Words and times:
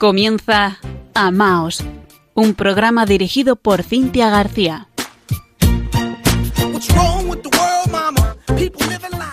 Comienza 0.00 0.78
Amaos, 1.12 1.84
un 2.32 2.54
programa 2.54 3.04
dirigido 3.04 3.56
por 3.56 3.82
Cintia 3.82 4.30
García. 4.30 4.88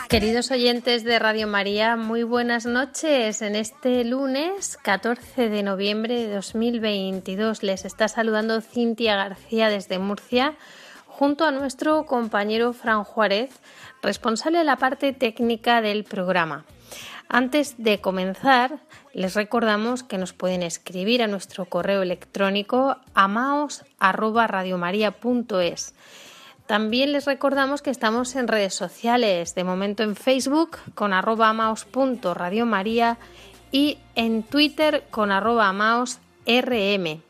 Queridos 0.10 0.52
oyentes 0.52 1.06
de 1.06 1.20
Radio 1.20 1.48
María, 1.48 1.96
muy 1.96 2.24
buenas 2.24 2.66
noches. 2.66 3.42
En 3.42 3.56
este 3.56 4.04
lunes 4.04 4.78
14 4.84 5.48
de 5.48 5.64
noviembre 5.64 6.28
de 6.28 6.36
2022 6.36 7.64
les 7.64 7.86
está 7.86 8.10
saludando 8.10 8.60
Cintia 8.60 9.16
García 9.16 9.70
desde 9.70 10.00
Murcia 10.00 10.58
junto 11.06 11.46
a 11.46 11.52
nuestro 11.52 12.06
compañero 12.06 12.74
Fran 12.74 13.06
Juárez, 13.06 13.52
responsable 14.02 14.58
de 14.58 14.66
la 14.66 14.76
parte 14.76 15.14
técnica 15.14 15.82
del 15.82 16.04
programa. 16.04 16.66
Antes 17.30 17.76
de 17.78 18.00
comenzar, 18.00 18.80
les 19.14 19.36
recordamos 19.36 20.04
que 20.04 20.18
nos 20.18 20.34
pueden 20.34 20.64
escribir 20.64 21.22
a 21.22 21.28
nuestro 21.28 21.66
correo 21.66 22.02
electrónico 22.02 22.98
amaos@radiomaria.es. 23.14 25.94
También 26.68 27.14
les 27.14 27.26
recordamos 27.26 27.82
que 27.82 27.90
estamos 27.90 28.36
en 28.36 28.48
redes 28.48 28.74
sociales, 28.74 29.56
de 29.56 29.64
momento 29.64 30.04
en 30.04 30.16
Facebook 30.16 30.78
con 30.96 31.14
arroba 31.14 31.50
amaos.radiomaria 31.50 33.18
y 33.72 33.98
en 34.16 34.44
Twitter 34.44 35.06
con 35.10 35.32
arroba 35.32 35.70
amaosrm. 35.70 37.22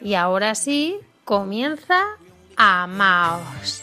Y 0.00 0.14
ahora 0.14 0.54
sí, 0.54 0.96
comienza 1.24 2.02
Amaos. 2.56 3.82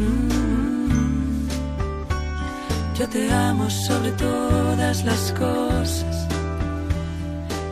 Mm. 0.00 1.48
Yo 2.98 3.08
te 3.08 3.32
amo 3.32 3.68
sobre 3.70 4.12
todas 4.12 5.04
las 5.04 5.32
cosas 5.32 6.26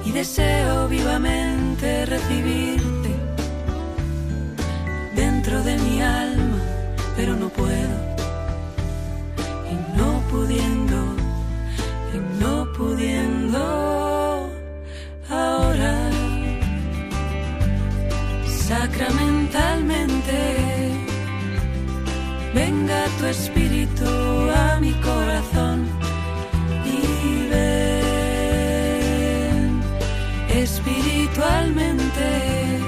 y 0.05 0.13
deseo 0.13 0.89
vivamente 0.89 2.07
recibirte 2.07 3.11
dentro 5.15 5.63
de 5.63 5.77
mi 5.79 6.03
alma, 6.03 6.59
pero 7.17 7.35
no 7.37 7.49
espíritu 23.31 24.05
a 24.55 24.79
mi 24.81 24.93
corazón 24.95 25.87
y 26.85 27.49
ven 27.51 28.89
espiritualmente 30.49 32.79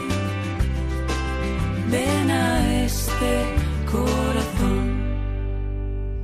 ven 1.91 2.31
a 2.31 2.85
este 2.85 3.45
corazón. 3.91 5.01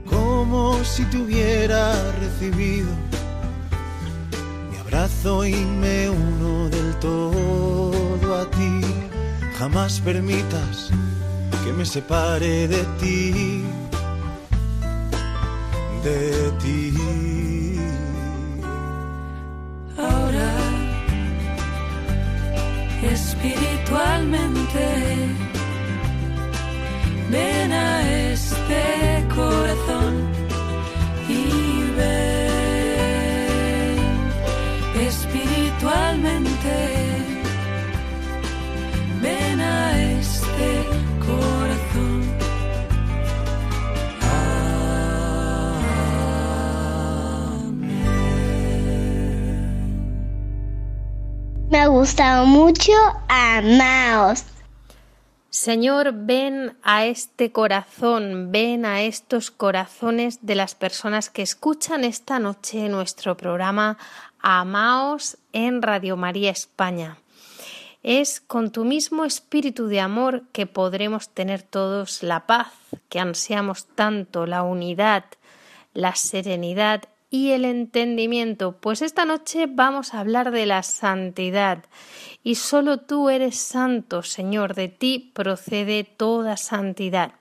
Como 0.08 0.82
si 0.84 1.04
te 1.04 1.18
hubiera 1.18 1.92
recibido 2.20 2.88
mi 4.70 4.78
abrazo 4.78 5.44
y 5.44 5.54
me 5.54 6.08
uno 6.08 6.70
del 6.70 6.94
todo 7.00 8.40
a 8.40 8.50
ti. 8.50 8.80
Jamás 9.58 10.00
permitas 10.00 10.90
que 11.64 11.72
me 11.72 11.84
separe 11.84 12.68
de 12.68 12.84
ti, 13.00 13.64
de 16.06 16.52
ti. 16.62 16.80
Ahora, 19.98 20.50
espiritualmente, 23.14 24.86
ven 27.32 27.72
a 27.72 27.92
este 28.32 28.82
corazón 29.34 30.14
y 31.28 31.42
ven 31.98 33.16
espiritualmente, 35.08 36.55
Me 51.76 51.82
ha 51.82 51.88
gustado 51.88 52.46
mucho 52.46 52.92
Amaos. 53.28 54.44
Señor, 55.50 56.14
ven 56.14 56.78
a 56.82 57.04
este 57.04 57.52
corazón, 57.52 58.50
ven 58.50 58.86
a 58.86 59.02
estos 59.02 59.50
corazones 59.50 60.38
de 60.40 60.54
las 60.54 60.74
personas 60.74 61.28
que 61.28 61.42
escuchan 61.42 62.02
esta 62.04 62.38
noche 62.38 62.88
nuestro 62.88 63.36
programa 63.36 63.98
Amaos 64.40 65.36
en 65.52 65.82
Radio 65.82 66.16
María 66.16 66.50
España. 66.50 67.18
Es 68.02 68.40
con 68.40 68.72
tu 68.72 68.86
mismo 68.86 69.26
espíritu 69.26 69.86
de 69.86 70.00
amor 70.00 70.44
que 70.52 70.64
podremos 70.64 71.28
tener 71.28 71.60
todos 71.60 72.22
la 72.22 72.46
paz 72.46 72.72
que 73.10 73.20
ansiamos 73.20 73.86
tanto, 73.94 74.46
la 74.46 74.62
unidad, 74.62 75.26
la 75.92 76.14
serenidad 76.14 77.02
y 77.36 77.52
el 77.52 77.66
entendimiento, 77.66 78.78
pues 78.80 79.02
esta 79.02 79.26
noche 79.26 79.66
vamos 79.68 80.14
a 80.14 80.20
hablar 80.20 80.52
de 80.52 80.64
la 80.64 80.82
santidad 80.82 81.84
y 82.42 82.54
solo 82.54 82.96
tú 82.96 83.28
eres 83.28 83.58
santo, 83.58 84.22
Señor, 84.22 84.74
de 84.74 84.88
ti 84.88 85.32
procede 85.34 86.04
toda 86.04 86.56
santidad. 86.56 87.32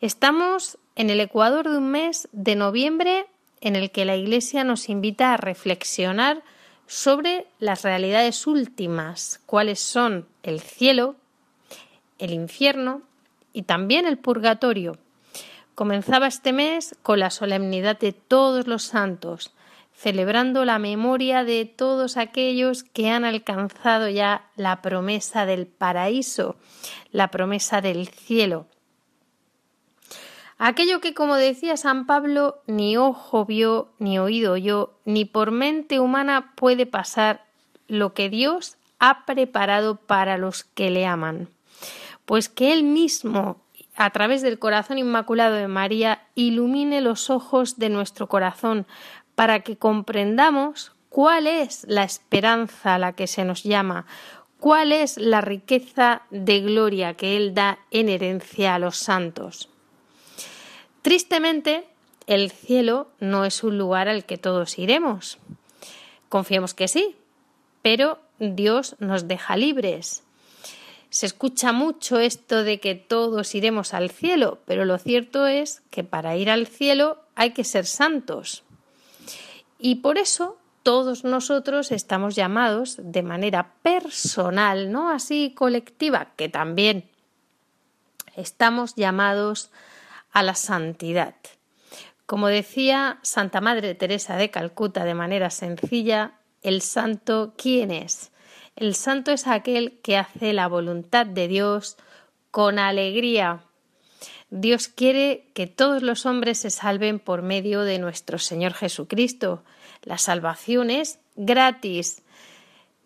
Estamos 0.00 0.78
en 0.94 1.10
el 1.10 1.18
ecuador 1.18 1.68
de 1.68 1.78
un 1.78 1.90
mes 1.90 2.28
de 2.30 2.54
noviembre 2.54 3.26
en 3.60 3.74
el 3.74 3.90
que 3.90 4.04
la 4.04 4.14
Iglesia 4.14 4.62
nos 4.62 4.88
invita 4.88 5.34
a 5.34 5.38
reflexionar 5.38 6.44
sobre 6.86 7.48
las 7.58 7.82
realidades 7.82 8.46
últimas, 8.46 9.40
cuáles 9.44 9.80
son 9.80 10.28
el 10.44 10.60
cielo, 10.60 11.16
el 12.20 12.32
infierno 12.32 13.02
y 13.52 13.62
también 13.62 14.06
el 14.06 14.18
purgatorio. 14.18 14.98
Comenzaba 15.74 16.28
este 16.28 16.52
mes 16.52 16.96
con 17.02 17.18
la 17.18 17.30
solemnidad 17.30 17.98
de 17.98 18.12
todos 18.12 18.68
los 18.68 18.84
santos, 18.84 19.52
celebrando 19.92 20.64
la 20.64 20.78
memoria 20.78 21.42
de 21.42 21.64
todos 21.64 22.16
aquellos 22.16 22.84
que 22.84 23.10
han 23.10 23.24
alcanzado 23.24 24.08
ya 24.08 24.46
la 24.56 24.82
promesa 24.82 25.46
del 25.46 25.66
paraíso, 25.66 26.56
la 27.10 27.30
promesa 27.30 27.80
del 27.80 28.08
cielo. 28.08 28.66
Aquello 30.58 31.00
que, 31.00 31.14
como 31.14 31.34
decía 31.34 31.76
San 31.76 32.06
Pablo, 32.06 32.62
ni 32.68 32.96
ojo 32.96 33.44
vio, 33.44 33.88
ni 33.98 34.20
oído 34.20 34.52
oyó, 34.52 34.94
ni 35.04 35.24
por 35.24 35.50
mente 35.50 35.98
humana 35.98 36.52
puede 36.54 36.86
pasar 36.86 37.44
lo 37.88 38.14
que 38.14 38.30
Dios 38.30 38.76
ha 39.00 39.26
preparado 39.26 39.96
para 39.96 40.38
los 40.38 40.62
que 40.62 40.90
le 40.90 41.06
aman. 41.06 41.48
Pues 42.24 42.48
que 42.48 42.72
Él 42.72 42.84
mismo, 42.84 43.60
a 43.96 44.10
través 44.10 44.42
del 44.42 44.58
corazón 44.58 44.98
inmaculado 44.98 45.54
de 45.54 45.68
María, 45.68 46.22
ilumine 46.34 47.00
los 47.00 47.30
ojos 47.30 47.78
de 47.78 47.88
nuestro 47.88 48.28
corazón 48.28 48.86
para 49.34 49.60
que 49.60 49.76
comprendamos 49.76 50.92
cuál 51.08 51.46
es 51.46 51.84
la 51.88 52.02
esperanza 52.02 52.94
a 52.94 52.98
la 52.98 53.12
que 53.12 53.26
se 53.26 53.44
nos 53.44 53.62
llama, 53.62 54.06
cuál 54.58 54.92
es 54.92 55.16
la 55.16 55.40
riqueza 55.40 56.22
de 56.30 56.60
gloria 56.60 57.14
que 57.14 57.36
Él 57.36 57.54
da 57.54 57.78
en 57.90 58.08
herencia 58.08 58.74
a 58.74 58.78
los 58.78 58.96
santos. 58.96 59.68
Tristemente, 61.02 61.86
el 62.26 62.50
cielo 62.50 63.08
no 63.20 63.44
es 63.44 63.62
un 63.62 63.78
lugar 63.78 64.08
al 64.08 64.24
que 64.24 64.38
todos 64.38 64.78
iremos. 64.78 65.38
Confiemos 66.28 66.74
que 66.74 66.88
sí, 66.88 67.14
pero 67.82 68.18
Dios 68.38 68.96
nos 68.98 69.28
deja 69.28 69.56
libres. 69.56 70.24
Se 71.14 71.26
escucha 71.26 71.70
mucho 71.70 72.18
esto 72.18 72.64
de 72.64 72.80
que 72.80 72.96
todos 72.96 73.54
iremos 73.54 73.94
al 73.94 74.10
cielo, 74.10 74.58
pero 74.64 74.84
lo 74.84 74.98
cierto 74.98 75.46
es 75.46 75.80
que 75.90 76.02
para 76.02 76.34
ir 76.34 76.50
al 76.50 76.66
cielo 76.66 77.20
hay 77.36 77.52
que 77.52 77.62
ser 77.62 77.86
santos. 77.86 78.64
Y 79.78 79.94
por 80.02 80.18
eso 80.18 80.58
todos 80.82 81.22
nosotros 81.22 81.92
estamos 81.92 82.34
llamados 82.34 82.96
de 82.98 83.22
manera 83.22 83.74
personal, 83.82 84.90
no 84.90 85.08
así 85.08 85.54
colectiva, 85.54 86.32
que 86.34 86.48
también 86.48 87.08
estamos 88.34 88.96
llamados 88.96 89.70
a 90.32 90.42
la 90.42 90.56
santidad. 90.56 91.36
Como 92.26 92.48
decía 92.48 93.20
Santa 93.22 93.60
Madre 93.60 93.94
Teresa 93.94 94.34
de 94.34 94.50
Calcuta 94.50 95.04
de 95.04 95.14
manera 95.14 95.50
sencilla, 95.50 96.40
el 96.62 96.82
santo, 96.82 97.54
¿quién 97.56 97.92
es? 97.92 98.32
El 98.76 98.94
santo 98.94 99.30
es 99.30 99.46
aquel 99.46 100.00
que 100.02 100.16
hace 100.16 100.52
la 100.52 100.66
voluntad 100.66 101.26
de 101.26 101.46
Dios 101.46 101.96
con 102.50 102.78
alegría. 102.78 103.62
Dios 104.50 104.88
quiere 104.88 105.48
que 105.54 105.66
todos 105.66 106.02
los 106.02 106.26
hombres 106.26 106.58
se 106.58 106.70
salven 106.70 107.18
por 107.18 107.42
medio 107.42 107.82
de 107.82 107.98
nuestro 107.98 108.38
Señor 108.38 108.72
Jesucristo. 108.72 109.62
La 110.02 110.18
salvación 110.18 110.90
es 110.90 111.18
gratis. 111.36 112.22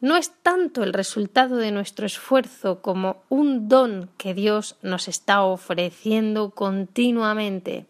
No 0.01 0.17
es 0.17 0.33
tanto 0.43 0.85
el 0.85 0.93
resultado 0.93 1.57
de 1.57 1.73
nuestro 1.73 2.07
esfuerzo 2.07 2.81
como 2.81 3.23
un 3.29 3.69
don 3.69 4.11
que 4.17 4.33
Dios 4.33 4.77
nos 4.83 5.09
está 5.09 5.43
ofreciendo 5.43 6.51
continuamente. 6.51 7.87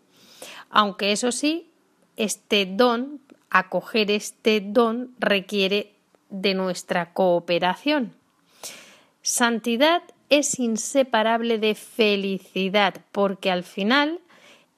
Aunque 0.70 1.12
eso 1.12 1.32
sí, 1.32 1.70
este 2.16 2.66
don, 2.66 3.20
acoger 3.50 4.10
este 4.10 4.60
don 4.60 5.14
requiere 5.18 5.97
de 6.30 6.54
nuestra 6.54 7.12
cooperación. 7.12 8.14
Santidad 9.22 10.02
es 10.30 10.58
inseparable 10.58 11.58
de 11.58 11.74
felicidad 11.74 12.94
porque 13.12 13.50
al 13.50 13.64
final 13.64 14.20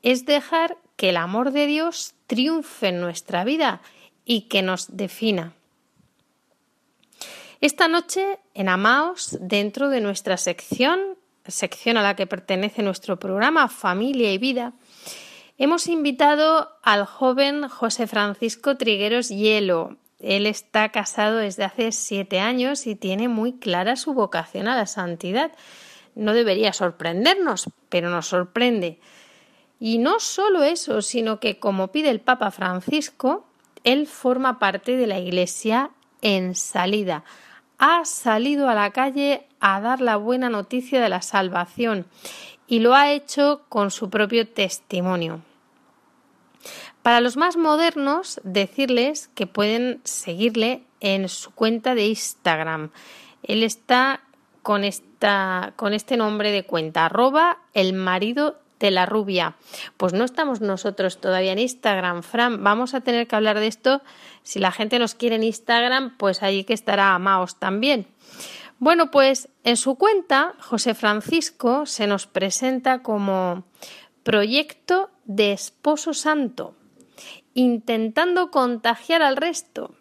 es 0.03 0.27
dejar 0.27 0.79
que 0.97 1.11
el 1.11 1.17
amor 1.17 1.53
de 1.53 1.67
Dios 1.67 2.15
triunfe 2.27 2.89
en 2.89 3.01
nuestra 3.01 3.45
vida 3.45 3.81
y 4.25 4.43
que 4.43 4.63
nos 4.63 4.97
defina. 4.97 5.55
Esta 7.61 7.89
noche 7.89 8.39
en 8.55 8.69
Amaos, 8.69 9.37
dentro 9.41 9.89
de 9.89 10.01
nuestra 10.01 10.37
sección, 10.37 11.01
sección 11.47 11.97
a 11.97 12.03
la 12.03 12.17
que 12.17 12.27
pertenece 12.27 12.83
nuestro 12.83 13.19
programa 13.19 13.69
Familia 13.69 14.33
y 14.33 14.39
Vida, 14.39 14.73
hemos 15.59 15.87
invitado 15.89 16.71
al 16.83 17.05
joven 17.05 17.69
José 17.69 18.07
Francisco 18.07 18.77
Trigueros 18.77 19.29
Hielo, 19.29 19.99
él 20.21 20.47
está 20.47 20.91
casado 20.91 21.39
desde 21.39 21.65
hace 21.65 21.93
siete 21.93 22.41
años 22.41 22.87
y 22.87 22.95
tiene 22.95 23.29
muy 23.29 23.55
clara 23.55 23.97
su 23.97 24.13
vocación 24.13 24.69
a 24.69 24.77
la 24.77 24.87
santidad. 24.87 25.53
No 26.15 26.35
debería 26.35 26.73
sorprendernos, 26.73 27.71
pero 27.89 28.11
nos 28.11 28.27
sorprende. 28.27 29.01
Y 29.79 29.99
no 29.99 30.21
solo 30.21 30.63
eso, 30.63 31.01
sino 31.01 31.41
que, 31.41 31.59
como 31.59 31.89
pide 31.89 32.11
el 32.11 32.21
Papa 32.21 32.51
Francisco, 32.51 33.47
él 33.83 34.07
forma 34.07 34.59
parte 34.59 34.97
de 34.97 35.07
la 35.07 35.19
Iglesia 35.19 35.91
en 36.21 36.55
salida. 36.55 37.25
Ha 37.79 38.05
salido 38.05 38.69
a 38.69 38.75
la 38.75 38.91
calle 38.91 39.47
a 39.59 39.81
dar 39.81 40.03
la 40.03 40.17
buena 40.17 40.51
noticia 40.51 41.01
de 41.01 41.09
la 41.09 41.23
salvación 41.23 42.07
y 42.67 42.81
lo 42.81 42.95
ha 42.95 43.11
hecho 43.11 43.63
con 43.71 43.91
su 43.91 44.11
propio 44.11 44.47
testimonio. 44.47 45.41
Para 47.03 47.21
los 47.21 47.37
más 47.37 47.57
modernos, 47.57 48.41
decirles 48.45 49.29
que 49.35 49.47
pueden 49.47 50.01
seguirle 50.05 50.85
en 51.01 51.29
su 51.29 51.51
cuenta 51.53 51.95
de 51.95 52.07
Instagram. 52.07 52.91
Él 53.43 53.63
está 53.63 54.21
con, 54.63 54.85
esta, 54.85 55.73
con 55.77 55.95
este 55.95 56.17
nombre 56.17 56.53
de 56.53 56.65
cuenta, 56.65 57.07
arroba 57.07 57.59
el 57.73 57.93
marido 57.93 58.59
de 58.79 58.91
la 58.91 59.07
rubia. 59.07 59.57
Pues 59.97 60.13
no 60.13 60.25
estamos 60.25 60.61
nosotros 60.61 61.21
todavía 61.21 61.53
en 61.53 61.59
Instagram, 61.59 62.23
Fran. 62.23 62.65
Vamos 62.65 62.95
a 62.95 63.03
tener 63.03 63.27
que 63.27 63.37
hablar 63.37 63.61
de 63.61 63.67
esto. 63.67 64.03
Si 64.43 64.59
la 64.59 64.73
gente 64.73 64.99
nos 64.99 65.15
quiere 65.15 65.37
en 65.37 65.45
Instagram, 65.45 66.17
pues 66.17 66.43
allí 66.43 66.65
que 66.65 66.73
estará 66.73 67.15
Amaos 67.15 67.59
también. 67.59 68.07
Bueno, 68.79 69.11
pues 69.11 69.51
en 69.63 69.77
su 69.77 69.97
cuenta, 69.97 70.55
José 70.61 70.95
Francisco 70.95 71.85
se 71.85 72.07
nos 72.07 72.27
presenta 72.27 73.03
como 73.03 73.65
proyecto 74.23 75.11
de 75.31 75.53
esposo 75.53 76.13
santo 76.13 76.75
intentando 77.55 78.51
contagiar 78.51 79.23
al 79.23 79.37
resto. 79.37 79.95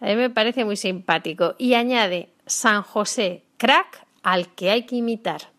A 0.00 0.06
mí 0.06 0.16
me 0.16 0.28
parece 0.28 0.66
muy 0.66 0.76
simpático. 0.76 1.54
Y 1.56 1.74
añade 1.74 2.28
San 2.44 2.82
José, 2.82 3.44
crack 3.56 4.06
al 4.22 4.54
que 4.54 4.70
hay 4.70 4.84
que 4.84 4.96
imitar. 4.96 5.50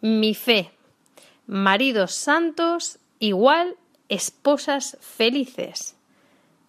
Mi 0.00 0.34
fe, 0.34 0.70
maridos 1.46 2.12
santos 2.12 2.98
igual 3.18 3.76
esposas 4.08 4.96
felices. 5.00 5.96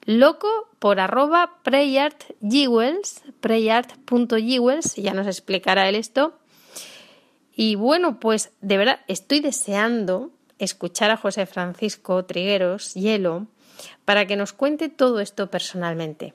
Loco 0.06 0.50
por 0.80 1.00
arroba 1.00 1.60
prayartjewels, 1.64 3.22
prayart.jewels, 3.40 4.96
ya 4.96 5.14
nos 5.14 5.28
explicará 5.28 5.88
él 5.88 5.96
esto. 5.96 6.40
Y 7.56 7.76
bueno, 7.76 8.20
pues 8.20 8.52
de 8.62 8.78
verdad 8.78 9.02
estoy 9.08 9.42
deseando 9.42 10.32
escuchar 10.64 11.12
a 11.12 11.18
José 11.18 11.46
Francisco 11.46 12.24
Trigueros 12.26 12.94
Hielo 12.94 13.48
para 14.06 14.28
que 14.28 14.36
nos 14.36 14.54
cuente 14.54 14.90
todo 14.90 15.20
esto 15.20 15.50
personalmente. 15.50 16.34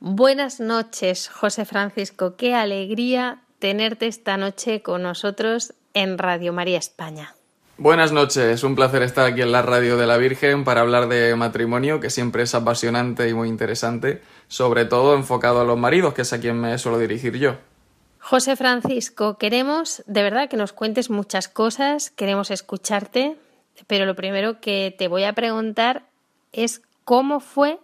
Buenas 0.00 0.58
noches, 0.58 1.28
José 1.28 1.64
Francisco. 1.64 2.36
Qué 2.36 2.54
alegría 2.54 3.42
tenerte 3.60 4.08
esta 4.08 4.36
noche 4.36 4.82
con 4.82 5.02
nosotros 5.02 5.74
en 5.94 6.18
Radio 6.18 6.52
María 6.52 6.78
España. 6.78 7.34
Buenas 7.78 8.12
noches, 8.12 8.64
un 8.64 8.74
placer 8.74 9.02
estar 9.02 9.26
aquí 9.26 9.42
en 9.42 9.50
la 9.50 9.62
Radio 9.62 9.96
de 9.96 10.06
la 10.06 10.16
Virgen 10.16 10.64
para 10.64 10.82
hablar 10.82 11.08
de 11.08 11.34
matrimonio, 11.36 12.00
que 12.00 12.10
siempre 12.10 12.42
es 12.42 12.54
apasionante 12.54 13.28
y 13.28 13.34
muy 13.34 13.48
interesante, 13.48 14.22
sobre 14.48 14.84
todo 14.84 15.14
enfocado 15.14 15.60
a 15.60 15.64
los 15.64 15.78
maridos, 15.78 16.14
que 16.14 16.22
es 16.22 16.32
a 16.32 16.40
quien 16.40 16.60
me 16.60 16.76
suelo 16.78 16.98
dirigir 16.98 17.38
yo. 17.38 17.56
José 18.24 18.54
Francisco, 18.54 19.36
queremos 19.36 20.04
de 20.06 20.22
verdad 20.22 20.48
que 20.48 20.56
nos 20.56 20.72
cuentes 20.72 21.10
muchas 21.10 21.48
cosas, 21.48 22.10
queremos 22.10 22.52
escucharte, 22.52 23.36
pero 23.88 24.06
lo 24.06 24.14
primero 24.14 24.60
que 24.60 24.94
te 24.96 25.08
voy 25.08 25.24
a 25.24 25.32
preguntar 25.32 26.04
es 26.52 26.82
cómo 27.04 27.40
fue 27.40 27.80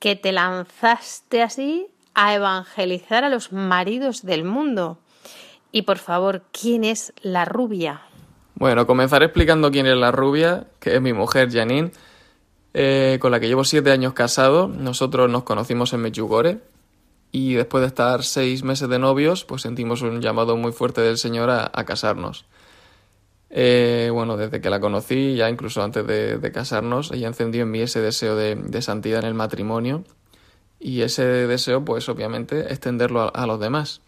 que 0.00 0.16
te 0.16 0.32
lanzaste 0.32 1.40
así 1.40 1.86
a 2.14 2.34
evangelizar 2.34 3.22
a 3.22 3.28
los 3.28 3.52
maridos 3.52 4.22
del 4.26 4.42
mundo. 4.42 4.98
Y 5.70 5.82
por 5.82 5.98
favor, 5.98 6.42
¿quién 6.50 6.82
es 6.82 7.12
la 7.22 7.44
rubia? 7.44 8.02
Bueno, 8.56 8.88
comenzaré 8.88 9.26
explicando 9.26 9.70
quién 9.70 9.86
es 9.86 9.96
la 9.96 10.10
rubia, 10.10 10.66
que 10.80 10.96
es 10.96 11.00
mi 11.00 11.12
mujer 11.12 11.48
Janine, 11.50 11.92
eh, 12.74 13.18
con 13.20 13.30
la 13.30 13.38
que 13.38 13.46
llevo 13.46 13.62
siete 13.62 13.92
años 13.92 14.14
casado. 14.14 14.66
Nosotros 14.66 15.30
nos 15.30 15.44
conocimos 15.44 15.92
en 15.92 16.00
Mechugore, 16.00 16.58
y 17.32 17.54
después 17.54 17.82
de 17.82 17.88
estar 17.88 18.24
seis 18.24 18.64
meses 18.64 18.88
de 18.88 18.98
novios, 18.98 19.44
pues 19.44 19.62
sentimos 19.62 20.02
un 20.02 20.20
llamado 20.20 20.56
muy 20.56 20.72
fuerte 20.72 21.00
del 21.00 21.16
Señor 21.16 21.50
a, 21.50 21.84
casarnos. 21.84 22.44
Eh, 23.50 24.10
bueno, 24.12 24.36
desde 24.36 24.60
que 24.60 24.70
la 24.70 24.80
conocí, 24.80 25.36
ya 25.36 25.48
incluso 25.48 25.82
antes 25.82 26.06
de, 26.06 26.52
casarnos, 26.52 27.12
ella 27.12 27.28
encendió 27.28 27.62
en 27.62 27.70
mí 27.70 27.80
ese 27.80 28.00
deseo 28.00 28.34
de, 28.36 28.82
santidad 28.82 29.20
en 29.20 29.26
el 29.26 29.34
matrimonio 29.34 30.04
y 30.80 31.02
ese 31.02 31.24
deseo, 31.24 31.84
pues 31.84 32.08
obviamente, 32.08 32.72
extenderlo 32.72 33.30
a, 33.34 33.46
los 33.46 33.60
demás. 33.60 34.00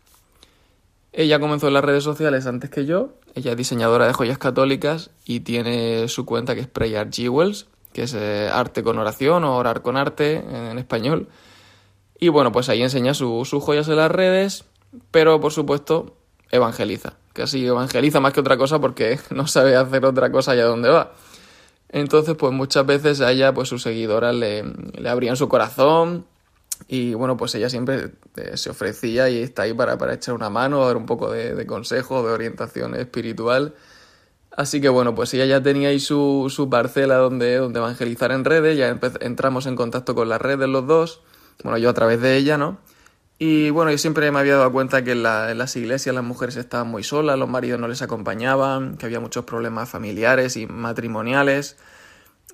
Ella 1.13 1.39
comenzó 1.39 1.69
en 1.69 1.75
las 1.75 1.85
redes 1.85 2.03
sociales 2.03 2.47
antes 2.47 2.71
que 2.71 2.87
yo, 2.87 3.11
ella 3.35 3.53
es 3.53 3.57
diseñadora 3.57 4.07
de 4.07 4.15
joyas 4.15 4.39
católicas 4.39 5.11
y 5.25 5.41
tiene 5.41 6.09
su 6.09 6.25
cuenta 6.25 6.55
que 6.55 6.63
es 6.63 6.69
Prayer 6.69 7.09
Jewels, 7.13 7.67
que 7.93 8.05
es 8.05 8.15
eh, 8.15 8.49
arte 8.51 8.83
con 8.83 8.99
oración 8.99 9.45
o 9.45 9.57
orar 9.57 9.83
con 9.83 9.97
arte 9.97 10.37
en 10.37 10.79
español. 10.79 11.29
Y 12.23 12.29
bueno, 12.29 12.53
pues 12.53 12.69
ahí 12.69 12.81
enseña 12.81 13.15
sus 13.15 13.51
joyas 13.51 13.89
en 13.89 13.97
las 13.97 14.09
redes, 14.09 14.65
pero 15.11 15.41
por 15.41 15.51
supuesto 15.51 16.15
evangeliza. 16.53 17.15
Casi 17.33 17.67
evangeliza 17.67 18.21
más 18.21 18.33
que 18.33 18.39
otra 18.39 18.57
cosa 18.57 18.81
porque 18.81 19.19
no 19.31 19.49
sabe 19.49 19.75
hacer 19.75 20.05
otra 20.05 20.31
cosa 20.31 20.53
allá 20.53 20.67
donde 20.67 20.89
va. 20.89 21.15
Entonces, 21.89 22.37
pues 22.37 22.53
muchas 22.53 22.87
veces 22.87 23.21
a 23.23 23.33
ella, 23.33 23.53
pues 23.53 23.69
sus 23.69 23.83
seguidoras 23.83 24.37
le, 24.37 24.63
le 24.63 25.09
abrían 25.09 25.35
su 25.37 25.49
corazón 25.49 26.25
y 26.87 27.15
bueno, 27.15 27.37
pues 27.37 27.57
ella 27.57 27.69
siempre 27.69 28.13
eh, 28.37 28.57
se 28.57 28.71
ofrecía 28.71 29.29
y 29.29 29.43
está 29.43 29.63
ahí 29.63 29.75
para, 29.75 29.99
para 29.99 30.15
echar 30.15 30.37
una 30.37 30.49
mano, 30.49 30.87
dar 30.87 30.97
un 30.97 31.07
poco 31.07 31.29
de, 31.29 31.67
consejo, 31.67 32.25
de 32.25 32.33
orientación 32.33 32.95
espiritual. 32.95 33.75
Así 34.57 34.81
que 34.81 34.89
bueno, 34.89 35.13
pues 35.17 35.35
ella 35.35 35.47
ya 35.47 35.61
tenía 35.61 35.89
ahí 35.89 35.99
su, 35.99 36.47
su 36.55 36.71
parcela 36.71 37.17
donde, 37.17 37.57
donde 37.57 37.81
evangelizar 37.81 38.31
en 38.31 38.45
redes, 38.45 38.79
ya 38.79 38.97
entramos 39.23 39.67
en 39.67 39.75
contacto 39.75 40.15
con 40.15 40.29
las 40.29 40.41
redes 40.41 40.69
los 40.69 40.87
dos 40.87 41.23
bueno, 41.63 41.79
yo 41.79 41.91
a 41.91 41.95
través 41.95 42.21
de 42.21 42.37
ella, 42.37 42.59
¿no? 42.59 42.79
Y 43.39 43.71
bueno, 43.71 43.91
yo 43.91 43.99
siempre 43.99 44.31
me 44.31 44.39
había 44.39 44.57
dado 44.57 44.71
cuenta 44.71 45.03
que 45.03 45.13
en, 45.13 45.23
las 45.25 45.77
iglesias 45.77 46.15
las 46.15 46.23
mujeres 46.23 46.57
estaban 46.57 46.89
muy 46.89 47.03
solas, 47.03 47.37
los 47.37 47.49
maridos 47.49 47.81
no 47.81 47.89
les 47.89 48.01
acompañaban, 48.01 48.97
que 48.97 49.07
había 49.07 49.19
muchos 49.19 49.45
problemas 49.45 49.89
familiares 49.89 50.57
y 50.57 50.67
matrimoniales. 50.67 51.77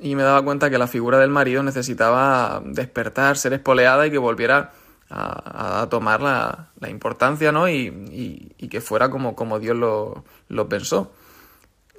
Y 0.01 0.15
me 0.15 0.23
daba 0.23 0.43
cuenta 0.43 0.71
que 0.71 0.79
la 0.79 0.87
figura 0.87 1.19
del 1.19 1.31
marido 1.31 1.63
necesitaba 1.63 2.63
despertar, 2.65 3.37
ser 3.37 3.53
espoleada 3.53 4.07
y 4.07 4.11
que 4.11 4.17
volviera 4.17 4.73
a, 5.11 5.87
tomar 5.91 6.23
la, 6.23 6.71
importancia, 6.89 7.53
¿no? 7.53 7.69
Y, 7.69 8.55
que 8.71 8.81
fuera 8.81 9.11
como, 9.11 9.37
como 9.37 9.59
Dios 9.59 9.77
lo, 9.77 10.25
lo 10.49 10.69
pensó. 10.71 11.13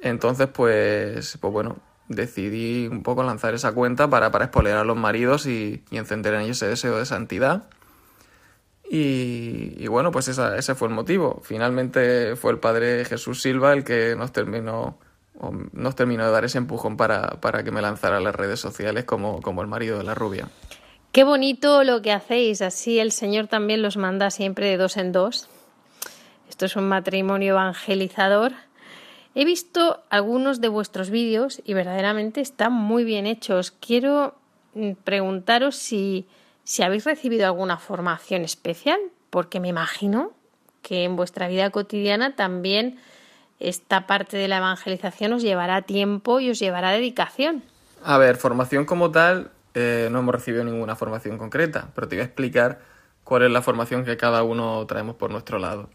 Entonces, 0.02 0.48
pues, 0.48 1.38
pues 1.40 1.54
bueno, 1.54 1.78
decidí 2.10 2.88
un 2.88 3.04
poco 3.04 3.24
lanzar 3.24 3.54
esa 3.54 3.72
cuenta 3.72 4.10
para, 4.10 4.32
para 4.32 4.52
a 4.52 4.84
los 4.84 4.98
maridos 4.98 5.46
y, 5.46 5.84
encender 5.92 6.34
en 6.34 6.42
ellos 6.42 6.58
ese 6.58 6.68
deseo 6.68 6.98
de 6.98 7.06
santidad. 7.06 7.64
Y, 8.92 9.88
bueno, 9.88 10.12
pues 10.12 10.28
ese 10.28 10.76
fue 10.76 10.88
el 10.88 10.94
motivo. 10.96 11.42
Finalmente 11.44 12.36
fue 12.36 12.52
el 12.52 12.58
padre 12.58 13.06
Jesús 13.06 13.40
Silva 13.40 13.72
el 13.74 13.84
que 13.84 14.16
nos 14.18 14.34
terminó, 14.34 14.98
nos 15.74 15.96
terminó 15.96 16.26
de 16.26 16.32
dar 16.32 16.44
ese 16.44 16.58
empujón 16.58 16.98
para, 16.98 17.40
para 17.40 17.64
que 17.64 17.70
me 17.70 17.84
lanzara 17.84 18.18
a 18.18 18.20
las 18.20 18.36
redes 18.36 18.60
sociales 18.60 19.06
como, 19.06 19.42
como 19.42 19.62
el 19.62 19.68
marido 19.68 20.00
de 20.00 20.04
la 20.04 20.16
rubia. 20.16 20.50
Qué 21.12 21.24
bonito 21.24 21.84
lo 21.84 22.02
que 22.02 22.12
hacéis, 22.12 22.64
así 22.64 23.00
el 23.00 23.12
Señor 23.12 23.48
también 23.48 23.84
los 23.84 23.96
manda 23.96 24.32
siempre 24.32 24.68
de 24.68 24.78
dos 24.78 24.98
en 24.98 25.12
dos. 25.12 25.48
Esto 26.50 26.66
es 26.66 26.76
un 26.76 26.88
matrimonio 26.88 27.54
evangelizador 27.54 28.54
He 29.36 29.46
visto 29.46 30.04
algunos 30.10 30.60
de 30.60 30.68
vuestros 30.70 31.10
vídeos 31.10 31.62
y 31.64 31.74
verdaderamente 31.74 32.42
están 32.42 32.74
muy 32.74 33.04
bien 33.04 33.28
hechos. 33.28 33.72
Quiero 33.72 34.36
mm, 34.74 34.94
preguntaros 35.04 35.76
si, 35.76 36.28
si 36.64 36.84
habéis 36.84 37.06
recibido 37.06 37.46
alguna 37.46 37.78
formación 37.78 38.44
especial, 38.44 39.00
porque 39.30 39.60
me 39.60 39.68
imagino 39.68 40.32
que 40.82 41.04
en 41.04 41.16
vuestra 41.16 41.48
vida 41.48 41.70
cotidiana 41.70 42.36
también 42.36 43.00
esta 43.60 44.08
parte 44.08 44.38
de 44.38 44.48
la 44.48 44.58
evangelización 44.58 45.34
os 45.34 45.44
llevará 45.44 45.82
tiempo 45.84 46.40
y 46.40 46.50
os 46.50 46.60
llevará 46.60 46.92
dedicación. 46.92 47.64
A 48.04 48.18
ver, 48.18 48.38
formación 48.38 48.86
como 48.86 49.12
tal, 49.12 49.52
eh, 49.74 50.08
no 50.12 50.20
hemos 50.20 50.34
recibido 50.34 50.64
ninguna 50.64 50.96
formación 50.96 51.38
concreta, 51.38 51.90
pero 51.94 52.08
te 52.08 52.16
voy 52.16 52.22
a 52.22 52.26
explicar 52.26 52.80
cuál 53.24 53.44
es 53.44 53.52
la 53.52 53.62
formación 53.62 54.06
que 54.06 54.18
cada 54.18 54.44
uno 54.44 54.86
traemos 54.88 55.16
por 55.16 55.30
nuestro 55.32 55.60
lado. 55.60 55.90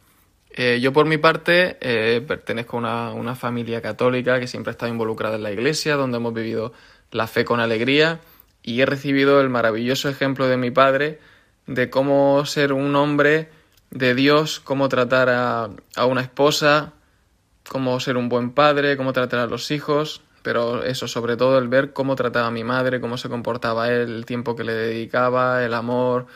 Eh, 0.57 0.79
yo 0.81 0.93
por 0.93 1.05
mi 1.05 1.19
parte 1.19 1.79
eh, 1.81 2.21
pertenezco 2.21 2.79
a 2.79 3.13
una, 3.13 3.35
familia 3.35 3.83
católica 3.83 4.39
que 4.39 4.47
siempre 4.47 4.71
ha 4.71 4.75
estado 4.75 4.93
involucrada 4.93 5.35
en 5.35 5.43
la 5.43 5.51
iglesia, 5.51 5.97
donde 5.97 6.19
hemos 6.19 6.33
vivido 6.33 6.73
la 7.11 7.27
fe 7.27 7.45
con 7.45 7.59
alegría 7.59 8.21
y 8.63 8.81
he 8.81 8.87
recibido 8.87 9.41
el 9.41 9.51
maravilloso 9.51 10.09
ejemplo 10.09 10.47
de 10.47 10.57
mi 10.57 10.71
padre 10.71 11.19
de 11.67 11.91
cómo 11.91 12.47
ser 12.47 12.73
un 12.73 12.95
hombre 12.95 13.49
de 13.91 14.15
Dios, 14.15 14.61
cómo 14.61 14.89
tratar 14.89 15.29
a, 15.29 15.71
a 15.97 16.07
una 16.07 16.21
esposa, 16.21 16.93
cómo 17.69 17.99
ser 17.99 18.17
un 18.17 18.29
buen 18.29 18.53
padre, 18.53 18.97
cómo 18.97 19.13
tratar 19.13 19.41
a 19.41 19.47
los 19.47 19.73
hijos, 19.73 20.23
pero 20.43 20.85
eso, 20.85 21.09
sobre 21.09 21.37
todo 21.37 21.59
el 21.59 21.67
ver 21.67 21.93
cómo 21.93 22.15
trataba 22.15 22.47
a 22.47 22.53
mi 22.53 22.63
madre, 22.63 23.01
cómo 23.01 23.17
se 23.17 23.29
comportaba 23.29 23.89
él, 23.89 24.03
el 24.03 24.25
tiempo 24.25 24.55
que 24.55 24.63
le 24.63 24.75
dedicaba, 24.75 25.65
el 25.65 25.75
amor, 25.75 26.27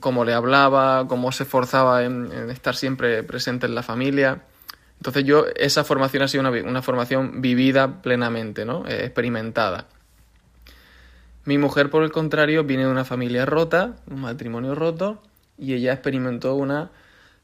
cómo 0.00 0.24
le 0.24 0.34
hablaba, 0.34 1.06
cómo 1.08 1.32
se 1.32 1.44
esforzaba 1.44 2.04
en, 2.04 2.32
estar 2.50 2.76
siempre 2.76 3.22
presente 3.22 3.66
en 3.66 3.74
la 3.74 3.82
familia. 3.82 4.42
Entonces 4.98 5.24
yo, 5.24 5.46
esa 5.56 5.84
formación 5.84 6.22
ha 6.22 6.28
sido 6.28 6.42
una, 6.48 6.82
formación 6.82 7.40
vivida 7.40 8.02
plenamente, 8.02 8.64
¿no? 8.64 8.86
Eh, 8.86 9.04
experimentada. 9.04 9.86
Mi 11.44 11.58
mujer, 11.58 11.90
por 11.90 12.02
el 12.02 12.10
contrario, 12.10 12.64
viene 12.64 12.84
de 12.84 12.90
una 12.90 13.04
familia 13.04 13.46
rota, 13.46 13.96
un 14.10 14.22
matrimonio 14.22 14.74
roto, 14.74 15.22
y 15.58 15.74
ella 15.74 15.92
experimentó 15.92 16.54
una 16.54 16.90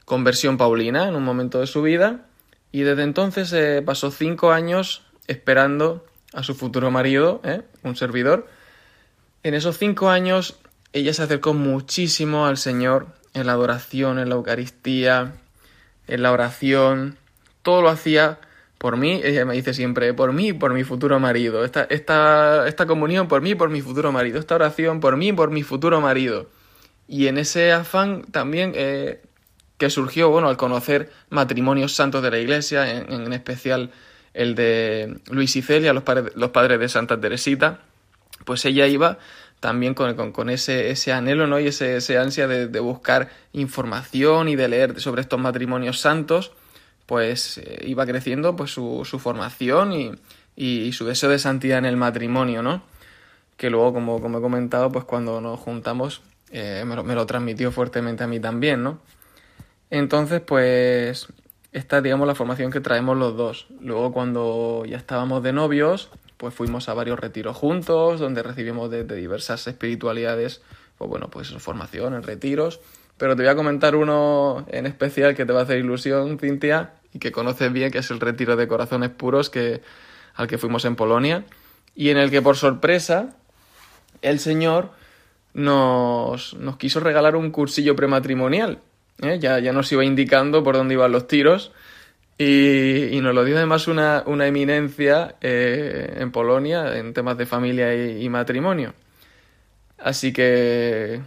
conversión 0.05 0.57
paulina 0.57 1.09
en 1.09 1.15
un 1.15 1.23
momento 1.23 1.61
de 1.61 1.67
su 1.67 1.83
vida, 1.83 2.27
y 2.73 2.83
desde 2.83 3.03
entonces 3.03 3.53
eh, 3.53 3.83
pasó 3.85 4.11
cinco 4.11 4.51
años 4.51 5.05
esperando 5.29 6.05
a 6.33 6.43
su 6.43 6.55
futuro 6.55 6.91
marido, 6.91 7.41
¿eh? 7.45 7.63
un 7.85 7.95
servidor. 7.95 8.49
En 9.43 9.55
esos 9.55 9.79
cinco 9.79 10.09
años 10.09 10.59
ella 10.93 11.15
se 11.15 11.23
acercó 11.23 11.55
muchísimo 11.55 12.47
al 12.47 12.59
Señor 12.59 13.07
en 13.35 13.47
la 13.47 13.53
adoración, 13.53 14.19
en 14.19 14.29
la 14.29 14.35
Eucaristía, 14.35 15.33
en 16.07 16.23
la 16.23 16.33
oración. 16.33 17.17
Todo 17.63 17.83
lo 17.83 17.89
hacía 17.89 18.39
por 18.79 18.97
mí, 18.97 19.21
ella 19.23 19.45
me 19.45 19.55
dice 19.55 19.75
siempre, 19.75 20.13
por 20.13 20.33
mí, 20.33 20.53
por 20.53 20.75
mi 20.75 20.85
futuro 20.85 21.21
marido. 21.21 21.65
Esta, 21.65 21.85
esta, 21.85 22.67
esta 22.67 22.87
comunión 22.87 23.29
por 23.29 23.41
mí, 23.41 23.55
por 23.55 23.71
mi 23.71 23.81
futuro 23.81 24.11
marido. 24.13 24.39
Esta 24.39 24.57
oración 24.57 25.01
por 25.01 25.17
mí, 25.17 25.33
por 25.33 25.51
mi 25.51 25.63
futuro 25.63 26.01
marido. 26.01 26.49
Y 27.07 27.29
en 27.29 27.39
ese 27.39 27.73
afán 27.73 28.25
también 28.31 28.73
eh, 28.75 29.23
que 29.79 29.89
surgió, 29.89 30.31
bueno, 30.31 30.49
al 30.49 30.57
conocer 30.57 31.13
matrimonios 31.31 31.95
santos 31.95 32.23
de 32.23 32.31
la 32.31 32.39
Iglesia, 32.39 32.91
en, 32.91 33.33
especial 33.33 33.93
el 34.35 34.55
de 34.55 35.21
Luis 35.31 35.55
y 35.57 35.63
Celia, 35.63 35.93
los, 35.93 36.03
los 36.35 36.51
padres 36.51 36.81
de 36.81 36.89
Santa 36.89 37.21
Teresita, 37.21 37.81
pues 38.45 38.65
ella 38.65 38.87
iba 38.87 39.19
también 39.63 39.95
con, 39.95 40.33
con, 40.33 40.51
ese, 40.51 40.91
ese, 40.91 41.13
anhelo 41.13 41.47
¿no? 41.47 41.61
y 41.61 41.69
ese, 41.69 41.99
ese 41.99 42.19
ansia 42.19 42.49
de, 42.49 42.81
buscar 42.81 43.31
información 43.53 44.49
y 44.49 44.57
de 44.57 44.67
leer 44.67 45.01
sobre 45.01 45.21
estos 45.21 45.39
matrimonios 45.39 46.01
santos, 46.01 46.51
pues 47.07 47.59
eh, 47.59 47.85
iba 47.87 48.05
creciendo 48.05 48.57
pues 48.57 48.73
su, 48.73 49.05
su 49.05 49.21
formación 49.21 49.93
y, 49.93 50.11
y, 50.57 50.91
su 50.93 51.07
deseo 51.07 51.31
de 51.31 51.39
santidad 51.39 51.79
en 51.79 51.85
el 51.85 51.97
matrimonio, 51.97 52.61
¿no? 52.61 52.83
Que 53.57 53.71
luego, 53.71 53.93
como, 53.93 54.21
como 54.21 54.39
he 54.39 54.41
comentado, 54.41 54.91
pues 54.91 55.05
cuando 55.05 55.41
nos 55.41 55.61
juntamos 55.61 56.23
eh, 56.51 56.83
me, 56.85 56.97
lo, 56.97 57.05
me, 57.05 57.15
lo, 57.15 57.25
transmitió 57.27 57.71
fuertemente 57.71 58.25
a 58.25 58.27
mí 58.27 58.41
también, 58.41 58.83
¿no? 58.83 58.99
Entonces, 59.91 60.41
pues 60.41 61.29
esta 61.71 61.99
es, 61.99 62.03
digamos, 62.03 62.27
la 62.27 62.35
formación 62.35 62.73
que 62.73 62.81
traemos 62.81 63.17
los 63.17 63.37
dos. 63.37 63.69
Luego, 63.81 64.13
cuando 64.13 64.83
ya 64.87 64.97
estábamos 64.97 65.45
de 65.45 65.53
novios, 65.53 66.11
pues 66.43 66.55
fuimos 66.55 66.89
a 66.89 66.95
varios 66.95 67.21
retiros 67.21 67.57
juntos, 67.57 68.19
donde 68.19 68.43
recibimos 68.43 68.91
de, 68.91 69.05
diversas 69.05 69.65
espiritualidades, 69.69 70.61
pues 70.99 71.09
bueno, 71.09 71.31
pues 71.31 71.51
formación 71.59 72.15
en 72.15 72.25
retiros. 72.25 72.81
Pero 73.17 73.37
te 73.37 73.45
voy 73.45 73.53
a 73.53 73.55
comentar 73.55 73.95
uno 73.95 74.67
en 74.69 74.87
especial 74.87 75.37
que 75.37 75.47
te 75.47 75.53
va 75.53 75.61
a 75.61 75.63
hacer 75.63 75.79
ilusión, 75.79 76.41
Cintia, 76.41 76.95
y 77.15 77.21
que 77.21 77.31
conoces 77.31 77.73
bien, 77.73 77.93
que 77.93 77.99
es 77.99 78.11
el 78.11 78.19
retiro 78.19 78.57
de 78.57 78.67
corazones 78.67 79.11
puros 79.11 79.51
que, 79.51 79.83
al 80.35 80.49
que 80.49 80.59
fuimos 80.59 80.85
en 80.85 80.97
Polonia, 80.97 81.45
y 81.95 82.09
en 82.09 82.17
el 82.17 82.29
que 82.29 82.43
por 82.43 82.57
sorpresa 82.57 83.37
el 84.21 84.41
Señor 84.41 84.91
nos, 85.55 86.55
nos 86.55 86.77
quiso 86.77 86.99
regalar 86.99 87.37
un 87.37 87.53
cursillo 87.53 87.95
prematrimonial. 87.95 88.81
¿eh? 89.23 89.39
Ya, 89.39 89.61
ya 89.61 89.73
nos 89.73 89.93
iba 89.93 90.05
indicando 90.05 90.65
por 90.65 90.75
dónde 90.75 90.95
iban 90.95 91.13
los 91.13 91.29
tiros 91.29 91.71
y, 92.39 93.21
nos 93.21 93.35
lo 93.35 93.45
dio 93.45 93.57
además 93.57 93.89
una, 93.89 94.25
una 94.27 94.47
eminencia 94.47 95.37
eh, 95.41 96.17
en 96.19 96.33
Polonia 96.33 96.97
en 96.97 97.13
temas 97.15 97.37
de 97.37 97.47
familia 97.47 97.95
y, 97.95 98.29
matrimonio. 98.29 98.95
Así 99.99 100.33
que, 100.33 101.21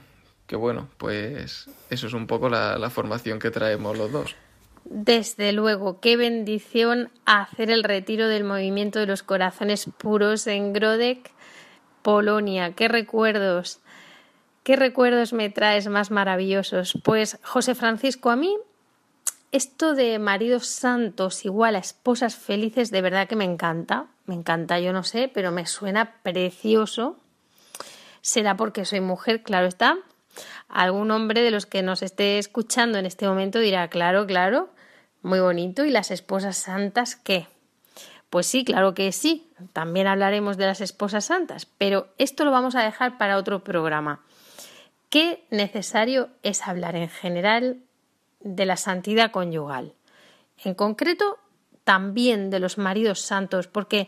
que, 0.47 0.55
bueno, 0.55 0.89
pues 0.97 1.69
eso 1.89 2.07
es 2.07 2.13
un 2.13 2.27
poco 2.27 2.50
la, 2.50 2.77
la 2.77 2.89
formación 2.89 3.39
que 3.39 3.51
traemos 3.51 3.97
los 3.97 4.12
dos. 4.12 4.35
Desde 4.83 5.51
luego, 5.51 6.00
qué 6.00 6.17
bendición 6.17 7.09
hacer 7.25 7.71
el 7.71 7.83
retiro 7.83 8.27
del 8.27 8.43
movimiento 8.43 9.00
de 9.00 9.07
los 9.07 9.24
corazones 9.24 9.89
puros 9.97 10.45
en 10.47 10.74
Grodek, 10.74 11.31
Polonia. 12.01 12.74
Qué 12.74 12.88
recuerdos, 12.88 13.79
qué 14.63 14.75
recuerdos 14.75 15.33
me 15.33 15.50
traes 15.50 15.88
más 15.88 16.12
maravillosos. 16.12 17.00
Pues 17.03 17.39
José 17.41 17.74
Francisco, 17.74 18.29
a 18.29 18.35
mí 18.35 18.55
esto 19.55 19.93
de 19.93 20.19
maridos 20.19 20.67
santos 20.67 21.45
igual 21.45 21.77
a 21.77 21.79
esposas 21.79 22.35
felices, 22.35 22.91
de 22.91 23.01
verdad 23.01 23.27
que 23.27 23.38
me 23.38 23.45
encanta. 23.45 24.07
Me 24.25 24.35
encanta, 24.35 24.79
yo 24.79 24.91
no 24.91 25.03
sé, 25.03 25.31
pero 25.33 25.51
me 25.51 25.65
suena 25.65 26.15
precioso. 26.24 27.17
Será 28.19 28.57
porque 28.57 28.83
soy 28.83 29.00
mujer, 29.00 29.43
claro 29.43 29.67
está. 29.67 29.97
Algún 30.67 31.09
hombre 31.12 31.41
de 31.41 31.51
los 31.51 31.65
que 31.65 31.83
nos 31.83 32.01
esté 32.01 32.38
escuchando 32.38 32.97
en 32.97 33.05
este 33.05 33.27
momento 33.27 33.59
dirá, 33.59 33.88
claro, 33.88 34.27
claro, 34.27 34.69
muy 35.21 35.39
bonito. 35.39 35.85
¿Y 35.85 35.91
las 35.91 36.12
esposas 36.12 36.57
santas 36.57 37.15
qué? 37.15 37.47
Pues 38.29 38.47
sí, 38.47 38.65
claro 38.65 38.93
que 38.93 39.13
sí. 39.13 39.50
También 39.71 40.07
hablaremos 40.07 40.57
de 40.57 40.65
las 40.65 40.81
esposas 40.81 41.24
santas, 41.24 41.65
pero 41.77 42.09
esto 42.17 42.43
lo 42.43 42.51
vamos 42.51 42.75
a 42.75 42.83
dejar 42.83 43.17
para 43.17 43.38
otro 43.38 43.63
programa. 43.63 44.21
Qué 45.09 45.45
necesario 45.50 46.27
es 46.43 46.67
hablar 46.67 46.97
en 46.97 47.07
general 47.07 47.84
de 48.45 48.65
la 48.65 48.77
santidad 48.77 49.31
conyugal. 49.31 49.93
En 50.63 50.75
concreto, 50.75 51.39
también 51.83 52.49
de 52.49 52.59
los 52.59 52.77
maridos 52.77 53.19
santos, 53.19 53.67
porque 53.67 54.07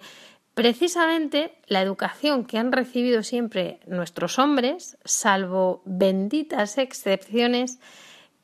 precisamente 0.53 1.55
la 1.67 1.81
educación 1.81 2.45
que 2.45 2.57
han 2.57 2.71
recibido 2.71 3.23
siempre 3.23 3.79
nuestros 3.87 4.39
hombres, 4.39 4.97
salvo 5.03 5.81
benditas 5.85 6.77
excepciones, 6.77 7.79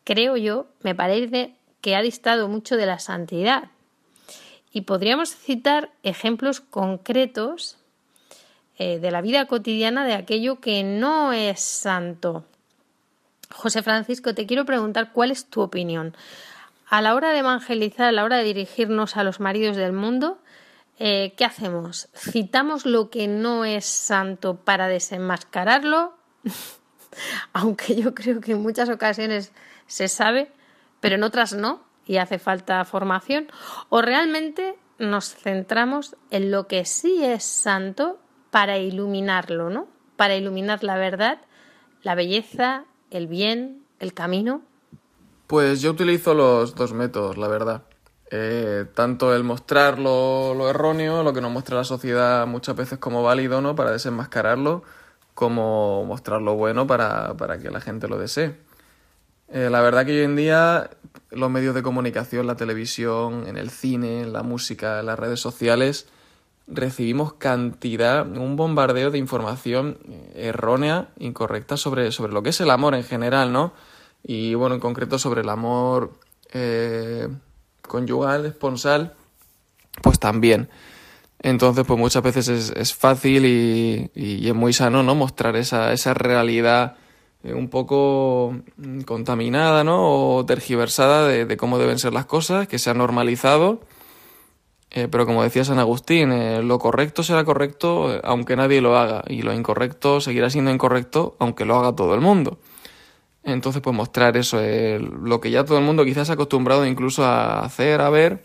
creo 0.03 0.35
yo, 0.35 0.65
me 0.81 0.95
parece 0.95 1.55
que 1.79 1.95
ha 1.95 2.01
distado 2.01 2.47
mucho 2.47 2.75
de 2.75 2.88
la 2.88 3.00
santidad. 3.00 3.69
Y 4.71 4.81
podríamos 4.81 5.35
citar 5.35 5.91
ejemplos 6.01 6.59
concretos 6.59 7.77
eh, 8.79 8.97
de 8.97 9.12
la 9.12 9.21
vida 9.21 9.45
cotidiana 9.45 10.05
de 10.05 10.13
aquello 10.13 10.59
que 10.59 10.83
no 10.83 11.33
es 11.33 11.59
santo. 11.59 12.45
José 13.53 13.83
Francisco, 13.83 14.33
te 14.33 14.45
quiero 14.45 14.65
preguntar 14.65 15.12
cuál 15.13 15.31
es 15.31 15.45
tu 15.45 15.62
opinión. 15.62 16.15
A 16.88 17.01
la 17.01 17.15
hora 17.15 17.31
de 17.31 17.39
evangelizar, 17.39 18.07
a 18.07 18.12
la 18.12 18.24
hora 18.24 18.38
de 18.38 18.43
dirigirnos 18.43 19.15
a 19.15 19.24
los 19.24 19.39
maridos 19.39 19.77
del 19.77 19.93
mundo, 19.93 20.39
eh, 21.00 21.33
¿qué 21.38 21.45
hacemos? 21.45 22.10
¿Citamos 22.13 22.86
lo 22.86 23.10
que 23.10 23.27
no 23.27 23.65
es 23.65 23.86
santo 23.86 24.57
para 24.57 24.88
desenmascararlo? 24.88 26.13
aunque 27.53 27.95
yo 27.95 28.13
creo 28.13 28.41
que 28.41 28.53
en 28.53 28.62
muchas 28.62 28.89
ocasiones 28.89 29.51
se 29.88 30.07
sabe, 30.07 30.51
pero 31.00 31.15
en 31.15 31.24
otras 31.24 31.53
no, 31.53 31.81
y 32.05 32.17
hace 32.17 32.39
falta 32.39 32.83
formación, 32.86 33.48
o 33.89 34.01
realmente 34.01 34.75
nos 35.00 35.36
centramos 35.36 36.15
en 36.31 36.51
lo 36.51 36.67
que 36.67 36.86
sí 36.86 37.24
es 37.24 37.43
santo 37.43 38.19
para 38.51 38.77
iluminarlo, 38.77 39.69
¿no? 39.69 39.88
Para 40.15 40.36
iluminar 40.36 40.83
la 40.83 40.98
verdad, 40.98 41.39
la 42.03 42.15
belleza, 42.15 42.86
el 43.13 43.27
bien, 43.27 43.84
el 44.00 44.13
camino. 44.13 44.62
Pues 45.48 45.82
yo 45.82 45.91
utilizo 45.91 46.34
los 46.34 46.75
dos 46.75 46.93
métodos, 46.93 47.38
la 47.38 47.48
verdad. 47.48 47.84
Eh, 48.32 48.86
tanto 48.96 49.36
el 49.36 49.43
mostrar 49.43 50.00
lo, 50.00 50.70
erróneo, 50.70 51.22
lo 51.22 51.34
que 51.34 51.41
nos 51.41 51.51
muestra 51.51 51.77
la 51.77 51.84
sociedad 51.84 52.48
muchas 52.48 52.75
veces 52.75 52.98
como 52.98 53.22
válido, 53.22 53.62
¿no? 53.62 53.75
Para 53.75 53.91
desenmascararlo, 53.91 54.84
como 55.36 56.03
mostrar 56.05 56.41
lo 56.41 56.55
bueno 56.55 56.88
para, 56.88 57.36
para 57.38 57.60
que 57.60 57.70
la 57.70 57.79
gente 57.79 58.08
lo 58.08 58.17
desee. 58.17 58.55
Eh, 59.50 59.70
la 59.70 59.82
verdad 59.82 60.05
que 60.05 60.13
hoy 60.13 60.24
en 60.24 60.36
día 60.36 60.89
los 61.29 61.51
medios 61.51 61.75
de 61.75 61.84
comunicación, 61.84 62.48
la 62.48 62.55
televisión, 62.55 63.46
en 63.48 63.58
el 63.58 63.70
cine, 63.70 64.22
en 64.22 64.34
la 64.34 64.41
música, 64.41 65.00
en 65.00 65.05
las 65.05 65.20
redes 65.20 65.39
sociales, 65.39 66.08
recibimos 66.67 67.34
cantidad, 67.34 68.25
un 68.25 68.55
bombardeo 68.55 69.12
de 69.12 69.17
información 69.17 69.98
errónea, 70.36 71.10
incorrecta 71.20 71.77
sobre, 71.77 72.12
sobre 72.12 72.34
lo 72.34 72.43
que 72.43 72.50
es 72.50 72.62
el 72.62 72.70
amor 72.70 72.96
en 72.96 73.03
general, 73.03 73.51
¿no? 73.51 73.74
Y 74.24 74.53
bueno, 74.53 74.75
en 74.75 74.82
concreto 74.82 75.20
sobre 75.20 75.41
el 75.41 75.50
amor 75.50 76.13
eh, 76.53 77.27
conyugal, 77.82 78.46
esponsal, 78.46 79.13
pues 80.01 80.20
también. 80.20 80.70
Entonces, 81.39 81.86
pues 81.86 82.00
muchas 82.00 82.24
veces 82.24 82.48
es, 82.48 82.93
fácil 82.93 83.46
y, 83.46 84.12
y, 84.15 84.48
es 84.48 84.55
muy 84.55 84.72
sano, 84.72 85.03
¿no? 85.03 85.13
Mostrar 85.13 85.58
esa, 85.58 85.91
esa 85.91 86.13
realidad 86.13 86.96
eh, 87.43 87.53
un 87.53 87.70
poco 87.70 88.55
mm, 88.77 89.01
contaminada, 89.01 89.84
¿no? 89.84 90.38
O 90.38 90.46
tergiversada 90.46 91.27
de, 91.27 91.58
cómo 91.58 91.77
deben 91.77 92.00
ser 92.00 92.13
las 92.13 92.25
cosas, 92.25 92.67
que 92.67 92.79
se 92.79 92.89
ha 92.89 92.93
normalizado. 92.93 93.82
Eh, 94.93 95.07
pero 95.09 95.25
como 95.25 95.43
decía 95.43 95.65
San 95.65 95.79
Agustín, 95.79 96.31
eh, 96.31 96.62
lo 96.62 96.79
correcto 96.79 97.23
será 97.23 97.43
correcto 97.43 98.19
aunque 98.23 98.55
nadie 98.55 98.79
lo 98.79 98.97
haga 98.97 99.23
y 99.27 99.41
lo 99.41 99.51
incorrecto 99.51 100.21
seguirá 100.21 100.51
siendo 100.51 100.71
incorrecto 100.71 101.35
aunque 101.39 101.65
lo 101.65 101.75
haga 101.75 101.95
todo 101.95 102.13
el 102.13 102.21
mundo. 102.21 102.59
Entonces, 103.43 103.81
pues 103.81 103.95
mostrar 103.95 104.38
eso, 104.38 104.62
lo 104.62 105.41
que 105.41 105.51
ya 105.51 105.65
todo 105.65 105.77
el 105.77 105.83
mundo 105.83 106.05
quizás 106.05 106.29
ha 106.29 106.33
acostumbrado 106.33 106.85
incluso 106.85 107.25
a 107.25 107.65
hacer, 107.65 108.00
a 108.00 108.09
ver, 108.09 108.41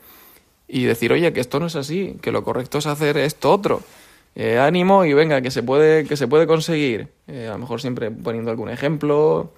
y 0.68 0.84
decir, 0.84 1.12
oye, 1.12 1.32
que 1.32 1.40
esto 1.40 1.60
no 1.60 1.66
es 1.66 1.76
así, 1.76 2.16
que 2.20 2.32
lo 2.32 2.44
correcto 2.44 2.78
es 2.78 2.86
hacer 2.86 3.16
esto 3.16 3.52
otro. 3.52 3.80
Eh, 4.34 4.58
ánimo 4.58 5.04
y 5.04 5.14
venga, 5.14 5.40
que 5.40 5.50
se 5.50 5.62
puede, 5.62 6.04
que 6.04 6.16
se 6.16 6.28
puede 6.28 6.46
conseguir. 6.46 7.08
Eh, 7.26 7.48
a 7.48 7.52
lo 7.52 7.58
mejor 7.58 7.80
siempre 7.80 8.10
poniendo 8.10 8.50
algún 8.50 8.68
ejemplo. 8.68 9.52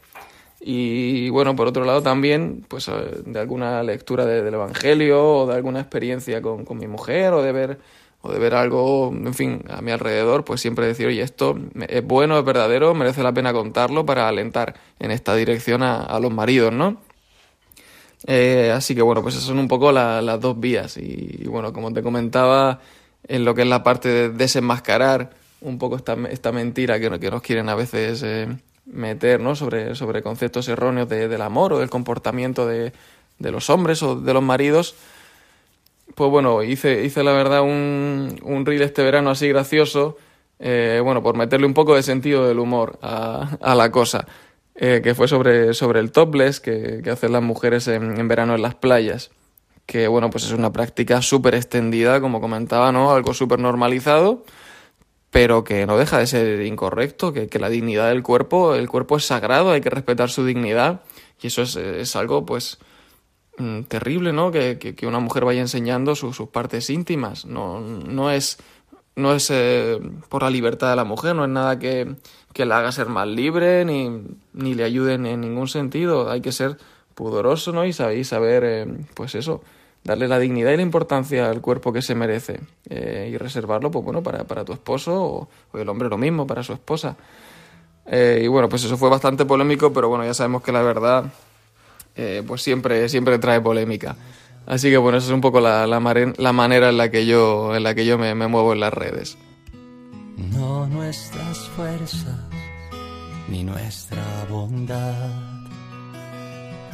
Y 0.60 1.30
bueno, 1.30 1.56
por 1.56 1.68
otro 1.68 1.84
lado 1.84 2.02
también, 2.02 2.64
pues 2.68 2.88
eh, 2.88 2.92
de 3.24 3.40
alguna 3.40 3.82
lectura 3.82 4.26
del 4.26 4.52
Evangelio 4.52 5.24
o 5.24 5.46
de 5.46 5.54
alguna 5.54 5.80
experiencia 5.80 6.42
con, 6.42 6.66
con 6.66 6.78
mi 6.78 6.86
mujer 6.86 7.32
o 7.32 7.42
de 7.42 7.52
ver 7.52 7.78
o 8.22 8.30
de 8.32 8.38
ver 8.38 8.54
algo, 8.54 9.10
en 9.12 9.34
fin, 9.34 9.62
a 9.70 9.80
mi 9.80 9.92
alrededor, 9.92 10.44
pues 10.44 10.60
siempre 10.60 10.86
decir, 10.86 11.06
oye, 11.06 11.22
esto 11.22 11.58
es 11.88 12.06
bueno, 12.06 12.38
es 12.38 12.44
verdadero, 12.44 12.94
merece 12.94 13.22
la 13.22 13.32
pena 13.32 13.52
contarlo 13.52 14.04
para 14.04 14.28
alentar 14.28 14.74
en 14.98 15.10
esta 15.10 15.34
dirección 15.34 15.82
a, 15.82 16.18
los 16.20 16.30
maridos, 16.30 16.72
¿no? 16.72 17.00
Eh, 18.26 18.70
así 18.74 18.94
que 18.94 19.00
bueno, 19.00 19.22
pues 19.22 19.36
esas 19.36 19.46
son 19.46 19.58
un 19.58 19.68
poco 19.68 19.90
las 19.90 20.40
dos 20.40 20.60
vías. 20.60 20.98
Y, 20.98 21.46
bueno, 21.46 21.72
como 21.72 21.92
te 21.92 22.02
comentaba, 22.02 22.80
en 23.26 23.44
lo 23.44 23.54
que 23.54 23.62
es 23.62 23.68
la 23.68 23.82
parte 23.82 24.08
de 24.08 24.28
desenmascarar 24.28 25.30
un 25.62 25.78
poco 25.78 25.96
esta, 25.96 26.16
esta 26.30 26.52
mentira 26.52 27.00
que, 27.00 27.18
que 27.18 27.30
nos 27.30 27.40
quieren 27.40 27.70
a 27.70 27.74
veces 27.74 28.22
eh, 28.22 28.48
meter, 28.92 29.40
¿no? 29.40 29.54
Sobre, 29.54 29.94
sobre 29.94 30.22
conceptos 30.22 30.68
erróneos 30.68 31.08
del 31.08 31.42
amor 31.42 31.72
o 31.72 31.78
del 31.78 31.90
comportamiento 31.90 32.66
de, 32.66 32.92
de 33.38 33.50
los 33.50 33.70
hombres 33.70 34.02
o 34.02 34.16
de 34.16 34.34
los 34.34 34.42
maridos 34.42 34.94
pues 36.14 36.30
bueno, 36.30 36.62
hice, 36.62 37.04
hice 37.04 37.22
la 37.22 37.32
verdad 37.32 37.62
un, 37.62 38.38
un 38.42 38.66
reel 38.66 38.82
este 38.82 39.02
verano 39.02 39.30
así 39.30 39.48
gracioso, 39.48 40.16
eh, 40.58 41.00
bueno, 41.02 41.22
por 41.22 41.36
meterle 41.36 41.66
un 41.66 41.74
poco 41.74 41.94
de 41.94 42.02
sentido 42.02 42.46
del 42.46 42.58
humor 42.58 42.98
a, 43.02 43.56
a 43.60 43.74
la 43.74 43.90
cosa, 43.90 44.26
eh, 44.74 45.00
que 45.02 45.14
fue 45.14 45.28
sobre, 45.28 45.74
sobre 45.74 46.00
el 46.00 46.12
topless 46.12 46.60
que, 46.60 47.00
que 47.02 47.10
hacen 47.10 47.32
las 47.32 47.42
mujeres 47.42 47.88
en, 47.88 48.18
en, 48.18 48.28
verano 48.28 48.54
en 48.54 48.62
las 48.62 48.74
playas, 48.74 49.30
que 49.86 50.08
bueno, 50.08 50.30
pues 50.30 50.44
es 50.44 50.52
una 50.52 50.72
práctica 50.72 51.22
súper 51.22 51.54
extendida, 51.54 52.20
como 52.20 52.40
comentaba, 52.40 52.92
¿no? 52.92 53.12
Algo 53.12 53.34
súper 53.34 53.58
normalizado, 53.58 54.44
pero 55.30 55.64
que 55.64 55.86
no 55.86 55.96
deja 55.96 56.18
de 56.18 56.26
ser 56.26 56.62
incorrecto, 56.62 57.32
que, 57.32 57.48
que, 57.48 57.58
la 57.58 57.68
dignidad 57.68 58.08
del 58.08 58.22
cuerpo, 58.22 58.74
el 58.74 58.88
cuerpo 58.88 59.16
es 59.16 59.24
sagrado, 59.24 59.70
hay 59.70 59.80
que 59.80 59.90
respetar 59.90 60.30
su 60.30 60.44
dignidad, 60.44 61.02
y 61.40 61.48
eso 61.48 61.62
es, 61.62 61.76
es 61.76 62.16
algo, 62.16 62.44
pues, 62.44 62.78
Mm, 63.60 63.82
terrible, 63.84 64.32
¿no? 64.32 64.50
Que, 64.50 64.78
que, 64.78 65.06
una 65.06 65.18
mujer 65.18 65.44
vaya 65.44 65.60
enseñando 65.60 66.14
sus 66.14 66.38
partes 66.48 66.88
íntimas. 66.88 67.44
No, 67.44 67.80
no 67.80 68.30
es, 68.30 68.58
no 69.16 69.34
es 69.34 69.50
eh, 69.50 70.00
por 70.30 70.42
la 70.42 70.50
libertad 70.50 70.88
de 70.90 70.96
la 70.96 71.04
mujer, 71.04 71.36
no 71.36 71.44
es 71.44 71.50
nada 71.50 71.78
que, 71.78 72.16
que 72.54 72.64
la 72.64 72.78
haga 72.78 72.90
ser 72.90 73.08
más 73.08 73.28
libre 73.28 73.84
ni, 73.84 74.22
ni, 74.54 74.74
le 74.74 74.84
ayude 74.84 75.14
en, 75.14 75.40
ningún 75.42 75.68
sentido. 75.68 76.30
Hay 76.30 76.40
que 76.40 76.52
ser 76.52 76.78
pudoroso, 77.14 77.72
¿no? 77.72 77.84
Y 77.84 77.92
saber, 77.92 78.24
saber 78.24 78.64
eh, 78.64 78.86
pues 79.14 79.34
eso, 79.34 79.62
darle 80.04 80.28
la 80.28 80.38
dignidad 80.38 80.72
y 80.72 80.76
la 80.76 80.82
importancia 80.82 81.50
al 81.50 81.60
cuerpo 81.60 81.92
que 81.92 82.02
se 82.02 82.14
merece 82.14 82.60
eh, 82.88 83.30
y 83.32 83.36
reservarlo, 83.36 83.90
pues 83.90 84.04
bueno, 84.04 84.22
para, 84.22 84.44
para 84.44 84.64
tu 84.64 84.72
esposo 84.72 85.48
o, 85.72 85.78
el 85.78 85.88
hombre 85.88 86.08
lo 86.08 86.18
mismo, 86.18 86.46
para 86.46 86.62
su 86.62 86.72
esposa. 86.72 87.16
y 88.10 88.46
bueno, 88.48 88.68
pues 88.68 88.84
eso 88.84 88.96
fue 88.96 89.08
bastante 89.08 89.44
polémico, 89.44 89.92
pero 89.92 90.08
bueno, 90.08 90.24
ya 90.24 90.34
sabemos 90.34 90.62
que 90.62 90.72
la 90.72 90.82
verdad 90.82 91.32
eh, 92.16 92.42
pues 92.46 92.62
siempre, 92.62 93.08
siempre 93.08 93.38
trae 93.38 93.60
polémica. 93.60 94.16
Así 94.66 94.90
que 94.90 94.98
bueno, 94.98 95.18
esa 95.18 95.28
es 95.28 95.32
un 95.32 95.40
poco 95.40 95.60
la, 95.60 95.86
la, 95.86 96.00
la 96.36 96.52
manera 96.52 96.90
en 96.90 96.96
la 96.96 97.10
que 97.10 97.26
yo, 97.26 97.74
en 97.74 97.82
la 97.82 97.94
que 97.94 98.04
yo 98.04 98.18
me, 98.18 98.34
me 98.34 98.46
muevo 98.46 98.72
en 98.72 98.80
las 98.80 98.92
redes. 98.92 99.38
No 100.36 100.86
nuestras 100.86 101.68
fuerzas 101.70 102.38
ni 103.48 103.64
nuestra 103.64 104.22
bondad. 104.48 105.49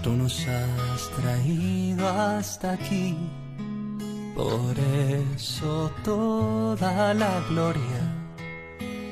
Tú 0.07 0.12
nos 0.12 0.47
has 0.47 1.11
traído 1.21 2.09
hasta 2.09 2.75
aquí. 2.75 3.16
Por 4.37 4.79
eso 4.79 5.90
toda 6.05 7.12
la 7.12 7.40
gloria 7.51 8.05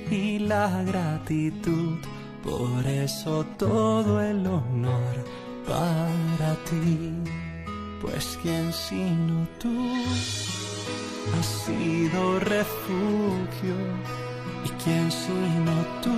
y 0.09 0.38
la 0.38 0.85
gratitud. 0.85 1.98
Por 2.44 2.87
eso 2.87 3.44
todo 3.59 4.20
el 4.22 4.46
honor 4.46 5.14
para 5.66 6.54
ti, 6.70 7.11
pues 8.00 8.38
quien 8.40 8.72
sino 8.72 9.48
tú 9.59 9.74
has 11.37 11.46
sido 11.66 12.38
refugio 12.38 13.78
y 14.64 14.68
quien 14.85 15.11
sino 15.11 15.74
tú 16.04 16.14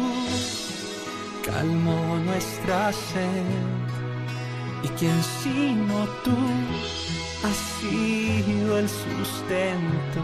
calmó 1.47 2.19
nuestra 2.27 2.93
sed 2.93 3.86
y 4.87 4.89
quien 4.91 5.23
sino 5.43 6.07
tú 6.25 6.37
has 7.45 7.57
sido 7.81 8.79
el 8.79 8.89
sustento 8.89 10.21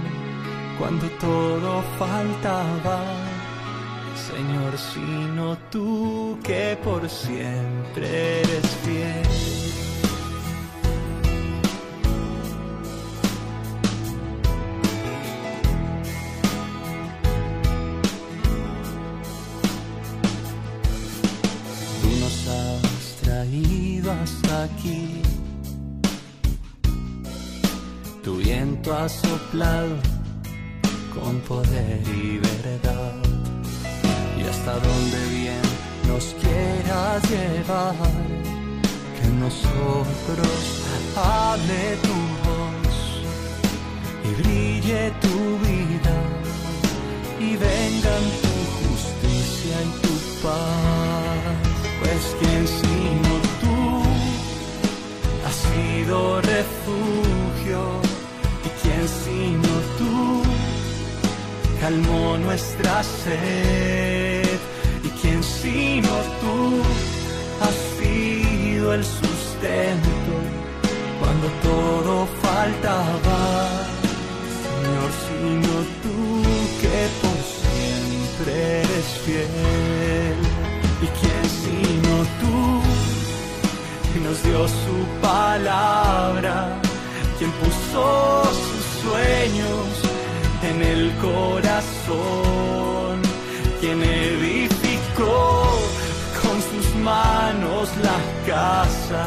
cuando 0.79 1.07
todo 1.21 1.83
faltaba. 1.99 3.03
Señor, 4.15 4.73
sino 4.79 5.57
tú 5.71 6.39
que 6.45 6.79
por 6.85 7.09
siempre 7.09 8.41
eres 8.41 8.72
con 29.53 31.39
poder 31.41 32.01
y 32.09 32.39
verdad 32.39 33.13
hasta 34.49 34.73
donde 34.73 35.27
bien 35.29 35.63
nos 36.09 36.25
quieras 36.41 37.23
llevar. 37.31 37.95
Que 39.19 39.29
nosotros 39.45 40.63
hable 41.17 41.97
tu 42.07 42.17
voz 42.45 42.97
y 44.25 44.43
brille 44.43 45.13
tu 45.21 45.37
vida 45.67 46.17
y 47.39 47.57
vengan 47.57 48.25
tu 48.45 48.55
justicia 48.81 49.77
y 49.83 49.91
tu 50.03 50.15
paz. 50.43 51.53
Pues 52.01 52.37
quien 52.41 52.67
sino 52.67 53.33
tú 53.61 54.03
ha 55.47 55.53
sido 55.53 56.42
calmó 61.83 62.39
nuestra 62.39 63.03
sed 63.03 63.93
sino 65.43 66.09
tú 66.41 66.83
sido 67.99 68.95
el 68.95 69.05
sustento 69.05 70.35
cuando 71.21 71.47
todo 71.63 72.27
faltaba. 72.43 73.43
Señor, 74.63 75.11
sino 75.25 75.73
tú 76.03 76.19
que 76.81 76.99
por 77.21 77.39
siempre 77.59 78.81
eres 78.81 79.09
fiel. 79.25 80.37
¿Y 81.01 81.07
quién 81.19 81.45
sino 81.63 82.13
tú 82.41 82.57
que 84.13 84.21
nos 84.21 84.43
dio 84.43 84.69
su 84.69 84.97
palabra? 85.21 86.81
Quien 87.39 87.51
puso 87.53 88.45
sus 88.45 89.03
sueños 89.03 90.02
en 90.63 90.83
el 90.83 91.13
corazón, 91.17 93.21
quien 93.81 94.03
edificó 94.03 95.79
con 96.41 96.63
sus 96.71 96.95
manos 96.97 97.89
la 98.03 98.19
casa 98.47 99.27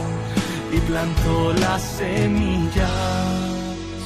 y 0.71 0.77
plantó 0.79 1.53
la 1.53 1.79
semilla. 1.79 2.89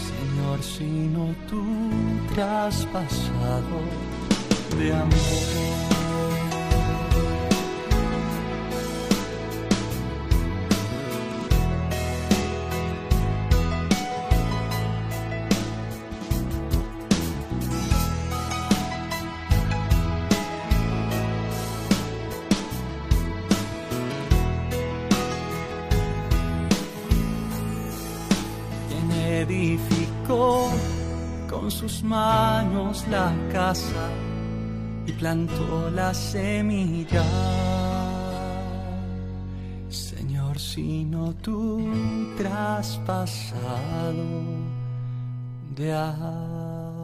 Señor, 0.09 0.63
sino 0.63 1.35
tú 1.47 1.63
traspasado 2.33 3.81
de 4.77 4.93
amor. 4.93 5.88
Manos 32.03 33.05
la 33.07 33.33
casa 33.51 34.09
y 35.05 35.11
plantó 35.13 35.89
la 35.91 36.13
semilla. 36.13 37.23
Señor, 39.89 40.59
sino 40.59 41.33
tú 41.33 41.89
traspasado 42.37 43.33
de 45.75 45.93
amor. 45.93 46.99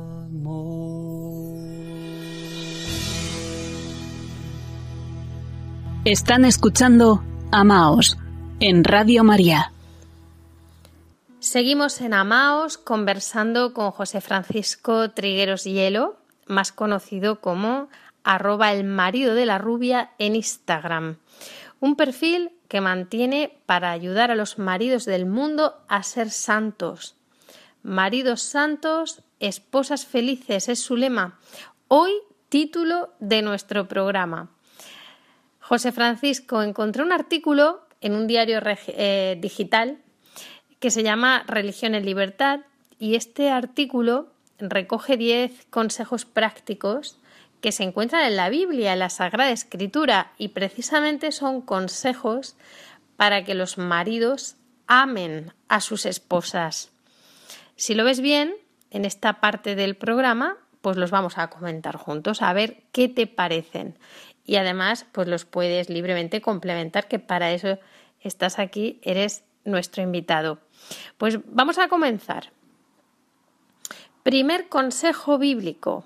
Están 6.05 6.45
escuchando 6.45 7.23
Amaos 7.51 8.17
en 8.59 8.83
Radio 8.83 9.23
María. 9.23 9.71
Seguimos 11.45 12.01
en 12.01 12.15
Amaos 12.15 12.79
conversando 12.79 13.75
con 13.75 13.91
José 13.91 14.19
Francisco 14.19 15.11
Trigueros 15.11 15.63
Hielo, 15.63 16.17
más 16.47 16.71
conocido 16.71 17.39
como 17.39 17.87
arroba 18.23 18.73
el 18.73 18.83
marido 18.83 19.35
de 19.35 19.45
la 19.45 19.59
rubia 19.59 20.09
en 20.17 20.35
Instagram. 20.35 21.17
Un 21.79 21.97
perfil 21.97 22.49
que 22.67 22.81
mantiene 22.81 23.59
para 23.67 23.91
ayudar 23.91 24.31
a 24.31 24.35
los 24.35 24.57
maridos 24.57 25.05
del 25.05 25.27
mundo 25.27 25.75
a 25.87 26.01
ser 26.01 26.31
santos. 26.31 27.15
Maridos 27.83 28.41
santos, 28.41 29.21
esposas 29.39 30.07
felices 30.07 30.67
es 30.67 30.79
su 30.79 30.95
lema. 30.95 31.39
Hoy 31.87 32.11
título 32.49 33.13
de 33.19 33.43
nuestro 33.43 33.87
programa. 33.87 34.49
José 35.59 35.91
Francisco 35.91 36.63
encontré 36.63 37.03
un 37.03 37.11
artículo 37.11 37.85
en 38.01 38.15
un 38.15 38.25
diario 38.25 38.59
eh, 38.65 39.37
digital 39.39 39.99
que 40.79 40.91
se 40.91 41.03
llama 41.03 41.43
Religión 41.47 41.95
en 41.95 42.05
Libertad 42.05 42.61
y 42.99 43.15
este 43.15 43.49
artículo 43.49 44.31
recoge 44.59 45.17
10 45.17 45.67
consejos 45.69 46.25
prácticos 46.25 47.17
que 47.61 47.71
se 47.71 47.83
encuentran 47.83 48.23
en 48.25 48.35
la 48.35 48.49
Biblia, 48.49 48.93
en 48.93 48.99
la 48.99 49.09
Sagrada 49.09 49.51
Escritura 49.51 50.31
y 50.37 50.49
precisamente 50.49 51.31
son 51.31 51.61
consejos 51.61 52.55
para 53.17 53.43
que 53.43 53.55
los 53.55 53.77
maridos 53.77 54.55
amen 54.87 55.53
a 55.67 55.81
sus 55.81 56.05
esposas. 56.05 56.91
Si 57.75 57.95
lo 57.95 58.03
ves 58.03 58.21
bien, 58.21 58.53
en 58.91 59.03
esta 59.03 59.41
parte 59.41 59.75
del 59.75 59.95
programa, 59.95 60.57
pues 60.81 60.97
los 60.97 61.11
vamos 61.11 61.37
a 61.37 61.49
comentar 61.49 61.97
juntos, 61.97 62.41
a 62.41 62.53
ver 62.53 62.83
qué 62.91 63.09
te 63.09 63.27
parecen. 63.27 63.97
Y 64.45 64.57
además, 64.57 65.05
pues 65.11 65.27
los 65.27 65.43
puedes 65.43 65.89
libremente 65.89 66.41
complementar, 66.41 67.07
que 67.07 67.19
para 67.19 67.51
eso 67.51 67.79
estás 68.21 68.59
aquí, 68.59 68.99
eres 69.01 69.43
nuestro 69.65 70.03
invitado. 70.03 70.59
Pues 71.17 71.39
vamos 71.47 71.77
a 71.77 71.87
comenzar. 71.87 72.51
Primer 74.23 74.69
consejo 74.69 75.37
bíblico. 75.37 76.05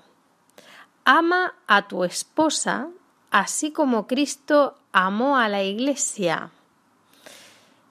Ama 1.04 1.54
a 1.66 1.88
tu 1.88 2.04
esposa 2.04 2.88
así 3.30 3.70
como 3.70 4.06
Cristo 4.06 4.76
amó 4.92 5.38
a 5.38 5.48
la 5.48 5.62
iglesia. 5.62 6.50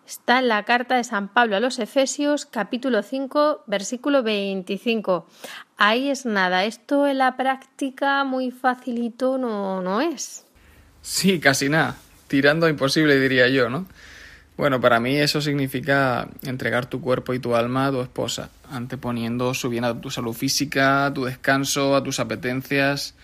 Está 0.05 0.39
en 0.39 0.47
la 0.47 0.63
carta 0.63 0.95
de 0.95 1.03
San 1.03 1.27
Pablo 1.27 1.55
a 1.55 1.59
los 1.59 1.77
Efesios 1.77 2.45
capítulo 2.45 3.03
5 3.03 3.63
versículo 3.67 4.23
25. 4.23 5.27
Ahí 5.77 6.09
es 6.09 6.25
nada, 6.25 6.65
esto 6.65 7.07
en 7.07 7.19
la 7.19 7.37
práctica 7.37 8.23
muy 8.23 8.51
facilito 8.51 9.37
no, 9.37 9.81
no 9.81 10.01
es. 10.01 10.45
Sí, 11.01 11.39
casi 11.39 11.69
nada. 11.69 11.95
Tirando 12.27 12.65
a 12.65 12.69
imposible, 12.69 13.19
diría 13.19 13.47
yo, 13.47 13.69
¿no? 13.69 13.85
Bueno, 14.59 14.81
para 14.81 14.99
mí 14.99 15.15
eso 15.15 15.39
significa 15.39 16.27
entregar 16.43 16.85
tu 16.85 16.99
cuerpo 16.99 17.33
y 17.33 17.39
tu 17.39 17.55
alma 17.55 17.85
a 17.85 17.91
tu 17.91 18.01
esposa, 18.01 18.49
anteponiendo 18.69 19.53
su 19.53 19.69
bien 19.69 19.85
a 19.85 20.01
tu 20.01 20.11
salud 20.11 20.33
física, 20.33 21.05
a 21.05 21.13
tu 21.13 21.23
descanso, 21.23 21.95
a 21.95 22.03
tus 22.03 22.19
apetencias, 22.19 23.15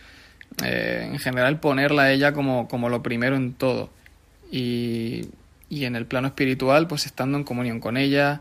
eh, 0.63 1.10
en 1.12 1.19
general 1.19 1.60
ponerla 1.60 2.04
a 2.04 2.12
ella 2.13 2.32
como, 2.32 2.69
como 2.69 2.88
lo 2.88 3.04
primero 3.04 3.36
en 3.36 3.52
todo. 3.52 3.89
Y, 4.50 5.28
y 5.67 5.84
en 5.84 5.98
el 5.98 6.06
plano 6.06 6.30
espiritual, 6.30 6.88
pues 6.88 7.06
estando 7.06 7.38
en 7.38 7.43
comunión 7.43 7.82
con 7.82 7.98
ella, 7.98 8.39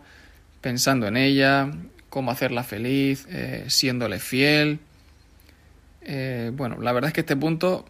pensando 0.60 1.08
en 1.08 1.16
ella, 1.16 1.72
cómo 2.10 2.30
hacerla 2.30 2.62
feliz, 2.62 3.26
eh, 3.28 3.64
siéndole 3.66 4.20
fiel. 4.20 4.78
Eh, 6.02 6.52
bueno, 6.54 6.76
la 6.80 6.92
verdad 6.92 7.08
es 7.08 7.14
que 7.14 7.22
este 7.22 7.34
punto 7.34 7.86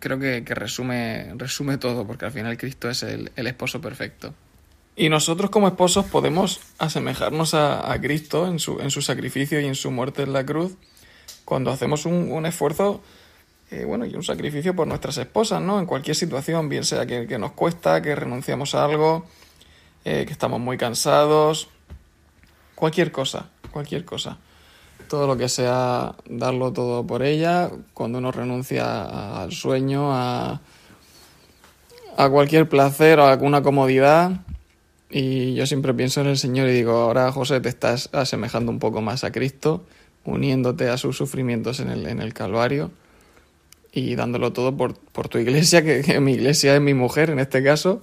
creo 0.00 0.18
que, 0.18 0.44
que 0.44 0.54
resume, 0.54 1.34
resume 1.36 1.76
todo, 1.76 2.06
porque 2.06 2.24
al 2.24 2.32
final 2.32 2.56
Cristo 2.56 2.88
es 2.88 3.02
el, 3.02 3.30
el 3.36 3.46
esposo 3.48 3.82
perfecto. 3.82 4.34
Y 4.96 5.10
nosotros 5.10 5.50
como 5.50 5.68
esposos 5.68 6.06
podemos 6.06 6.60
asemejarnos 6.78 7.52
a, 7.52 7.94
Cristo 8.00 8.46
en 8.46 8.58
su, 8.58 8.80
en 8.80 8.90
su 8.90 9.02
sacrificio 9.02 9.60
y 9.60 9.66
en 9.66 9.74
su 9.74 9.90
muerte 9.90 10.22
en 10.22 10.32
la 10.32 10.44
cruz 10.46 10.74
cuando 11.44 11.70
hacemos 11.70 12.06
un, 12.06 12.32
un 12.32 12.46
esfuerzo 12.46 13.02
eh, 13.70 13.84
bueno, 13.84 14.06
y 14.06 14.14
un 14.14 14.22
sacrificio 14.22 14.76
por 14.76 14.86
nuestras 14.86 15.18
esposas, 15.18 15.60
¿no? 15.60 15.80
En 15.80 15.86
cualquier 15.86 16.14
situación, 16.14 16.68
bien 16.68 16.84
sea 16.84 17.04
que, 17.04 17.26
que 17.26 17.36
nos 17.36 17.52
cuesta, 17.52 18.00
que 18.00 18.14
renunciamos 18.14 18.76
a 18.76 18.84
algo, 18.84 19.26
eh, 20.04 20.24
que 20.24 20.32
estamos 20.32 20.60
muy 20.60 20.76
cansados, 20.76 21.68
cualquier 22.76 23.10
cosa, 23.10 23.50
cualquier 23.72 24.04
cosa. 24.04 24.38
Todo 25.08 25.26
lo 25.26 25.36
que 25.36 25.48
sea 25.48 26.14
darlo 26.26 26.72
todo 26.72 27.04
por 27.04 27.24
ella, 27.24 27.70
cuando 27.92 28.18
uno 28.18 28.30
renuncia 28.30 29.42
al 29.42 29.52
sueño, 29.52 30.12
a, 30.12 30.60
a 32.16 32.30
cualquier 32.30 32.68
placer 32.68 33.18
a 33.18 33.32
alguna 33.32 33.62
comodidad. 33.62 34.45
Y 35.10 35.54
yo 35.54 35.66
siempre 35.66 35.94
pienso 35.94 36.20
en 36.20 36.26
el 36.26 36.38
Señor 36.38 36.68
y 36.68 36.72
digo, 36.72 36.92
ahora 36.92 37.30
José 37.30 37.60
te 37.60 37.68
estás 37.68 38.08
asemejando 38.12 38.72
un 38.72 38.78
poco 38.78 39.00
más 39.02 39.22
a 39.24 39.30
Cristo, 39.30 39.84
uniéndote 40.24 40.88
a 40.88 40.96
sus 40.96 41.16
sufrimientos 41.16 41.80
en 41.80 41.90
el, 41.90 42.06
en 42.06 42.20
el 42.20 42.34
Calvario 42.34 42.90
y 43.92 44.14
dándolo 44.14 44.52
todo 44.52 44.76
por, 44.76 44.98
por 44.98 45.28
tu 45.28 45.38
iglesia, 45.38 45.82
que, 45.82 46.20
mi 46.20 46.32
iglesia 46.32 46.74
es 46.74 46.82
mi 46.82 46.92
mujer 46.92 47.30
en 47.30 47.38
este 47.38 47.62
caso, 47.62 48.02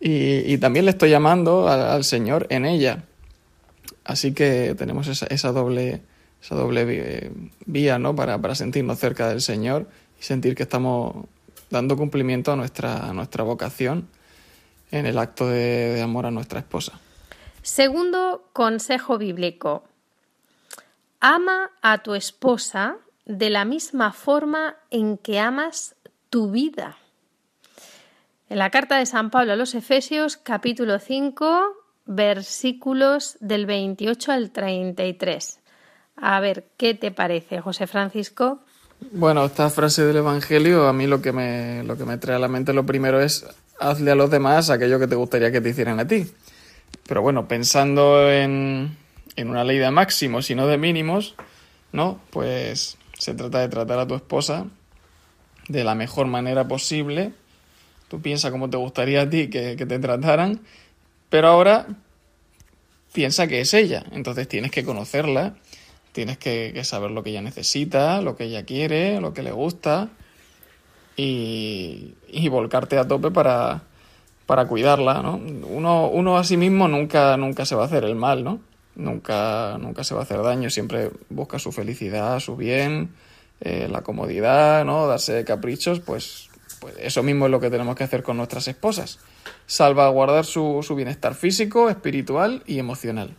y, 0.00 0.52
y 0.52 0.58
también 0.58 0.84
le 0.84 0.92
estoy 0.92 1.10
llamando 1.10 1.68
al, 1.68 1.82
al, 1.82 2.04
Señor 2.04 2.46
en 2.50 2.64
ella. 2.64 3.04
Así 4.04 4.32
que 4.32 4.74
tenemos 4.78 5.08
esa, 5.08 5.26
esa 5.26 5.52
doble, 5.52 6.00
esa 6.40 6.54
doble 6.54 7.30
vía 7.66 7.98
¿no? 7.98 8.16
para, 8.16 8.40
para 8.40 8.54
sentirnos 8.54 8.98
cerca 8.98 9.28
del 9.28 9.42
Señor 9.42 9.88
y 10.18 10.22
sentir 10.22 10.54
que 10.54 10.62
estamos 10.62 11.26
dando 11.68 11.96
cumplimiento 11.96 12.52
a 12.52 12.56
nuestra, 12.56 13.08
a 13.08 13.12
nuestra 13.12 13.44
vocación 13.44 14.08
en 14.90 15.06
el 15.06 15.18
acto 15.18 15.48
de, 15.48 15.94
de 15.94 16.02
amor 16.02 16.26
a 16.26 16.30
nuestra 16.30 16.60
esposa. 16.60 16.98
Segundo 17.62 18.48
consejo 18.52 19.18
bíblico. 19.18 19.84
Ama 21.20 21.70
a 21.82 21.98
tu 21.98 22.14
esposa 22.14 22.96
de 23.26 23.50
la 23.50 23.64
misma 23.64 24.12
forma 24.12 24.76
en 24.90 25.18
que 25.18 25.38
amas 25.38 25.94
tu 26.30 26.50
vida. 26.50 26.96
En 28.48 28.58
la 28.58 28.70
carta 28.70 28.96
de 28.96 29.06
San 29.06 29.30
Pablo 29.30 29.52
a 29.52 29.56
los 29.56 29.74
Efesios, 29.74 30.38
capítulo 30.38 30.98
5, 30.98 31.76
versículos 32.06 33.36
del 33.40 33.66
28 33.66 34.32
al 34.32 34.50
33. 34.50 35.60
A 36.16 36.40
ver, 36.40 36.64
¿qué 36.78 36.94
te 36.94 37.10
parece, 37.10 37.60
José 37.60 37.86
Francisco? 37.86 38.60
Bueno, 39.12 39.44
esta 39.44 39.68
frase 39.70 40.04
del 40.04 40.16
Evangelio, 40.16 40.88
a 40.88 40.92
mí 40.92 41.06
lo 41.06 41.20
que 41.20 41.32
me, 41.32 41.84
lo 41.84 41.96
que 41.96 42.04
me 42.04 42.16
trae 42.16 42.36
a 42.36 42.40
la 42.40 42.48
mente 42.48 42.72
lo 42.72 42.84
primero 42.84 43.20
es 43.20 43.46
hazle 43.78 44.10
a 44.10 44.14
los 44.14 44.30
demás 44.30 44.70
aquello 44.70 44.98
que 44.98 45.06
te 45.06 45.14
gustaría 45.14 45.52
que 45.52 45.60
te 45.60 45.70
hicieran 45.70 46.00
a 46.00 46.06
ti. 46.06 46.26
Pero 47.06 47.22
bueno, 47.22 47.48
pensando 47.48 48.30
en, 48.30 48.96
en 49.36 49.50
una 49.50 49.64
ley 49.64 49.78
de 49.78 49.90
máximos 49.90 50.50
y 50.50 50.54
no 50.54 50.66
de 50.66 50.78
mínimos, 50.78 51.34
¿no? 51.92 52.20
Pues 52.30 52.98
se 53.18 53.34
trata 53.34 53.60
de 53.60 53.68
tratar 53.68 53.98
a 53.98 54.06
tu 54.06 54.14
esposa 54.14 54.66
de 55.68 55.84
la 55.84 55.94
mejor 55.94 56.26
manera 56.26 56.66
posible. 56.68 57.32
Tú 58.08 58.20
piensas 58.20 58.50
cómo 58.50 58.70
te 58.70 58.76
gustaría 58.76 59.22
a 59.22 59.30
ti 59.30 59.48
que, 59.48 59.76
que 59.76 59.86
te 59.86 59.98
trataran, 59.98 60.60
pero 61.28 61.48
ahora 61.48 61.86
piensa 63.12 63.46
que 63.46 63.60
es 63.60 63.74
ella. 63.74 64.04
Entonces 64.12 64.48
tienes 64.48 64.70
que 64.70 64.84
conocerla, 64.84 65.56
tienes 66.12 66.38
que, 66.38 66.72
que 66.74 66.84
saber 66.84 67.10
lo 67.10 67.22
que 67.22 67.30
ella 67.30 67.42
necesita, 67.42 68.22
lo 68.22 68.36
que 68.36 68.44
ella 68.44 68.64
quiere, 68.64 69.20
lo 69.20 69.34
que 69.34 69.42
le 69.42 69.52
gusta 69.52 70.10
y, 71.18 72.14
y 72.30 72.48
volcarte 72.48 72.98
a 72.98 73.06
tope 73.06 73.30
para, 73.30 73.82
para 74.46 74.66
cuidarla, 74.66 75.22
¿no? 75.22 75.36
Uno, 75.36 76.08
uno 76.08 76.38
a 76.38 76.44
sí 76.44 76.56
mismo 76.56 76.88
nunca, 76.88 77.36
nunca 77.36 77.64
se 77.64 77.74
va 77.74 77.82
a 77.82 77.86
hacer 77.86 78.04
el 78.04 78.14
mal, 78.14 78.44
¿no? 78.44 78.60
Nunca, 78.96 79.76
nunca 79.78 80.04
se 80.04 80.14
va 80.14 80.20
a 80.20 80.24
hacer 80.24 80.42
daño, 80.42 80.70
siempre 80.70 81.10
busca 81.28 81.58
su 81.58 81.70
felicidad, 81.70 82.40
su 82.40 82.56
bien, 82.56 83.10
eh, 83.60 83.88
la 83.90 84.02
comodidad, 84.02 84.84
¿no? 84.84 85.06
Darse 85.06 85.44
caprichos, 85.44 86.00
pues, 86.00 86.48
pues 86.80 86.94
eso 86.98 87.22
mismo 87.22 87.46
es 87.46 87.50
lo 87.50 87.60
que 87.60 87.70
tenemos 87.70 87.94
que 87.94 88.04
hacer 88.04 88.22
con 88.22 88.36
nuestras 88.36 88.66
esposas. 88.68 89.18
Salvaguardar 89.66 90.44
su, 90.44 90.80
su 90.82 90.94
bienestar 90.94 91.34
físico, 91.34 91.90
espiritual 91.90 92.62
y 92.66 92.78
emocional. 92.78 93.36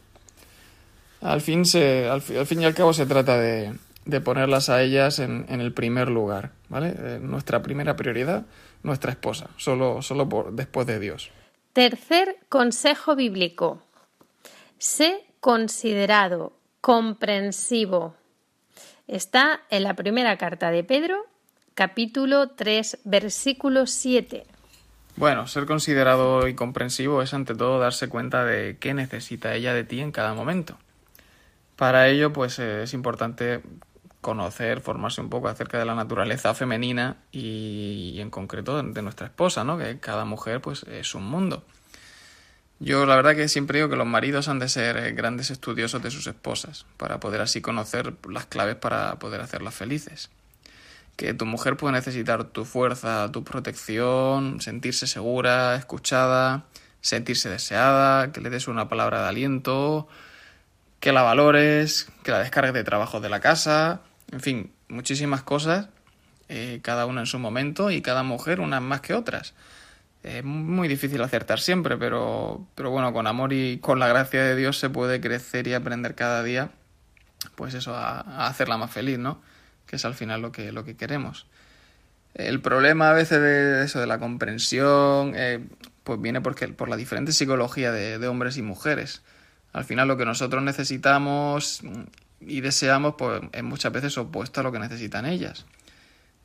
Al 1.21 1.41
fin, 1.41 1.65
se, 1.65 2.07
al, 2.07 2.23
al 2.37 2.45
fin 2.45 2.61
y 2.61 2.65
al 2.65 2.73
cabo 2.73 2.93
se 2.93 3.05
trata 3.05 3.37
de, 3.37 3.73
de 4.09 4.21
ponerlas 4.21 4.69
a 4.69 4.81
ellas 4.81 5.19
en, 5.19 5.45
en, 5.49 5.61
el 5.61 5.73
primer 5.73 6.09
lugar, 6.09 6.51
¿vale? 6.69 6.95
Eh, 6.97 7.19
nuestra 7.21 7.61
primera 7.61 7.95
prioridad, 7.95 8.45
nuestra 8.83 9.11
esposa, 9.11 9.49
solo, 9.57 10.01
solo 10.01 10.27
por, 10.27 10.53
después 10.53 10.87
de 10.87 10.99
Dios. 10.99 11.31
Tercer 11.73 12.37
consejo 12.49 13.15
bíblico. 13.15 13.81
Sé 14.77 15.25
considerado, 15.39 16.53
comprensivo. 16.81 18.15
Está 19.07 19.61
en 19.69 19.83
la 19.83 19.95
primera 19.95 20.37
carta 20.37 20.71
de 20.71 20.83
Pedro, 20.83 21.25
capítulo 21.73 22.49
3, 22.49 22.99
versículo 23.05 23.85
7. 23.87 24.45
Bueno, 25.15 25.47
ser 25.47 25.65
considerado 25.65 26.47
y 26.47 26.53
comprensivo 26.53 27.21
es 27.21 27.33
ante 27.33 27.55
todo 27.55 27.79
darse 27.79 28.07
cuenta 28.07 28.45
de 28.45 28.77
qué 28.79 28.93
necesita 28.93 29.53
ella 29.53 29.73
de 29.73 29.83
ti 29.83 29.99
en 29.99 30.11
cada 30.11 30.33
momento. 30.33 30.77
Para 31.75 32.07
ello, 32.07 32.31
pues 32.31 32.59
es 32.59 32.93
importante 32.93 33.61
conocer, 34.21 34.81
formarse 34.81 35.21
un 35.21 35.29
poco 35.29 35.47
acerca 35.47 35.79
de 35.79 35.85
la 35.85 35.95
naturaleza 35.95 36.53
femenina 36.53 37.17
y, 37.31 38.17
en 38.19 38.29
concreto 38.29 38.81
de 38.81 39.01
nuestra 39.01 39.27
esposa, 39.27 39.63
¿no? 39.63 39.77
Que 39.77 39.99
cada 39.99 40.25
mujer 40.25 40.61
pues 40.61 40.83
es 40.83 41.15
un 41.15 41.23
mundo. 41.23 41.63
Yo 42.81 43.05
la 43.05 43.17
verdad 43.17 43.35
que 43.35 43.49
siempre 43.49 43.79
digo 43.79 43.89
que 43.89 43.97
los 43.97 44.07
maridos 44.07 44.47
han 44.47 44.59
de 44.59 44.69
ser 44.69 45.13
grandes 45.13 45.51
estudiosos 45.51 46.01
de 46.01 46.11
sus 46.11 46.27
esposas 46.27 46.85
para 46.95 47.19
poder 47.19 47.41
así 47.41 47.61
conocer 47.61 48.15
las 48.29 48.45
claves 48.45 48.75
para 48.75 49.19
poder 49.19 49.41
hacerlas 49.41 49.75
felices. 49.75 50.29
Que 51.17 51.33
tu 51.33 51.45
mujer 51.45 51.75
puede 51.75 51.93
necesitar 51.93 52.45
tu 52.45 52.63
fuerza, 52.63 53.29
tu 53.33 53.43
protección, 53.43 54.61
sentirse 54.61 55.07
segura, 55.07 55.75
escuchada, 55.75 56.63
sentirse 57.01 57.49
deseada, 57.49 58.31
que 58.31 58.39
le 58.39 58.49
des 58.49 58.69
una 58.69 58.87
palabra 58.87 59.23
de 59.23 59.27
aliento, 59.27 60.07
que 61.01 61.11
la 61.11 61.21
valores, 61.21 62.09
que 62.23 62.31
la 62.31 62.39
descargues 62.39 62.73
de 62.73 62.85
trabajo 62.85 63.19
de 63.19 63.27
la 63.27 63.41
casa, 63.41 64.01
en 64.31 64.39
fin, 64.39 64.71
muchísimas 64.87 65.43
cosas, 65.43 65.89
eh, 66.47 66.79
cada 66.81 67.05
una 67.05 67.21
en 67.21 67.27
su 67.27 67.39
momento 67.39 67.91
y 67.91 68.01
cada 68.01 68.23
mujer 68.23 68.59
unas 68.59 68.81
más 68.81 69.01
que 69.01 69.13
otras. 69.13 69.53
Es 70.23 70.43
muy 70.43 70.87
difícil 70.87 71.21
acertar 71.21 71.59
siempre, 71.59 71.97
pero, 71.97 72.67
pero 72.75 72.91
bueno, 72.91 73.13
con 73.13 73.25
amor 73.27 73.53
y 73.53 73.77
con 73.79 73.99
la 73.99 74.07
gracia 74.07 74.43
de 74.43 74.55
Dios 74.55 74.77
se 74.77 74.89
puede 74.89 75.21
crecer 75.21 75.67
y 75.67 75.73
aprender 75.73 76.15
cada 76.15 76.43
día, 76.43 76.71
pues 77.55 77.73
eso, 77.73 77.95
a, 77.95 78.19
a 78.19 78.47
hacerla 78.47 78.77
más 78.77 78.91
feliz, 78.91 79.17
¿no? 79.17 79.41
Que 79.85 79.95
es 79.95 80.05
al 80.05 80.15
final 80.15 80.41
lo 80.41 80.51
que, 80.51 80.71
lo 80.71 80.83
que 80.83 80.97
queremos. 80.97 81.47
El 82.33 82.61
problema 82.61 83.09
a 83.09 83.13
veces 83.13 83.41
de 83.41 83.83
eso, 83.83 83.99
de 83.99 84.07
la 84.07 84.19
comprensión, 84.19 85.33
eh, 85.35 85.65
pues 86.03 86.21
viene 86.21 86.41
porque, 86.41 86.67
por 86.67 86.89
la 86.89 86.95
diferente 86.95 87.31
psicología 87.31 87.91
de, 87.91 88.19
de 88.19 88.27
hombres 88.27 88.57
y 88.57 88.61
mujeres. 88.61 89.21
Al 89.73 89.85
final 89.85 90.07
lo 90.07 90.17
que 90.17 90.25
nosotros 90.25 90.63
necesitamos 90.63 91.81
y 92.41 92.61
deseamos, 92.61 93.15
pues 93.17 93.41
es 93.51 93.63
muchas 93.63 93.91
veces 93.91 94.17
opuesto 94.17 94.61
a 94.61 94.63
lo 94.63 94.71
que 94.71 94.79
necesitan 94.79 95.25
ellas. 95.25 95.65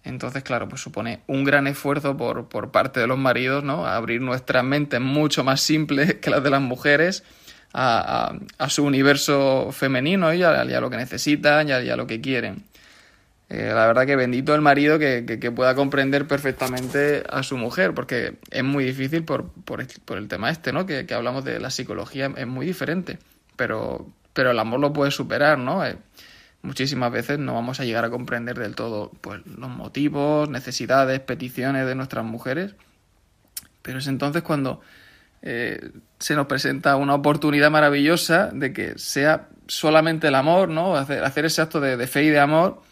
Entonces, 0.05 0.43
claro, 0.43 0.69
pues 0.69 0.83
supone 0.83 1.21
un 1.27 1.45
gran 1.45 1.67
esfuerzo 1.67 2.17
por, 2.17 2.49
por 2.49 2.71
parte 2.71 3.01
de 3.01 3.07
los 3.07 3.19
maridos, 3.19 3.65
¿no? 3.65 3.87
Abrir 3.87 4.21
nuestras 4.21 4.63
mentes 4.63 5.01
mucho 5.01 5.45
más 5.45 5.63
simples 5.63 6.15
que 6.21 6.31
las 6.31 6.43
de 6.43 6.51
las 6.51 6.61
mujeres 6.61 7.25
a, 7.73 8.39
su 8.69 8.85
universo 8.85 9.71
femenino 9.73 10.33
y 10.33 10.43
a, 10.43 10.65
lo 10.65 10.91
que 10.91 10.97
necesitan 10.97 11.69
y 11.69 11.73
a, 11.73 11.97
lo 11.97 12.07
que 12.07 12.21
quieren. 12.21 12.63
Eh, 13.49 13.73
la 13.75 13.87
verdad 13.87 14.07
que 14.07 14.17
bendito 14.17 14.55
el 14.55 14.63
marido 14.63 14.99
que, 14.99 15.25
que, 15.27 15.39
que, 15.39 15.51
pueda 15.51 15.75
comprender 15.75 16.27
perfectamente 16.27 17.25
a 17.29 17.43
su 17.43 17.59
mujer, 17.59 17.93
porque 17.93 18.37
es 18.51 18.65
muy 18.65 18.85
difícil 18.85 19.25
por, 19.25 19.51
por, 19.65 19.85
por 20.05 20.19
el 20.19 20.29
tema 20.29 20.51
este, 20.51 20.73
¿no? 20.73 20.87
Que, 20.87 21.05
que, 21.05 21.15
hablamos 21.15 21.45
de 21.45 21.61
la 21.61 21.71
psicología, 21.71 22.33
es 22.37 22.47
muy 22.47 22.65
diferente, 22.65 23.19
pero, 23.57 24.07
pero 24.35 24.51
el 24.51 24.59
amor 24.59 24.81
lo 24.81 24.93
puede 24.93 25.11
superar, 25.11 25.59
¿no? 25.59 25.87
Eh, 25.87 25.97
muchísimas 26.63 27.11
veces 27.11 27.39
no 27.39 27.55
vamos 27.55 27.81
a 27.81 27.85
llegar 27.85 28.05
a 28.05 28.11
comprender 28.11 28.59
del 28.59 28.75
todo 28.75 29.11
pues, 29.21 29.41
los 29.47 29.71
motivos, 29.71 30.51
necesidades, 30.51 31.21
peticiones 31.21 31.87
de 31.87 31.95
nuestras 31.95 32.25
mujeres, 32.25 32.75
pero 33.81 33.99
es 33.99 34.07
entonces 34.07 34.43
cuando 34.43 34.81
eh, 35.43 35.91
se 36.19 36.35
nos 36.35 36.47
presenta 36.47 36.97
una 36.97 37.15
oportunidad 37.15 37.71
maravillosa 37.71 38.51
de 38.53 38.73
que 38.73 38.99
sea 38.99 39.49
solamente 39.67 40.29
el 40.29 40.35
amor, 40.35 40.69
¿no? 40.69 40.97
Hacer, 40.97 41.45
ese 41.45 41.63
acto 41.63 41.81
de, 41.81 42.07
fe 42.07 42.25
y 42.25 42.31
de 42.31 42.41
amor, 42.41 42.83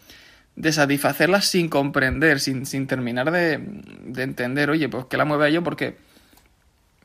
de 0.55 0.71
satisfacerlas 0.71 1.45
sin 1.45 1.67
comprender, 1.67 2.39
sin, 2.39 2.65
sin 2.65 2.87
terminar 2.87 3.31
de, 3.31 3.59
de, 3.59 4.23
entender, 4.23 4.69
oye, 4.69 4.87
pues 4.87 5.05
que 5.05 5.17
la 5.17 5.25
mueve 5.25 5.45
a 5.45 5.47
ello 5.49 5.63
porque 5.63 5.97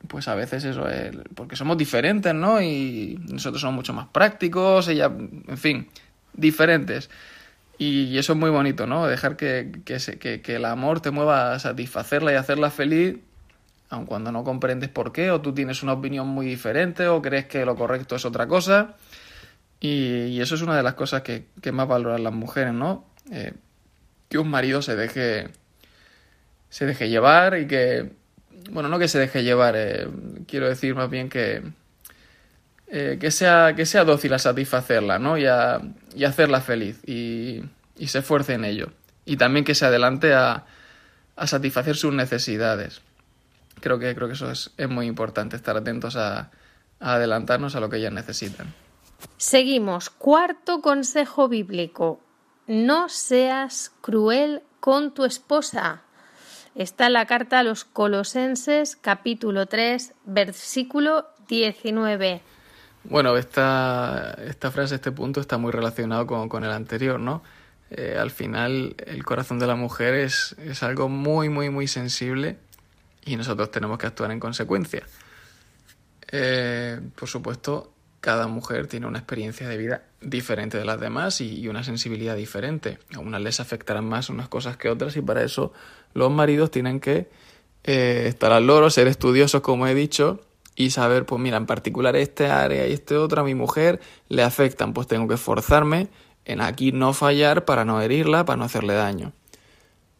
pues 0.07 0.27
a 0.27 0.35
veces 0.35 0.63
eso 0.63 0.87
es 0.87 1.15
porque 1.35 1.55
somos 1.55 1.77
diferentes, 1.77 2.33
¿no? 2.33 2.61
Y 2.61 3.19
nosotros 3.29 3.61
somos 3.61 3.75
mucho 3.75 3.93
más 3.93 4.07
prácticos, 4.07 4.87
ella, 4.87 5.05
en 5.05 5.57
fin, 5.57 5.89
diferentes. 6.33 7.09
Y 7.77 8.17
eso 8.17 8.33
es 8.33 8.39
muy 8.39 8.49
bonito, 8.49 8.87
¿no? 8.87 9.07
Dejar 9.07 9.37
que, 9.37 9.71
que, 9.85 10.55
el 10.55 10.65
amor 10.65 10.99
te 10.99 11.11
mueva 11.11 11.53
a 11.53 11.59
satisfacerla 11.59 12.33
y 12.33 12.35
hacerla 12.35 12.71
feliz, 12.71 13.17
aun 13.89 14.05
cuando 14.05 14.31
no 14.31 14.43
comprendes 14.43 14.89
por 14.89 15.13
qué, 15.13 15.31
o 15.31 15.41
tú 15.41 15.53
tienes 15.53 15.81
una 15.81 15.93
opinión 15.93 16.27
muy 16.27 16.45
diferente, 16.45 17.07
o 17.07 17.21
crees 17.21 17.45
que 17.45 17.65
lo 17.65 17.75
correcto 17.75 18.17
es 18.17 18.25
otra 18.25 18.47
cosa. 18.47 18.95
Y, 19.79 20.41
eso 20.41 20.55
es 20.55 20.61
una 20.61 20.75
de 20.75 20.83
las 20.83 20.95
cosas 20.95 21.21
que, 21.21 21.45
que 21.61 21.71
más 21.71 21.87
valoran 21.87 22.23
las 22.23 22.33
mujeres, 22.33 22.73
¿no? 22.73 23.05
Eh, 23.31 23.53
que 24.29 24.37
un 24.37 24.49
marido 24.49 24.81
se 24.81 24.95
deje, 24.95 25.47
se 26.69 26.85
deje 26.85 27.09
llevar 27.09 27.57
y 27.57 27.67
que, 27.67 28.11
bueno, 28.71 28.89
no 28.89 28.99
que 28.99 29.07
se 29.07 29.19
deje 29.19 29.43
llevar, 29.43 29.75
eh, 29.77 30.07
quiero 30.47 30.67
decir 30.67 30.95
más 30.95 31.09
bien 31.09 31.29
que, 31.29 31.63
eh, 32.87 33.17
que, 33.19 33.31
sea, 33.31 33.73
que 33.75 33.85
sea 33.85 34.03
dócil 34.03 34.33
a 34.33 34.39
satisfacerla, 34.39 35.19
¿no? 35.19 35.37
Y, 35.37 35.45
a, 35.45 35.81
y 36.15 36.23
hacerla 36.23 36.61
feliz 36.61 36.99
y, 37.05 37.63
y, 37.97 38.07
se 38.07 38.19
esfuerce 38.19 38.53
en 38.53 38.65
ello. 38.65 38.91
Y 39.25 39.37
también 39.37 39.65
que 39.65 39.75
se 39.75 39.85
adelante 39.85 40.33
a, 40.33 40.65
a 41.35 41.47
satisfacer 41.47 41.95
sus 41.95 42.13
necesidades. 42.13 43.01
Creo 43.79 43.99
que, 43.99 44.13
creo 44.15 44.27
que 44.27 44.33
eso 44.33 44.51
es, 44.51 44.71
es 44.77 44.89
muy 44.89 45.05
importante, 45.05 45.55
estar 45.55 45.77
atentos 45.77 46.15
a, 46.15 46.51
a 46.99 47.13
adelantarnos 47.13 47.75
a 47.75 47.79
lo 47.79 47.89
que 47.89 47.97
ellas 47.97 48.13
necesitan. 48.13 48.73
Seguimos. 49.37 50.09
Cuarto 50.09 50.81
consejo 50.81 51.47
bíblico. 51.47 52.19
No 52.67 53.09
seas 53.09 53.91
cruel 54.01 54.63
con 54.79 55.13
tu 55.13 55.25
esposa. 55.25 56.03
Está 56.79 57.09
la 57.09 57.25
carta 57.25 57.59
a 57.59 57.63
los 57.63 57.83
Colosenses, 57.83 58.95
capítulo 58.95 59.65
3, 59.65 60.13
versículo 60.23 61.27
19. 61.49 62.41
Bueno, 63.03 63.35
esta, 63.35 64.37
esta 64.47 64.71
frase, 64.71 64.95
este 64.95 65.11
punto 65.11 65.41
está 65.41 65.57
muy 65.57 65.73
relacionado 65.73 66.25
con, 66.25 66.47
con 66.47 66.63
el 66.63 66.71
anterior, 66.71 67.19
¿no? 67.19 67.43
Eh, 67.91 68.15
al 68.17 68.31
final, 68.31 68.95
el 69.05 69.25
corazón 69.25 69.59
de 69.59 69.67
la 69.67 69.75
mujer 69.75 70.13
es, 70.13 70.55
es 70.57 70.81
algo 70.81 71.09
muy, 71.09 71.49
muy, 71.49 71.69
muy 71.69 71.85
sensible 71.89 72.55
y 73.25 73.35
nosotros 73.35 73.71
tenemos 73.71 73.97
que 73.97 74.07
actuar 74.07 74.31
en 74.31 74.39
consecuencia. 74.39 75.03
Eh, 76.31 77.01
por 77.13 77.27
supuesto, 77.27 77.91
cada 78.21 78.47
mujer 78.47 78.87
tiene 78.87 79.07
una 79.07 79.19
experiencia 79.19 79.67
de 79.67 79.77
vida 79.77 80.03
diferente 80.21 80.77
de 80.77 80.85
las 80.85 80.99
demás 80.99 81.41
y, 81.41 81.67
una 81.67 81.83
sensibilidad 81.83 82.35
diferente. 82.35 82.99
A 83.15 83.19
unas 83.19 83.41
les 83.41 83.59
afectarán 83.59 84.05
más 84.05 84.29
unas 84.29 84.49
cosas 84.49 84.77
que 84.77 84.89
otras 84.89 85.15
y 85.15 85.21
para 85.21 85.43
eso 85.43 85.71
los 86.13 86.31
maridos 86.31 86.71
tienen 86.71 86.99
que 86.99 87.29
eh, 87.83 88.25
estar 88.27 88.51
al 88.51 88.67
loro, 88.67 88.89
ser 88.89 89.07
estudiosos, 89.07 89.61
como 89.61 89.87
he 89.87 89.95
dicho, 89.95 90.41
y 90.75 90.91
saber, 90.91 91.25
pues 91.25 91.41
mira, 91.41 91.57
en 91.57 91.65
particular 91.65 92.15
este 92.15 92.47
área 92.47 92.87
y 92.87 92.93
este 92.93 93.15
otro 93.15 93.41
a 93.41 93.43
mi 93.43 93.55
mujer 93.55 93.99
le 94.27 94.43
afectan, 94.43 94.93
pues 94.93 95.07
tengo 95.07 95.27
que 95.27 95.35
esforzarme 95.35 96.09
en 96.45 96.61
aquí 96.61 96.91
no 96.91 97.13
fallar 97.13 97.65
para 97.65 97.85
no 97.85 98.01
herirla, 98.01 98.45
para 98.45 98.57
no 98.57 98.65
hacerle 98.65 98.93
daño. 98.93 99.33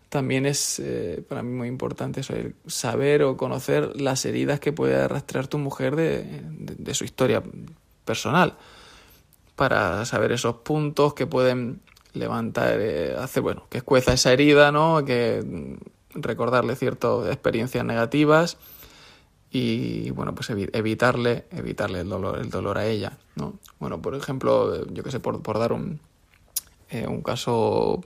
también 0.09 0.45
es 0.45 0.79
eh, 0.79 1.23
para 1.27 1.43
mí 1.43 1.53
muy 1.53 1.67
importante 1.67 2.21
eso, 2.21 2.33
saber 2.65 3.23
o 3.23 3.37
conocer 3.37 3.99
las 3.99 4.25
heridas 4.25 4.59
que 4.59 4.73
puede 4.73 4.95
arrastrar 4.95 5.47
tu 5.47 5.59
mujer 5.59 5.95
de, 5.95 6.41
de, 6.49 6.93
su 6.95 7.03
historia 7.03 7.43
personal, 8.09 8.57
para 9.55 10.03
saber 10.05 10.31
esos 10.31 10.55
puntos 10.69 11.13
que 11.13 11.27
pueden 11.27 11.81
levantar, 12.13 12.77
eh, 12.79 13.15
hacer, 13.19 13.43
bueno, 13.43 13.67
que 13.69 13.77
escueza 13.77 14.13
esa 14.13 14.33
herida, 14.33 14.71
¿no? 14.71 15.05
Que 15.05 15.43
mm, 15.45 16.21
recordarle 16.21 16.75
ciertas 16.75 17.27
experiencias 17.27 17.85
negativas 17.85 18.57
y 19.51 20.11
bueno 20.11 20.35
pues 20.35 20.49
evitarle 20.51 21.45
evitarle 21.49 22.01
el 22.01 22.09
dolor 22.09 22.37
el 22.37 22.51
dolor 22.51 22.77
a 22.77 22.85
ella 22.85 23.17
no 23.35 23.55
bueno 23.79 23.99
por 23.99 24.13
ejemplo 24.13 24.85
yo 24.85 25.01
que 25.01 25.09
sé 25.09 25.19
por, 25.19 25.41
dar 25.57 25.73
un 25.73 25.99
eh, 26.91 27.07
un 27.07 27.23
caso 27.23 28.03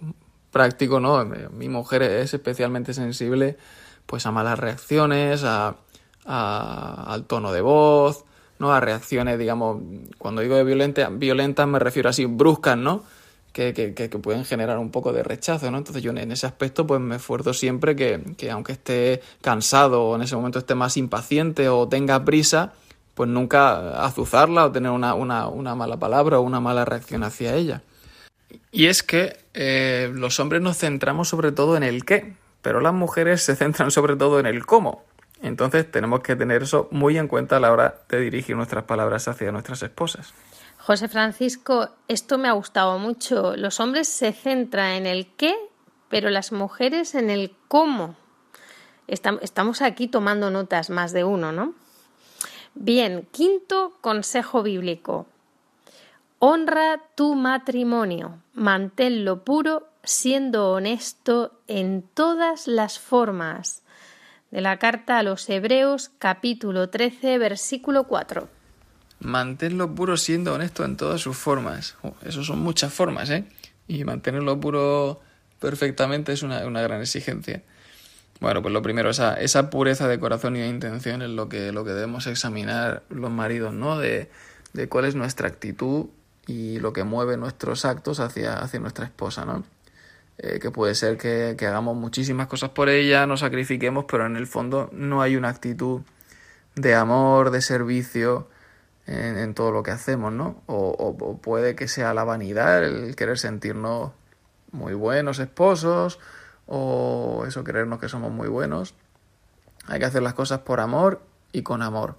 práctico, 0.53 1.01
¿no? 1.01 1.25
Mi 1.25 1.67
mujer 1.67 2.03
es 2.03 2.33
especialmente 2.33 2.93
sensible 2.93 3.57
pues 4.05 4.25
a 4.25 4.31
malas 4.31 4.59
reacciones, 4.59 5.43
a, 5.43 5.75
al 6.25 7.25
tono 7.25 7.51
de 7.51 7.61
voz, 7.61 8.23
¿no? 8.63 8.73
A 8.73 8.79
reacciones, 8.79 9.37
digamos, 9.37 9.81
cuando 10.17 10.41
digo 10.41 10.55
de 10.55 10.63
violenta, 10.63 11.09
violentas 11.09 11.67
me 11.67 11.79
refiero 11.79 12.09
así, 12.09 12.25
bruscas, 12.25 12.77
¿no? 12.77 13.03
Que, 13.51 13.73
que, 13.73 14.09
pueden 14.09 14.45
generar 14.45 14.79
un 14.79 14.89
poco 14.89 15.13
de 15.13 15.21
rechazo, 15.21 15.69
¿no? 15.69 15.77
Entonces 15.77 16.01
yo 16.01 16.09
en 16.09 16.31
ese 16.31 16.47
aspecto 16.47 16.87
pues 16.87 16.99
me 16.99 17.17
esfuerzo 17.17 17.53
siempre 17.53 17.95
que, 17.95 18.23
que 18.35 18.49
aunque 18.49 18.71
esté 18.71 19.21
cansado 19.41 20.05
o 20.05 20.15
en 20.15 20.23
ese 20.23 20.35
momento 20.35 20.57
esté 20.57 20.73
más 20.73 20.97
impaciente 20.97 21.69
o 21.69 21.87
tenga 21.87 22.25
prisa, 22.25 22.73
pues 23.13 23.29
nunca 23.29 24.03
azuzarla 24.03 24.65
o 24.65 24.71
tener 24.71 24.91
una, 24.91 25.13
una, 25.13 25.49
una 25.49 25.75
mala 25.75 25.97
palabra 25.97 26.39
o 26.39 26.41
una 26.41 26.61
mala 26.61 26.85
reacción 26.85 27.23
hacia 27.23 27.53
ella. 27.53 27.83
Y 28.71 28.87
es 28.87 29.03
que 29.03 29.37
eh, 29.53 30.11
los 30.15 30.39
hombres 30.39 30.61
nos 30.61 30.77
centramos 30.77 31.29
sobre 31.29 31.51
todo 31.51 31.77
en 31.77 31.83
el 31.83 32.05
qué, 32.05 32.33
pero 32.63 32.81
las 32.81 32.93
mujeres 32.93 33.43
se 33.43 33.55
centran 33.55 33.91
sobre 33.91 34.15
todo 34.15 34.39
en 34.39 34.47
el 34.47 34.65
cómo. 34.65 35.03
Entonces 35.43 35.91
tenemos 35.91 36.21
que 36.21 36.35
tener 36.35 36.63
eso 36.63 36.87
muy 36.89 37.17
en 37.17 37.27
cuenta 37.27 37.57
a 37.57 37.59
la 37.59 37.71
hora 37.71 38.01
de 38.09 38.21
dirigir 38.21 38.55
nuestras 38.55 38.85
palabras 38.85 39.27
hacia 39.27 39.51
nuestras 39.51 39.83
esposas. 39.83 40.33
José 40.77 41.09
Francisco, 41.09 41.89
esto 42.07 42.37
me 42.37 42.47
ha 42.47 42.53
gustado 42.53 42.97
mucho. 42.97 43.55
Los 43.57 43.79
hombres 43.79 44.07
se 44.07 44.31
centran 44.31 44.91
en 44.91 45.05
el 45.05 45.27
qué, 45.35 45.53
pero 46.09 46.29
las 46.29 46.53
mujeres 46.53 47.13
en 47.13 47.29
el 47.29 47.53
cómo. 47.67 48.15
Estamos 49.07 49.81
aquí 49.81 50.07
tomando 50.07 50.49
notas 50.49 50.89
más 50.89 51.11
de 51.11 51.25
uno, 51.25 51.51
¿no? 51.51 51.73
Bien, 52.73 53.27
quinto 53.31 53.93
consejo 53.99 54.63
bíblico. 54.63 55.27
Honra 56.39 57.01
tu 57.15 57.35
matrimonio, 57.35 58.39
manténlo 58.53 59.43
puro, 59.43 59.87
siendo 60.03 60.71
honesto 60.71 61.59
en 61.67 62.01
todas 62.01 62.67
las 62.67 62.97
formas. 62.97 63.82
De 64.53 64.61
la 64.61 64.77
carta 64.77 65.17
a 65.17 65.23
los 65.23 65.49
Hebreos, 65.49 66.11
capítulo 66.19 66.87
13, 66.87 67.39
versículo 67.39 68.03
4. 68.03 68.47
Manténlo 69.21 69.95
puro 69.95 70.15
siendo 70.15 70.53
honesto 70.53 70.85
en 70.85 70.95
todas 70.95 71.21
sus 71.21 71.35
formas. 71.35 71.95
Oh, 72.03 72.13
eso 72.23 72.43
son 72.43 72.59
muchas 72.59 72.93
formas, 72.93 73.31
¿eh? 73.31 73.45
Y 73.87 74.03
mantenerlo 74.03 74.59
puro 74.59 75.21
perfectamente 75.59 76.33
es 76.33 76.43
una, 76.43 76.61
gran 76.61 77.01
exigencia. 77.01 77.63
Bueno, 78.41 78.61
pues 78.61 78.71
lo 78.71 78.83
primero, 78.83 79.09
esa, 79.09 79.33
esa 79.41 79.71
pureza 79.71 80.07
de 80.07 80.19
corazón 80.19 80.55
y 80.55 80.59
de 80.59 80.67
intención 80.67 81.23
es 81.23 81.31
lo 81.31 81.49
que, 81.49 81.71
lo 81.71 81.83
que 81.83 81.93
debemos 81.93 82.27
examinar 82.27 83.01
los 83.09 83.31
maridos, 83.31 83.73
¿no? 83.73 83.97
De, 83.97 84.29
de 84.73 84.87
cuál 84.87 85.05
es 85.05 85.15
nuestra 85.15 85.47
actitud 85.47 86.09
y 86.45 86.77
lo 86.77 86.93
que 86.93 87.03
mueve 87.03 87.37
nuestros 87.37 87.85
actos 87.85 88.19
hacia, 88.19 88.59
hacia 88.59 88.79
nuestra 88.79 89.05
esposa, 89.05 89.45
¿no? 89.45 89.63
Eh, 90.39 90.59
que 90.59 90.71
puede 90.71 90.95
ser 90.95 91.17
que, 91.17 91.55
hagamos 91.59 91.95
muchísimas 91.95 92.47
cosas 92.47 92.71
por 92.71 92.89
ella, 92.89 93.27
nos 93.27 93.41
sacrifiquemos, 93.41 94.05
pero 94.07 94.25
en 94.25 94.35
el 94.35 94.47
fondo 94.47 94.89
no 94.91 95.21
hay 95.21 95.35
una 95.35 95.49
actitud 95.49 96.01
de 96.75 96.95
amor, 96.95 97.51
de 97.51 97.61
servicio 97.61 98.49
en, 99.05 99.53
todo 99.53 99.71
lo 99.71 99.83
que 99.83 99.91
hacemos, 99.91 100.33
¿no? 100.33 100.63
O, 100.65 101.37
puede 101.41 101.75
que 101.75 101.87
sea 101.87 102.13
la 102.13 102.23
vanidad, 102.23 102.83
el 102.83 103.15
querer 103.15 103.37
sentirnos 103.37 104.11
muy 104.71 104.93
buenos 104.93 105.39
esposos, 105.39 106.19
o 106.65 107.45
eso, 107.47 107.63
creernos 107.63 107.99
que 107.99 108.09
somos 108.09 108.31
muy 108.31 108.47
buenos. 108.47 108.95
Hay 109.87 109.99
que 109.99 110.05
hacer 110.05 110.23
las 110.23 110.33
cosas 110.33 110.61
por 110.61 110.79
amor 110.79 111.21
y 111.51 111.61
con 111.61 111.81
amor. 111.81 112.17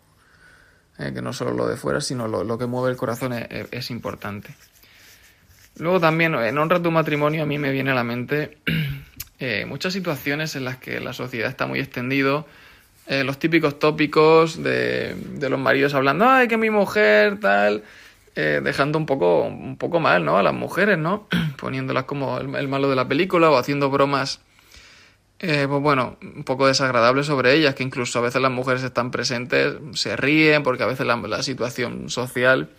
Eh, 0.99 1.13
que 1.13 1.23
no 1.23 1.33
solo 1.33 1.53
lo 1.53 1.67
de 1.67 1.77
fuera, 1.77 2.01
sino 2.01 2.29
lo, 2.29 2.59
que 2.59 2.67
mueve 2.67 2.91
el 2.91 2.97
corazón 2.97 3.33
es, 3.33 3.91
importante. 3.91 4.55
Luego 5.79 6.01
también, 6.01 6.35
en 6.35 6.59
honra 6.59 6.79
a 6.79 6.83
tu 6.83 6.91
matrimonio, 6.91 7.43
a 7.43 7.47
mí 7.47 7.59
me 7.59 7.73
viene 7.73 7.91
a 7.91 7.95
la 7.95 8.05
mente 8.05 8.59
eh, 9.39 9.65
muchas 9.67 9.93
situaciones 9.93 10.57
en 10.57 10.65
las 10.65 10.77
que 10.77 11.01
la 11.01 11.13
sociedad 11.13 11.49
está 11.49 11.67
muy 11.67 11.81
extendido, 11.81 12.47
eh, 13.07 13.25
los 13.25 13.39
típicos 13.39 13.79
tópicos 13.79 14.63
de, 14.63 15.15
de, 15.15 15.51
los 15.51 15.59
maridos 15.59 15.95
hablando, 15.95 16.29
ay, 16.29 16.49
que 16.49 16.57
mi 16.57 16.71
mujer, 16.71 17.39
tal, 17.41 17.83
dejando 18.35 18.99
un 18.99 19.07
poco, 19.07 19.43
un 19.43 19.77
poco 19.77 20.01
mal, 20.01 20.25
¿no? 20.25 20.39
A 20.39 20.43
las 20.43 20.55
mujeres, 20.55 20.99
¿no? 20.99 21.29
Poniéndolas 21.57 22.05
como 22.05 22.39
el 22.39 22.69
malo 22.69 22.91
de 22.91 22.97
la 22.97 23.07
película 23.07 23.51
o 23.51 23.57
haciendo 23.57 23.91
bromas 23.91 24.41
eh, 25.41 25.67
pues 25.69 25.83
bueno, 25.83 26.17
un 26.23 26.45
poco 26.45 26.67
desagradable 26.67 27.25
sobre 27.25 27.55
ellas, 27.55 27.75
que 27.75 27.83
incluso 27.83 28.19
a 28.19 28.23
veces 28.23 28.41
las 28.41 28.53
mujeres 28.53 28.83
están 28.83 29.11
presentes, 29.11 29.77
se 29.93 30.17
ríen, 30.17 30.63
porque 30.63 30.85
a 30.85 30.87
veces 30.87 31.07
la, 31.07 31.43
situación 31.43 32.09
social, 32.09 32.71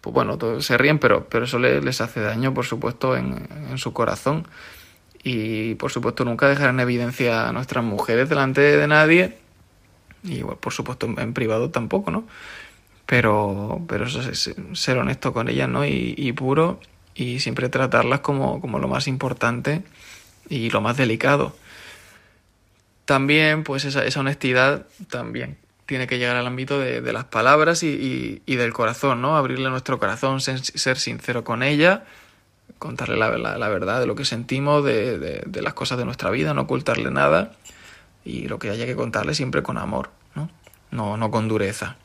pues 0.00 0.14
bueno, 0.14 0.38
se 0.60 0.78
ríen, 0.78 0.98
pero, 0.98 1.28
pero 1.28 1.44
eso 1.44 1.58
les, 1.58 2.00
hace 2.00 2.20
daño, 2.20 2.54
por 2.54 2.64
supuesto, 2.64 3.16
en, 3.16 3.48
en, 3.70 3.78
su 3.78 3.92
corazón. 3.92 4.46
Y 5.22 5.74
por 5.74 5.90
supuesto, 5.90 6.24
nunca 6.24 6.48
dejar 6.48 6.70
en 6.70 6.80
evidencia 6.80 7.48
a 7.48 7.52
nuestras 7.52 7.84
mujeres 7.84 8.28
delante 8.28 8.60
de 8.60 8.86
nadie, 8.86 9.38
y 10.22 10.42
por 10.42 10.72
supuesto 10.72 11.06
en 11.18 11.32
privado 11.34 11.70
tampoco, 11.70 12.10
¿no? 12.10 12.26
Pero, 13.06 13.80
pero 13.88 14.06
eso 14.06 14.20
es 14.20 14.54
ser 14.74 14.98
honesto 14.98 15.32
con 15.32 15.48
ellas, 15.48 15.68
¿no? 15.68 15.84
Y, 15.84 16.14
y 16.16 16.32
puro, 16.32 16.80
y 17.14 17.40
siempre 17.40 17.68
tratarlas 17.68 18.20
como, 18.20 18.60
como 18.60 18.78
lo 18.78 18.88
más 18.88 19.08
importante 19.08 19.82
y 20.48 20.70
lo 20.70 20.80
más 20.80 20.96
delicado 20.96 21.54
también, 23.08 23.64
pues 23.64 23.86
esa, 23.86 24.04
esa 24.04 24.20
honestidad 24.20 24.86
también 25.08 25.56
tiene 25.88 26.06
que 26.06 26.18
llegar 26.18 26.36
al 26.36 26.46
ámbito 26.46 26.78
de, 26.78 27.00
las 27.14 27.24
palabras 27.24 27.82
y, 27.82 28.42
del 28.44 28.72
corazón, 28.74 29.22
¿no? 29.22 29.38
Abrirle 29.38 29.70
nuestro 29.70 29.98
corazón, 29.98 30.42
ser, 30.42 30.98
sincero 30.98 31.44
con 31.44 31.62
ella, 31.62 32.04
contarle 32.78 33.16
la, 33.16 33.30
verdad 33.30 33.98
de 33.98 34.06
lo 34.06 34.14
que 34.14 34.26
sentimos, 34.26 34.84
de, 34.84 35.48
las 35.62 35.72
cosas 35.72 35.96
de 35.96 36.04
nuestra 36.04 36.28
vida, 36.28 36.52
no 36.52 36.62
ocultarle 36.62 37.10
nada 37.10 37.52
y 38.22 38.48
lo 38.48 38.58
que 38.58 38.68
haya 38.68 38.84
que 38.84 38.96
contarle 38.96 39.32
siempre 39.32 39.62
con 39.62 39.78
amor, 39.78 40.10
¿no? 40.34 40.50
No, 40.90 41.16
no 41.16 41.30
con 41.30 41.48
dureza. 41.48 41.96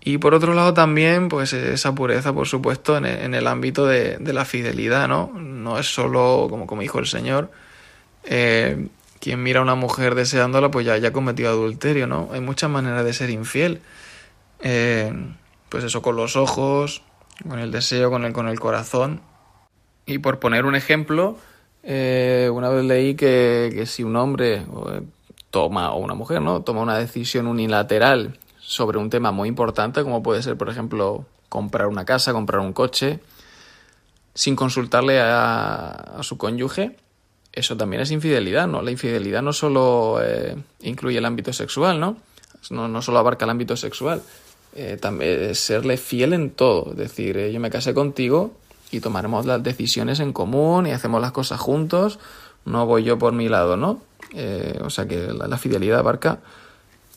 Y 0.00 0.18
por 0.18 0.34
otro 0.34 0.52
lado 0.52 0.74
también, 0.74 1.28
pues 1.28 1.52
esa 1.52 1.94
pureza, 1.94 2.32
por 2.32 2.48
supuesto, 2.48 2.96
en 2.96 3.06
el, 3.06 3.20
en 3.20 3.34
el 3.34 3.46
ámbito 3.46 3.86
de, 3.86 4.18
la 4.20 4.44
fidelidad, 4.44 5.06
¿no? 5.06 5.30
No 5.38 5.78
es 5.78 5.86
solo, 5.86 6.48
como, 6.50 6.66
como 6.66 6.82
dijo 6.82 6.98
el 6.98 7.06
Señor, 7.06 7.48
eh, 8.24 8.88
quien 9.26 9.42
mira 9.42 9.58
a 9.58 9.62
una 9.64 9.74
mujer 9.74 10.14
deseándola, 10.14 10.70
pues 10.70 10.86
ya, 10.86 10.94
ha 10.94 11.12
cometido 11.12 11.48
adulterio, 11.48 12.06
¿no? 12.06 12.28
Hay 12.30 12.40
muchas 12.40 12.70
maneras 12.70 13.04
de 13.04 13.12
ser 13.12 13.28
infiel. 13.30 13.80
Eh, 14.60 15.12
pues 15.68 15.82
eso, 15.82 16.00
con 16.00 16.14
los 16.14 16.36
ojos, 16.36 17.02
con 17.42 17.58
el 17.58 17.72
deseo, 17.72 18.08
con 18.08 18.24
el, 18.24 18.32
con 18.32 18.46
el 18.46 18.60
corazón. 18.60 19.20
Y 20.06 20.18
por 20.18 20.38
poner 20.38 20.64
un 20.64 20.76
ejemplo, 20.76 21.38
eh, 21.82 22.48
una 22.52 22.68
vez 22.68 22.84
leí 22.84 23.16
que, 23.16 23.82
si 23.86 24.04
un 24.04 24.14
hombre 24.14 24.58
eh, 24.58 25.02
toma, 25.50 25.90
o 25.90 25.98
una 25.98 26.14
mujer, 26.14 26.40
¿no? 26.40 26.62
Toma 26.62 26.82
una 26.82 26.96
decisión 26.96 27.48
unilateral 27.48 28.38
sobre 28.60 28.98
un 28.98 29.10
tema 29.10 29.32
muy 29.32 29.48
importante, 29.48 30.04
como 30.04 30.22
puede 30.22 30.40
ser, 30.40 30.56
por 30.56 30.68
ejemplo, 30.68 31.26
comprar 31.48 31.88
una 31.88 32.04
casa, 32.04 32.32
comprar 32.32 32.60
un 32.60 32.72
coche, 32.72 33.18
sin 34.34 34.54
consultarle 34.54 35.18
a, 35.18 35.88
a 35.88 36.22
su 36.22 36.38
cónyuge, 36.38 36.94
eso 37.56 37.76
también 37.76 38.02
es 38.02 38.10
infidelidad, 38.10 38.68
¿no? 38.68 38.82
La 38.82 38.90
infidelidad 38.90 39.40
no 39.40 39.52
solo 39.52 40.20
eh, 40.22 40.56
incluye 40.82 41.18
el 41.18 41.24
ámbito 41.24 41.54
sexual, 41.54 41.98
¿no? 41.98 42.18
No, 42.68 42.86
no 42.86 43.00
solo 43.00 43.18
abarca 43.18 43.46
el 43.46 43.50
ámbito 43.50 43.76
sexual. 43.76 44.22
Eh, 44.74 44.98
también 45.00 45.42
es 45.42 45.58
serle 45.58 45.96
fiel 45.96 46.34
en 46.34 46.50
todo. 46.50 46.90
Es 46.90 46.98
decir, 46.98 47.38
eh, 47.38 47.50
yo 47.50 47.58
me 47.58 47.70
casé 47.70 47.94
contigo 47.94 48.52
y 48.90 49.00
tomaremos 49.00 49.46
las 49.46 49.62
decisiones 49.62 50.20
en 50.20 50.34
común 50.34 50.86
y 50.86 50.90
hacemos 50.90 51.20
las 51.22 51.32
cosas 51.32 51.58
juntos. 51.58 52.18
No 52.66 52.84
voy 52.84 53.04
yo 53.04 53.18
por 53.18 53.32
mi 53.32 53.48
lado, 53.48 53.76
¿no? 53.76 54.02
o 54.82 54.90
sea 54.90 55.06
que 55.06 55.28
la, 55.32 55.56
fidelidad 55.56 56.00
abarca 56.00 56.40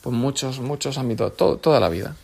pues, 0.00 0.14
muchos, 0.14 0.60
muchos 0.60 0.96
ámbitos, 0.96 1.36
toda 1.36 1.80
la 1.80 1.88
vida. 1.90 2.14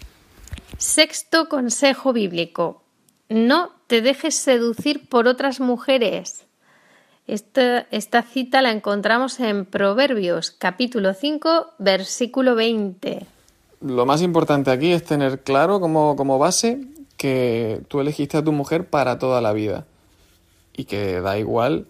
Sexto 0.79 1.49
consejo 1.49 2.15
bíblico. 2.15 2.83
No 3.29 3.73
te 3.89 4.01
dejes 4.01 4.37
seducir 4.37 5.09
por 5.09 5.27
otras 5.27 5.61
mujeres. 5.61 6.47
Esta, 7.27 8.23
cita 8.23 8.63
la 8.63 8.71
encontramos 8.71 9.41
en 9.41 9.65
Proverbios 9.65 10.53
capítulo 10.53 11.13
5 11.13 11.73
versículo 11.79 12.55
20. 12.55 13.27
Lo 13.81 14.07
más 14.07 14.23
importante 14.23 14.71
aquí 14.71 14.93
es 14.93 15.03
tener 15.03 15.43
claro 15.43 15.81
como, 15.81 16.15
como 16.15 16.39
base 16.39 16.87
que 17.17 17.83
tú 17.89 17.99
elegiste 18.01 18.37
a 18.37 18.45
tu 18.45 18.53
mujer 18.53 18.89
para 18.89 19.19
toda 19.19 19.41
la 19.41 19.53
vida 19.53 19.87
y 20.73 20.85
que 20.85 21.21
da 21.21 21.37
igual 21.37 21.89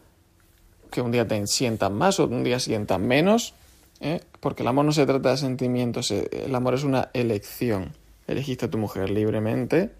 que 0.90 1.02
un 1.02 1.12
día 1.12 1.28
te 1.28 1.46
sientan 1.46 1.92
más 1.92 2.18
o 2.18 2.24
un 2.24 2.42
día 2.42 2.58
sientan 2.58 3.06
menos, 3.06 3.52
¿eh? 4.00 4.22
porque 4.40 4.62
el 4.62 4.68
amor 4.68 4.86
no 4.86 4.92
se 4.92 5.04
trata 5.04 5.32
de 5.32 5.36
sentimientos, 5.36 6.10
eh, 6.12 6.30
el 6.46 6.54
amor 6.54 6.72
es 6.74 6.84
una 6.84 7.10
elección. 7.12 7.92
Elegiste 8.26 8.66
a 8.66 8.70
tu 8.70 8.78
mujer 8.78 9.10
libremente 9.10 9.90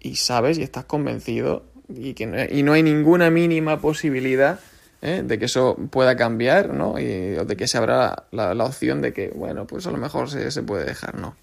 y 0.00 0.16
sabes 0.16 0.58
y 0.58 0.62
estás 0.62 0.84
convencido 0.84 1.64
y, 1.94 2.14
que 2.14 2.26
no, 2.26 2.36
y 2.44 2.62
no 2.62 2.72
hay 2.72 2.82
ninguna 2.82 3.30
mínima 3.30 3.80
posibilidad 3.80 4.60
¿eh? 5.02 5.22
de 5.24 5.38
que 5.38 5.46
eso 5.46 5.76
pueda 5.90 6.16
cambiar, 6.16 6.72
¿no? 6.74 6.98
Y, 6.98 7.36
o 7.36 7.44
de 7.44 7.56
que 7.56 7.66
se 7.68 7.78
abra 7.78 8.24
la, 8.30 8.54
la, 8.54 8.64
opción 8.64 9.02
de 9.02 9.12
que, 9.12 9.28
bueno, 9.28 9.66
pues 9.66 9.86
a 9.86 9.90
lo 9.90 9.98
mejor 9.98 10.30
se, 10.30 10.50
se 10.50 10.62
puede 10.62 10.84
dejar, 10.84 11.16
¿no? 11.16 11.34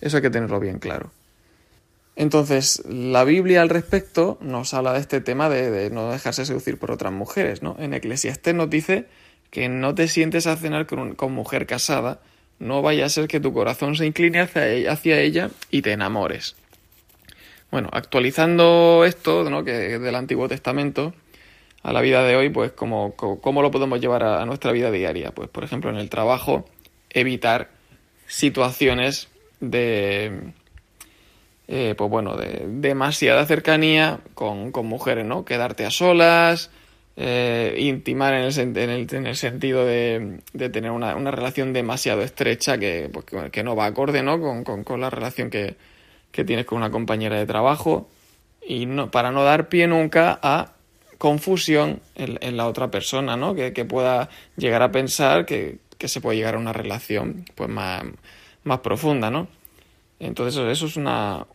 Eso 0.00 0.16
hay 0.16 0.22
que 0.22 0.30
tenerlo 0.30 0.60
bien 0.60 0.78
claro. 0.78 1.10
Entonces, 2.16 2.82
la 2.88 3.24
Biblia 3.24 3.60
al 3.60 3.68
respecto 3.68 4.38
nos 4.40 4.72
habla 4.72 4.94
de 4.94 5.00
este 5.00 5.20
tema 5.20 5.50
de, 5.50 5.90
no 5.90 6.10
dejarse 6.10 6.46
seducir 6.46 6.78
por 6.78 6.90
otras 6.90 7.12
mujeres, 7.12 7.62
¿no? 7.62 7.76
En 7.78 7.92
Eclesiastés 7.92 8.54
nos 8.54 8.70
dice 8.70 9.06
que 9.50 9.68
no 9.68 9.94
te 9.94 10.08
sientes 10.08 10.46
a 10.46 10.56
cenar 10.56 10.86
con, 10.86 11.14
con 11.14 11.32
mujer 11.32 11.66
casada, 11.66 12.20
no 12.58 12.80
vaya 12.80 13.04
a 13.04 13.10
ser 13.10 13.28
que 13.28 13.38
tu 13.38 13.52
corazón 13.52 13.96
se 13.96 14.06
incline 14.06 14.40
hacia 14.40 14.66
ella, 14.66 14.92
hacia 14.92 15.20
ella 15.20 15.50
y 15.70 15.82
te 15.82 15.92
enamores. 15.92 16.56
Bueno, 17.70 17.88
actualizando 17.92 19.04
esto, 19.04 19.48
¿no? 19.50 19.64
Que 19.64 19.98
del 19.98 20.14
Antiguo 20.14 20.48
Testamento 20.48 21.14
a 21.82 21.92
la 21.92 22.00
vida 22.00 22.24
de 22.24 22.36
hoy, 22.36 22.48
pues 22.50 22.72
cómo, 22.72 23.14
cómo 23.14 23.62
lo 23.62 23.70
podemos 23.70 24.00
llevar 24.00 24.24
a, 24.24 24.44
nuestra 24.44 24.72
vida 24.72 24.90
diaria. 24.90 25.32
Pues, 25.32 25.48
por 25.48 25.64
ejemplo, 25.64 25.90
en 25.90 25.96
el 25.96 26.10
trabajo, 26.10 26.64
evitar 27.10 27.70
situaciones 28.26 29.28
de 29.60 30.52
eh, 31.68 31.94
pues 31.96 32.10
bueno, 32.10 32.36
de 32.36 32.64
demasiada 32.66 33.44
cercanía 33.46 34.20
con, 34.34 34.70
con, 34.72 34.86
mujeres, 34.86 35.26
¿no? 35.26 35.44
Quedarte 35.44 35.84
a 35.84 35.90
solas, 35.90 36.70
eh, 37.16 37.76
intimar 37.78 38.34
en 38.34 38.44
el, 38.44 38.58
en 38.58 38.90
el, 38.90 39.06
en 39.14 39.26
el 39.26 39.36
sentido 39.36 39.84
de, 39.84 40.40
de 40.52 40.68
tener 40.70 40.92
una, 40.92 41.16
una, 41.16 41.30
relación 41.30 41.72
demasiado 41.72 42.22
estrecha 42.22 42.78
que, 42.78 43.10
pues, 43.12 43.50
que, 43.50 43.62
no 43.64 43.74
va 43.74 43.86
acorde, 43.86 44.22
¿no? 44.22 44.40
Con, 44.40 44.62
con, 44.62 44.84
con 44.84 45.00
la 45.00 45.10
relación 45.10 45.50
que, 45.50 45.76
que, 46.36 46.44
tienes 46.44 46.66
con 46.66 46.78
una 46.78 46.90
compañera 46.90 47.38
de 47.38 47.46
trabajo 47.46 48.08
y 48.66 48.86
no, 48.86 49.10
para 49.10 49.30
no 49.30 49.42
dar 49.42 49.68
pie 49.68 49.86
nunca 49.86 50.38
a 50.42 50.72
confusión 51.18 52.00
en, 52.14 52.56
la 52.56 52.66
otra 52.66 52.90
persona, 52.90 53.36
¿no? 53.36 53.54
Que, 53.54 53.72
que 53.72 53.84
pueda 53.84 54.28
llegar 54.56 54.82
a 54.82 54.92
pensar 54.92 55.46
que, 55.46 55.78
que, 55.98 56.08
se 56.08 56.20
puede 56.20 56.36
llegar 56.36 56.56
a 56.56 56.58
una 56.58 56.72
relación 56.72 57.44
pues 57.54 57.70
más, 57.70 58.04
más 58.64 58.80
profunda, 58.80 59.30
¿no? 59.30 59.48
Entonces 60.20 60.60
eso 60.60 60.86
es 60.86 60.96
una, 60.96 61.46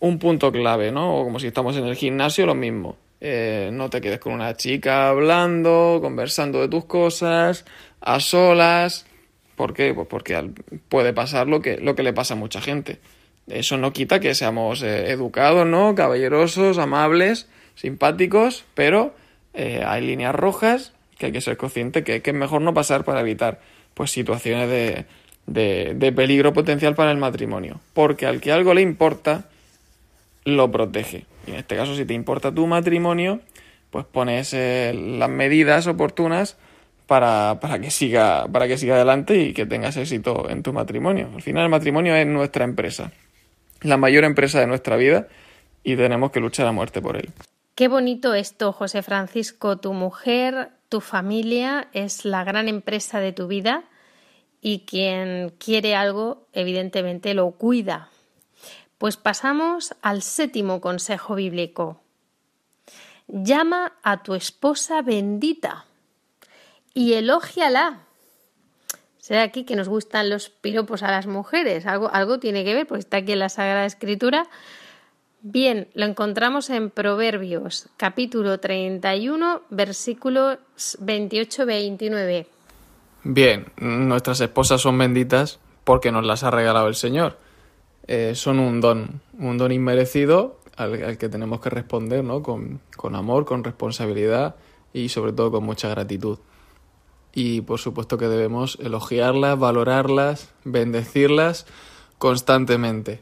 un 0.00 0.18
punto 0.18 0.50
clave, 0.50 0.92
¿no? 0.92 1.16
O 1.16 1.24
como 1.24 1.38
si 1.38 1.46
estamos 1.46 1.76
en 1.76 1.86
el 1.86 1.96
gimnasio, 1.96 2.46
lo 2.46 2.54
mismo. 2.54 2.96
Eh, 3.20 3.70
no 3.72 3.90
te 3.90 4.00
quedes 4.00 4.18
con 4.18 4.32
una 4.32 4.56
chica 4.56 5.08
hablando, 5.08 5.98
conversando 6.00 6.60
de 6.60 6.68
tus 6.68 6.86
cosas, 6.86 7.64
a 8.00 8.18
solas. 8.20 9.06
¿Por 9.56 9.74
qué? 9.74 9.92
Pues 9.92 10.08
porque 10.08 10.50
puede 10.88 11.12
pasar 11.12 11.46
lo 11.46 11.60
que, 11.60 11.76
lo 11.76 11.94
que 11.94 12.02
le 12.02 12.12
pasa 12.12 12.34
a 12.34 12.36
mucha 12.38 12.60
gente. 12.60 12.98
Eso 13.50 13.76
no 13.76 13.92
quita 13.92 14.20
que 14.20 14.34
seamos 14.34 14.82
eh, 14.82 15.10
educados, 15.10 15.66
¿no? 15.66 15.94
Caballerosos, 15.94 16.78
amables, 16.78 17.48
simpáticos, 17.74 18.64
pero 18.74 19.14
eh, 19.54 19.82
hay 19.86 20.06
líneas 20.06 20.34
rojas 20.34 20.92
que 21.18 21.26
hay 21.26 21.32
que 21.32 21.40
ser 21.40 21.56
consciente 21.56 22.02
que, 22.02 22.22
es 22.24 22.34
mejor 22.34 22.62
no 22.62 22.72
pasar 22.72 23.04
para 23.04 23.20
evitar 23.20 23.60
pues 23.94 24.10
situaciones 24.10 24.70
de, 24.70 25.04
de, 25.46 25.94
de 25.94 26.12
peligro 26.12 26.52
potencial 26.52 26.94
para 26.94 27.10
el 27.10 27.18
matrimonio. 27.18 27.80
Porque 27.92 28.26
al 28.26 28.40
que 28.40 28.52
algo 28.52 28.72
le 28.72 28.80
importa, 28.80 29.48
lo 30.44 30.70
protege. 30.70 31.24
Y 31.46 31.50
en 31.50 31.56
este 31.58 31.76
caso, 31.76 31.94
si 31.94 32.04
te 32.04 32.14
importa 32.14 32.54
tu 32.54 32.66
matrimonio, 32.66 33.40
pues 33.90 34.06
pones 34.06 34.54
eh, 34.54 34.94
las 34.94 35.28
medidas 35.28 35.86
oportunas 35.86 36.56
para, 37.06 37.58
para, 37.60 37.80
que 37.80 37.90
siga, 37.90 38.46
para 38.52 38.68
que 38.68 38.78
siga 38.78 38.94
adelante 38.94 39.36
y 39.36 39.52
que 39.52 39.66
tengas 39.66 39.96
éxito 39.96 40.48
en 40.48 40.62
tu 40.62 40.72
matrimonio. 40.72 41.28
Al 41.34 41.42
final, 41.42 41.64
el 41.64 41.70
matrimonio 41.70 42.14
es 42.14 42.26
nuestra 42.26 42.64
empresa, 42.64 43.12
la 43.82 43.96
mayor 43.96 44.24
empresa 44.24 44.60
de 44.60 44.66
nuestra 44.66 44.96
vida 44.96 45.28
y 45.82 45.96
tenemos 45.96 46.30
que 46.30 46.40
luchar 46.40 46.66
a 46.66 46.72
muerte 46.72 47.00
por 47.00 47.16
él. 47.16 47.30
Qué 47.74 47.88
bonito 47.88 48.34
esto, 48.34 48.72
José 48.72 49.02
Francisco. 49.02 49.78
Tu 49.78 49.92
mujer, 49.92 50.70
tu 50.88 51.00
familia 51.00 51.88
es 51.92 52.24
la 52.24 52.44
gran 52.44 52.68
empresa 52.68 53.20
de 53.20 53.32
tu 53.32 53.46
vida 53.46 53.84
y 54.60 54.80
quien 54.80 55.54
quiere 55.58 55.96
algo, 55.96 56.46
evidentemente, 56.52 57.32
lo 57.32 57.50
cuida, 57.52 58.10
pues 58.98 59.16
pasamos 59.16 59.94
al 60.02 60.20
séptimo 60.20 60.80
consejo 60.82 61.34
bíblico. 61.34 62.02
Llama 63.28 63.94
a 64.02 64.22
tu 64.22 64.34
esposa 64.34 65.00
bendita 65.02 65.86
y 66.92 67.14
elógiala. 67.14 68.00
Será 69.30 69.44
aquí 69.44 69.62
que 69.62 69.76
nos 69.76 69.88
gustan 69.88 70.28
los 70.28 70.50
piropos 70.50 71.04
a 71.04 71.10
las 71.12 71.28
mujeres. 71.28 71.86
Algo, 71.86 72.12
algo 72.12 72.40
tiene 72.40 72.64
que 72.64 72.74
ver, 72.74 72.88
porque 72.88 72.98
está 72.98 73.18
aquí 73.18 73.30
en 73.30 73.38
la 73.38 73.48
Sagrada 73.48 73.86
Escritura. 73.86 74.48
Bien, 75.40 75.86
lo 75.94 76.04
encontramos 76.04 76.68
en 76.68 76.90
Proverbios, 76.90 77.88
capítulo 77.96 78.58
31, 78.58 79.62
versículos 79.70 80.58
28-29. 81.00 82.46
Bien, 83.22 83.66
nuestras 83.76 84.40
esposas 84.40 84.80
son 84.80 84.98
benditas 84.98 85.60
porque 85.84 86.10
nos 86.10 86.26
las 86.26 86.42
ha 86.42 86.50
regalado 86.50 86.88
el 86.88 86.96
Señor 86.96 87.38
eh, 88.10 88.34
son 88.34 88.58
un 88.58 88.80
don, 88.80 89.20
un 89.38 89.56
don 89.56 89.70
inmerecido 89.70 90.58
al, 90.76 91.00
al 91.04 91.16
que 91.16 91.28
tenemos 91.28 91.60
que 91.60 91.70
responder 91.70 92.24
¿no? 92.24 92.42
con, 92.42 92.80
con, 92.96 93.14
amor, 93.14 93.44
con 93.44 93.62
responsabilidad 93.62 94.56
y 94.92 95.10
sobre 95.10 95.32
todo 95.32 95.52
con 95.52 95.62
mucha 95.62 95.88
gratitud. 95.90 96.40
Y 97.32 97.60
por 97.60 97.78
supuesto 97.78 98.18
que 98.18 98.28
debemos 98.28 98.78
elogiarlas, 98.80 99.58
valorarlas, 99.58 100.52
bendecirlas 100.64 101.66
constantemente. 102.18 103.20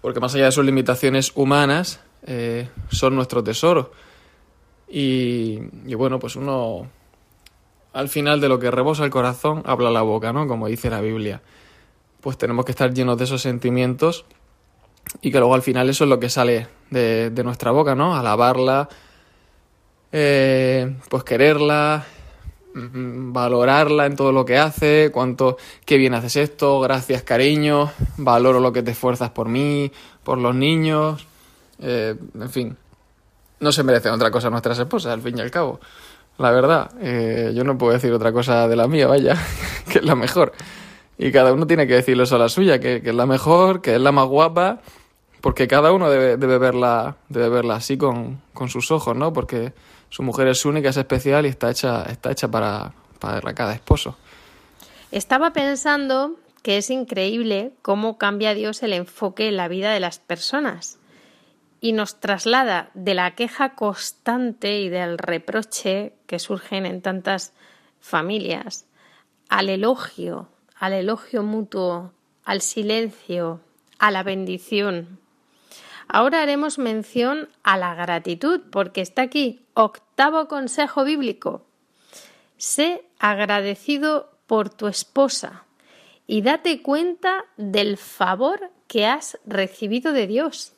Porque 0.00 0.20
más 0.20 0.34
allá 0.34 0.46
de 0.46 0.52
sus 0.52 0.64
limitaciones 0.64 1.32
humanas, 1.34 2.00
eh, 2.26 2.68
son 2.90 3.14
nuestro 3.14 3.44
tesoro. 3.44 3.92
Y, 4.88 5.60
y 5.84 5.94
bueno, 5.94 6.18
pues 6.18 6.36
uno 6.36 6.88
al 7.92 8.08
final 8.08 8.40
de 8.40 8.48
lo 8.48 8.58
que 8.58 8.70
rebosa 8.70 9.04
el 9.04 9.10
corazón 9.10 9.62
habla 9.66 9.90
la 9.90 10.02
boca, 10.02 10.32
¿no? 10.32 10.46
Como 10.46 10.68
dice 10.68 10.90
la 10.90 11.00
Biblia 11.00 11.42
pues 12.26 12.38
tenemos 12.38 12.64
que 12.64 12.72
estar 12.72 12.92
llenos 12.92 13.18
de 13.18 13.22
esos 13.22 13.40
sentimientos 13.40 14.24
y 15.20 15.30
que 15.30 15.38
luego 15.38 15.54
al 15.54 15.62
final 15.62 15.88
eso 15.88 16.02
es 16.02 16.10
lo 16.10 16.18
que 16.18 16.28
sale 16.28 16.66
de, 16.90 17.30
de 17.30 17.44
nuestra 17.44 17.70
boca, 17.70 17.94
¿no? 17.94 18.16
Alabarla, 18.16 18.88
eh, 20.10 20.96
pues 21.08 21.22
quererla, 21.22 22.04
valorarla 22.76 24.06
en 24.06 24.16
todo 24.16 24.32
lo 24.32 24.44
que 24.44 24.58
hace, 24.58 25.10
cuánto, 25.12 25.56
qué 25.84 25.96
bien 25.96 26.14
haces 26.14 26.36
esto, 26.36 26.80
gracias 26.80 27.22
cariño, 27.22 27.90
valoro 28.18 28.60
lo 28.60 28.72
que 28.72 28.82
te 28.82 28.90
esfuerzas 28.90 29.30
por 29.30 29.48
mí, 29.48 29.90
por 30.22 30.38
los 30.38 30.54
niños, 30.54 31.26
eh, 31.80 32.14
en 32.34 32.50
fin, 32.50 32.76
no 33.60 33.72
se 33.72 33.82
merecen 33.82 34.12
otra 34.12 34.30
cosa 34.30 34.50
nuestras 34.50 34.78
esposas, 34.78 35.12
al 35.12 35.22
fin 35.22 35.38
y 35.38 35.40
al 35.40 35.50
cabo. 35.50 35.80
La 36.38 36.50
verdad, 36.50 36.90
eh, 37.00 37.52
yo 37.54 37.64
no 37.64 37.78
puedo 37.78 37.94
decir 37.94 38.12
otra 38.12 38.30
cosa 38.30 38.68
de 38.68 38.76
la 38.76 38.86
mía, 38.86 39.06
vaya, 39.06 39.36
que 39.90 39.98
es 39.98 40.04
la 40.04 40.14
mejor. 40.14 40.52
Y 41.16 41.32
cada 41.32 41.54
uno 41.54 41.66
tiene 41.66 41.86
que 41.86 41.94
decirle 41.94 42.24
eso 42.24 42.36
a 42.36 42.38
la 42.38 42.50
suya, 42.50 42.78
que, 42.78 43.00
que, 43.00 43.10
es 43.10 43.16
la 43.16 43.24
mejor, 43.24 43.80
que 43.80 43.94
es 43.94 44.00
la 44.00 44.12
más 44.12 44.26
guapa, 44.26 44.80
porque 45.40 45.66
cada 45.66 45.92
uno 45.92 46.10
debe, 46.10 46.36
debe 46.36 46.58
verla, 46.58 47.16
debe 47.30 47.48
verla 47.48 47.76
así 47.76 47.96
con, 47.96 48.42
con, 48.52 48.68
sus 48.68 48.90
ojos, 48.90 49.16
¿no? 49.16 49.32
Porque 49.32 49.72
su 50.10 50.22
mujer 50.22 50.48
es 50.48 50.64
única, 50.64 50.90
es 50.90 50.96
especial 50.96 51.46
y 51.46 51.48
está 51.48 51.70
hecha, 51.70 52.04
está 52.04 52.30
hecha 52.30 52.48
para, 52.48 52.92
para 53.18 53.54
cada 53.54 53.74
esposo. 53.74 54.16
Estaba 55.10 55.52
pensando 55.52 56.36
que 56.62 56.78
es 56.78 56.90
increíble 56.90 57.72
cómo 57.82 58.18
cambia 58.18 58.54
Dios 58.54 58.82
el 58.82 58.92
enfoque 58.92 59.48
en 59.48 59.56
la 59.56 59.68
vida 59.68 59.92
de 59.92 60.00
las 60.00 60.18
personas 60.18 60.98
y 61.80 61.92
nos 61.92 62.18
traslada 62.18 62.90
de 62.94 63.14
la 63.14 63.34
queja 63.34 63.74
constante 63.74 64.80
y 64.80 64.88
del 64.88 65.18
reproche 65.18 66.14
que 66.26 66.38
surgen 66.38 66.86
en 66.86 67.02
tantas 67.02 67.52
familias 68.00 68.86
al 69.48 69.68
elogio, 69.68 70.48
al 70.74 70.92
elogio 70.92 71.42
mutuo, 71.42 72.12
al 72.44 72.60
silencio, 72.60 73.60
a 73.98 74.10
la 74.10 74.22
bendición. 74.22 75.20
Ahora 76.08 76.42
haremos 76.42 76.78
mención 76.78 77.48
a 77.62 77.76
la 77.76 77.94
gratitud, 77.94 78.60
porque 78.70 79.00
está 79.00 79.22
aquí 79.22 79.66
octavo 79.74 80.48
consejo 80.48 81.04
bíblico. 81.04 81.66
Sé 82.56 83.04
agradecido 83.18 84.30
por 84.46 84.70
tu 84.70 84.86
esposa 84.86 85.64
y 86.26 86.42
date 86.42 86.82
cuenta 86.82 87.44
del 87.56 87.96
favor 87.96 88.70
que 88.86 89.06
has 89.06 89.38
recibido 89.44 90.12
de 90.12 90.26
Dios. 90.26 90.72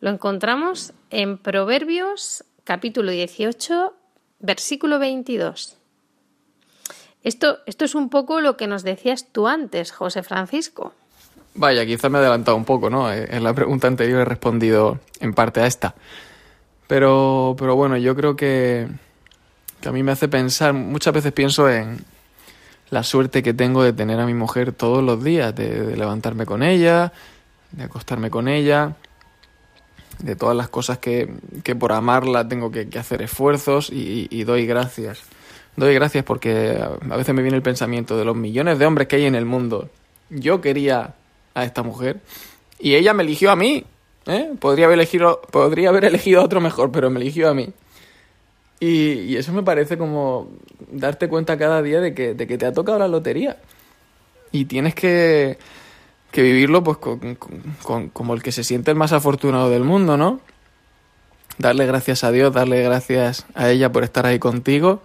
Lo 0.00 0.10
encontramos 0.10 0.92
en 1.10 1.38
Proverbios 1.38 2.44
capítulo 2.64 3.10
18, 3.10 3.94
versículo 4.40 4.98
22. 4.98 5.76
Esto, 7.22 7.58
esto 7.66 7.84
es 7.84 7.94
un 7.94 8.10
poco 8.10 8.40
lo 8.40 8.56
que 8.56 8.66
nos 8.66 8.82
decías 8.82 9.32
tú 9.32 9.48
antes, 9.48 9.92
José 9.92 10.22
Francisco. 10.22 10.92
Vaya, 11.56 11.86
quizá 11.86 12.08
me 12.08 12.18
he 12.18 12.20
adelantado 12.20 12.56
un 12.56 12.64
poco, 12.64 12.90
¿no? 12.90 13.12
En 13.12 13.44
la 13.44 13.54
pregunta 13.54 13.86
anterior 13.86 14.22
he 14.22 14.24
respondido 14.24 14.98
en 15.20 15.34
parte 15.34 15.60
a 15.60 15.66
esta. 15.66 15.94
Pero, 16.88 17.54
pero 17.58 17.76
bueno, 17.76 17.96
yo 17.96 18.16
creo 18.16 18.34
que, 18.34 18.88
que 19.80 19.88
a 19.88 19.92
mí 19.92 20.02
me 20.02 20.12
hace 20.12 20.28
pensar, 20.28 20.72
muchas 20.72 21.14
veces 21.14 21.32
pienso 21.32 21.70
en 21.70 22.04
la 22.90 23.02
suerte 23.04 23.42
que 23.42 23.54
tengo 23.54 23.82
de 23.82 23.92
tener 23.92 24.18
a 24.18 24.26
mi 24.26 24.34
mujer 24.34 24.72
todos 24.72 25.02
los 25.02 25.22
días, 25.22 25.54
de, 25.54 25.96
levantarme 25.96 26.44
con 26.44 26.62
ella, 26.62 27.12
de 27.70 27.84
acostarme 27.84 28.30
con 28.30 28.48
ella, 28.48 28.96
de 30.18 30.36
todas 30.36 30.56
las 30.56 30.68
cosas 30.68 30.98
que, 30.98 31.34
que 31.62 31.74
por 31.74 31.92
amarla 31.92 32.48
tengo 32.48 32.70
que, 32.70 32.88
hacer 32.98 33.22
esfuerzos 33.22 33.90
y, 33.90 34.26
y, 34.30 34.44
doy 34.44 34.66
gracias. 34.66 35.22
Doy 35.76 35.94
gracias 35.94 36.24
porque 36.24 36.78
a 36.80 37.16
veces 37.16 37.34
me 37.34 37.42
viene 37.42 37.56
el 37.56 37.62
pensamiento 37.62 38.16
de 38.16 38.24
los 38.24 38.36
millones 38.36 38.78
de 38.78 38.86
hombres 38.86 39.08
que 39.08 39.16
hay 39.16 39.24
en 39.24 39.34
el 39.34 39.44
mundo. 39.44 39.88
Yo 40.30 40.60
quería 40.60 41.14
a 41.54 41.64
esta 41.64 41.82
mujer 41.82 42.20
y 42.78 42.94
ella 42.96 43.14
me 43.14 43.22
eligió 43.22 43.50
a 43.50 43.56
mí. 43.56 43.84
¿eh? 44.26 44.52
Podría, 44.60 44.86
haber 44.86 44.98
elegido, 44.98 45.40
podría 45.50 45.88
haber 45.88 46.04
elegido 46.04 46.40
a 46.40 46.44
otro 46.44 46.60
mejor, 46.60 46.92
pero 46.92 47.10
me 47.10 47.20
eligió 47.20 47.48
a 47.48 47.54
mí. 47.54 47.70
Y, 48.80 49.36
eso 49.36 49.52
me 49.52 49.62
parece 49.62 49.96
como 49.96 50.50
darte 50.90 51.28
cuenta 51.28 51.56
cada 51.56 51.80
día 51.80 52.00
de 52.00 52.14
que, 52.14 52.34
de 52.34 52.46
que 52.46 52.58
te 52.58 52.66
ha 52.66 52.72
tocado 52.72 52.98
la 52.98 53.08
lotería. 53.08 53.56
Y 54.52 54.66
tienes 54.66 54.94
que, 54.94 55.58
que 56.30 56.42
vivirlo 56.42 56.84
pues 56.84 56.98
con, 56.98 57.36
con, 57.82 58.08
como 58.10 58.34
el 58.34 58.42
que 58.42 58.52
se 58.52 58.64
siente 58.64 58.90
el 58.90 58.96
más 58.96 59.12
afortunado 59.12 59.70
del 59.70 59.84
mundo, 59.84 60.16
¿no? 60.16 60.40
Darle 61.56 61.86
gracias 61.86 62.24
a 62.24 62.32
Dios, 62.32 62.52
darle 62.52 62.82
gracias 62.82 63.46
a 63.54 63.70
ella 63.70 63.90
por 63.92 64.04
estar 64.04 64.26
ahí 64.26 64.38
contigo 64.38 65.02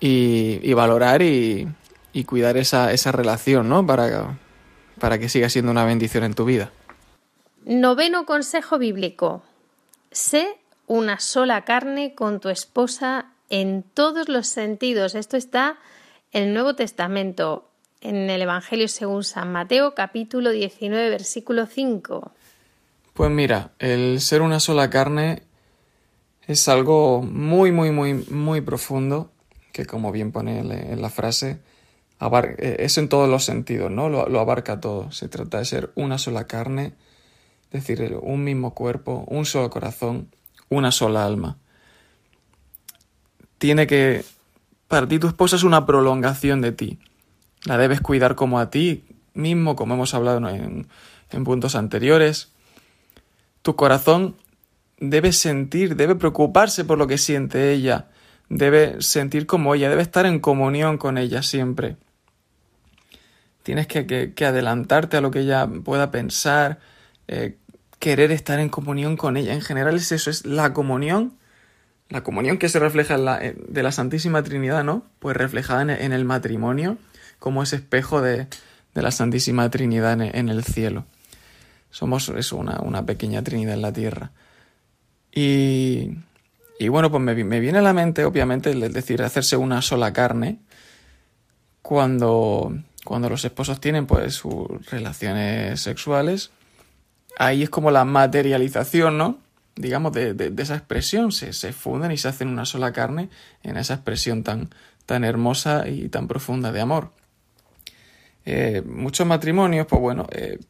y, 0.00 0.58
y 0.62 0.72
valorar 0.72 1.22
y, 1.22 1.68
y, 2.12 2.24
cuidar 2.24 2.56
esa, 2.56 2.92
esa 2.92 3.12
relación, 3.12 3.68
¿no? 3.68 3.86
Para, 3.86 4.38
para 5.04 5.18
que 5.18 5.28
siga 5.28 5.50
siendo 5.50 5.70
una 5.70 5.84
bendición 5.84 6.24
en 6.24 6.32
tu 6.32 6.46
vida. 6.46 6.72
Noveno 7.66 8.24
consejo 8.24 8.78
bíblico. 8.78 9.42
Sé 10.10 10.56
una 10.86 11.20
sola 11.20 11.66
carne 11.66 12.14
con 12.14 12.40
tu 12.40 12.48
esposa 12.48 13.26
en 13.50 13.82
todos 13.82 14.30
los 14.30 14.46
sentidos. 14.46 15.14
Esto 15.14 15.36
está 15.36 15.76
en 16.32 16.44
el 16.44 16.54
Nuevo 16.54 16.74
Testamento, 16.74 17.68
en 18.00 18.30
el 18.30 18.40
Evangelio 18.40 18.88
según 18.88 19.24
San 19.24 19.52
Mateo, 19.52 19.94
capítulo 19.94 20.52
19, 20.52 21.10
versículo 21.10 21.66
5. 21.66 22.32
Pues 23.12 23.30
mira, 23.30 23.72
el 23.80 24.22
ser 24.22 24.40
una 24.40 24.58
sola 24.58 24.88
carne 24.88 25.42
es 26.46 26.66
algo 26.66 27.20
muy, 27.20 27.72
muy, 27.72 27.90
muy, 27.90 28.14
muy 28.30 28.62
profundo, 28.62 29.30
que 29.70 29.84
como 29.84 30.12
bien 30.12 30.32
pone 30.32 30.60
en 30.60 31.02
la 31.02 31.10
frase, 31.10 31.58
eh, 32.58 32.76
es 32.80 32.98
en 32.98 33.08
todos 33.08 33.28
los 33.28 33.44
sentidos, 33.44 33.90
¿no? 33.90 34.08
Lo, 34.08 34.40
abarca 34.40 34.80
todo. 34.80 35.10
Se 35.12 35.28
trata 35.28 35.58
de 35.58 35.64
ser 35.64 35.90
una 35.94 36.18
sola 36.18 36.46
carne, 36.46 36.94
es 37.70 37.86
decir, 37.86 38.18
un 38.20 38.44
mismo 38.44 38.74
cuerpo, 38.74 39.24
un 39.28 39.44
solo 39.44 39.70
corazón, 39.70 40.28
una 40.68 40.90
sola 40.90 41.24
alma. 41.24 41.58
Tiene 43.58 43.86
que... 43.86 44.24
Para 44.88 45.08
ti 45.08 45.18
tu 45.18 45.26
esposa 45.26 45.56
es 45.56 45.64
una 45.64 45.86
prolongación 45.86 46.60
de 46.60 46.72
ti. 46.72 46.98
La 47.64 47.78
debes 47.78 48.00
cuidar 48.00 48.34
como 48.34 48.60
a 48.60 48.70
ti 48.70 49.04
mismo, 49.32 49.74
como 49.74 49.94
hemos 49.94 50.14
hablado 50.14 50.46
en 50.48 51.44
puntos 51.44 51.74
anteriores. 51.74 52.52
Tu 53.62 53.74
corazón 53.74 54.36
debe 54.98 55.32
sentir, 55.32 55.96
debe 55.96 56.14
preocuparse 56.14 56.84
por 56.84 56.98
lo 56.98 57.06
que 57.06 57.18
siente 57.18 57.72
ella, 57.72 58.08
debe 58.48 59.00
sentir 59.00 59.46
como 59.46 59.74
ella, 59.74 59.88
debe 59.88 60.02
estar 60.02 60.26
en 60.26 60.38
comunión 60.38 60.98
con 60.98 61.18
ella 61.18 61.42
siempre. 61.42 61.96
Tienes 63.64 63.86
que, 63.86 64.06
que, 64.06 64.44
adelantarte 64.44 65.16
a 65.16 65.22
lo 65.22 65.30
que 65.30 65.40
ella 65.40 65.66
pueda 65.66 66.10
pensar, 66.10 66.80
eh, 67.28 67.56
querer 67.98 68.30
estar 68.30 68.60
en 68.60 68.68
comunión 68.68 69.16
con 69.16 69.38
ella. 69.38 69.54
En 69.54 69.62
general 69.62 69.96
es 69.96 70.12
eso, 70.12 70.28
es 70.28 70.44
la 70.44 70.74
comunión, 70.74 71.32
la 72.10 72.22
comunión 72.22 72.58
que 72.58 72.68
se 72.68 72.78
refleja 72.78 73.16
la, 73.16 73.38
de 73.38 73.82
la 73.82 73.90
Santísima 73.90 74.42
Trinidad, 74.42 74.84
¿no? 74.84 75.06
Pues 75.18 75.34
reflejada 75.34 75.80
en, 75.80 76.12
el 76.12 76.26
matrimonio, 76.26 76.98
como 77.38 77.62
ese 77.62 77.76
espejo 77.76 78.20
de, 78.20 78.48
de 78.94 79.02
la 79.02 79.10
Santísima 79.10 79.70
Trinidad 79.70 80.20
en, 80.20 80.48
el 80.50 80.62
cielo. 80.62 81.06
Somos 81.90 82.28
eso, 82.28 82.58
una, 82.58 82.80
una, 82.82 83.06
pequeña 83.06 83.42
Trinidad 83.42 83.72
en 83.72 83.82
la 83.82 83.94
tierra. 83.94 84.32
Y, 85.32 86.18
y 86.78 86.88
bueno, 86.88 87.10
pues 87.10 87.22
me, 87.22 87.34
me, 87.42 87.60
viene 87.60 87.78
a 87.78 87.82
la 87.82 87.94
mente, 87.94 88.26
obviamente, 88.26 88.72
el 88.72 88.92
decir, 88.92 89.22
hacerse 89.22 89.56
una 89.56 89.80
sola 89.80 90.12
carne, 90.12 90.58
cuando, 91.80 92.72
cuando 93.04 93.28
los 93.28 93.44
esposos 93.44 93.80
tienen 93.80 94.06
pues 94.06 94.34
sus 94.34 94.68
relaciones 94.90 95.80
sexuales 95.80 96.50
ahí 97.38 97.62
es 97.62 97.70
como 97.70 97.90
la 97.90 98.04
materialización, 98.04 99.18
¿no? 99.18 99.38
Digamos, 99.76 100.12
de, 100.12 100.34
de, 100.34 100.62
esa 100.62 100.76
expresión, 100.76 101.32
se, 101.32 101.52
se, 101.52 101.72
funden 101.72 102.12
y 102.12 102.16
se 102.16 102.28
hacen 102.28 102.48
una 102.48 102.64
sola 102.64 102.92
carne 102.92 103.28
en 103.62 103.76
esa 103.76 103.94
expresión 103.94 104.44
tan, 104.44 104.70
tan 105.04 105.24
hermosa 105.24 105.88
y 105.88 106.08
tan 106.08 106.28
profunda 106.28 106.70
de 106.70 106.80
amor. 106.80 107.10
Eh, 108.46 108.82
muchos 108.86 109.26
matrimonios, 109.26 109.86
pues 109.88 110.00
bueno, 110.00 110.26
eh, 110.30 110.60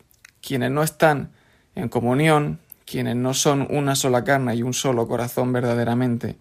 quienes 0.40 0.70
no 0.70 0.82
están 0.82 1.32
en 1.74 1.90
comunión, 1.90 2.60
quienes 2.86 3.16
no 3.16 3.34
son 3.34 3.66
una 3.68 3.94
sola 3.94 4.24
carne 4.24 4.54
y 4.54 4.62
un 4.62 4.72
solo 4.72 5.06
corazón 5.06 5.52
verdaderamente, 5.52 6.36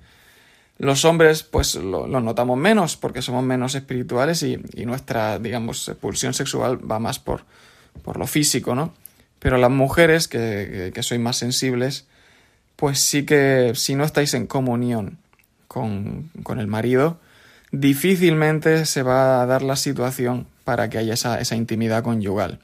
los 0.84 1.06
hombres 1.06 1.44
pues 1.44 1.76
lo, 1.76 2.08
notamos 2.08 2.58
menos 2.58 2.98
porque 2.98 3.22
somos 3.22 3.44
menos 3.44 3.74
espirituales 3.76 4.44
y, 4.44 4.60
y, 4.74 4.86
nuestra, 4.86 5.40
digamos, 5.40 5.92
pulsión 6.00 6.34
sexual 6.34 6.80
va 6.90 7.00
más 7.00 7.20
por, 7.20 7.46
por 8.04 8.18
lo 8.18 8.28
físico, 8.28 8.76
¿no? 8.76 8.94
Pero 9.40 9.58
las 9.58 9.72
mujeres 9.72 10.28
que, 10.28 10.92
que, 10.94 11.04
sois 11.04 11.22
más 11.22 11.38
sensibles, 11.38 12.08
pues 12.76 13.00
sí 13.00 13.26
que 13.26 13.72
si 13.76 13.96
no 13.96 14.04
estáis 14.04 14.34
en 14.34 14.46
comunión 14.46 15.18
con, 15.68 16.30
con, 16.44 16.60
el 16.60 16.68
marido, 16.68 17.20
difícilmente 17.72 18.86
se 18.86 19.04
va 19.04 19.42
a 19.42 19.46
dar 19.46 19.62
la 19.62 19.76
situación 19.76 20.48
para 20.64 20.90
que 20.90 20.98
haya 20.98 21.14
esa, 21.14 21.40
esa 21.40 21.56
intimidad 21.56 22.04
conyugal. 22.04 22.60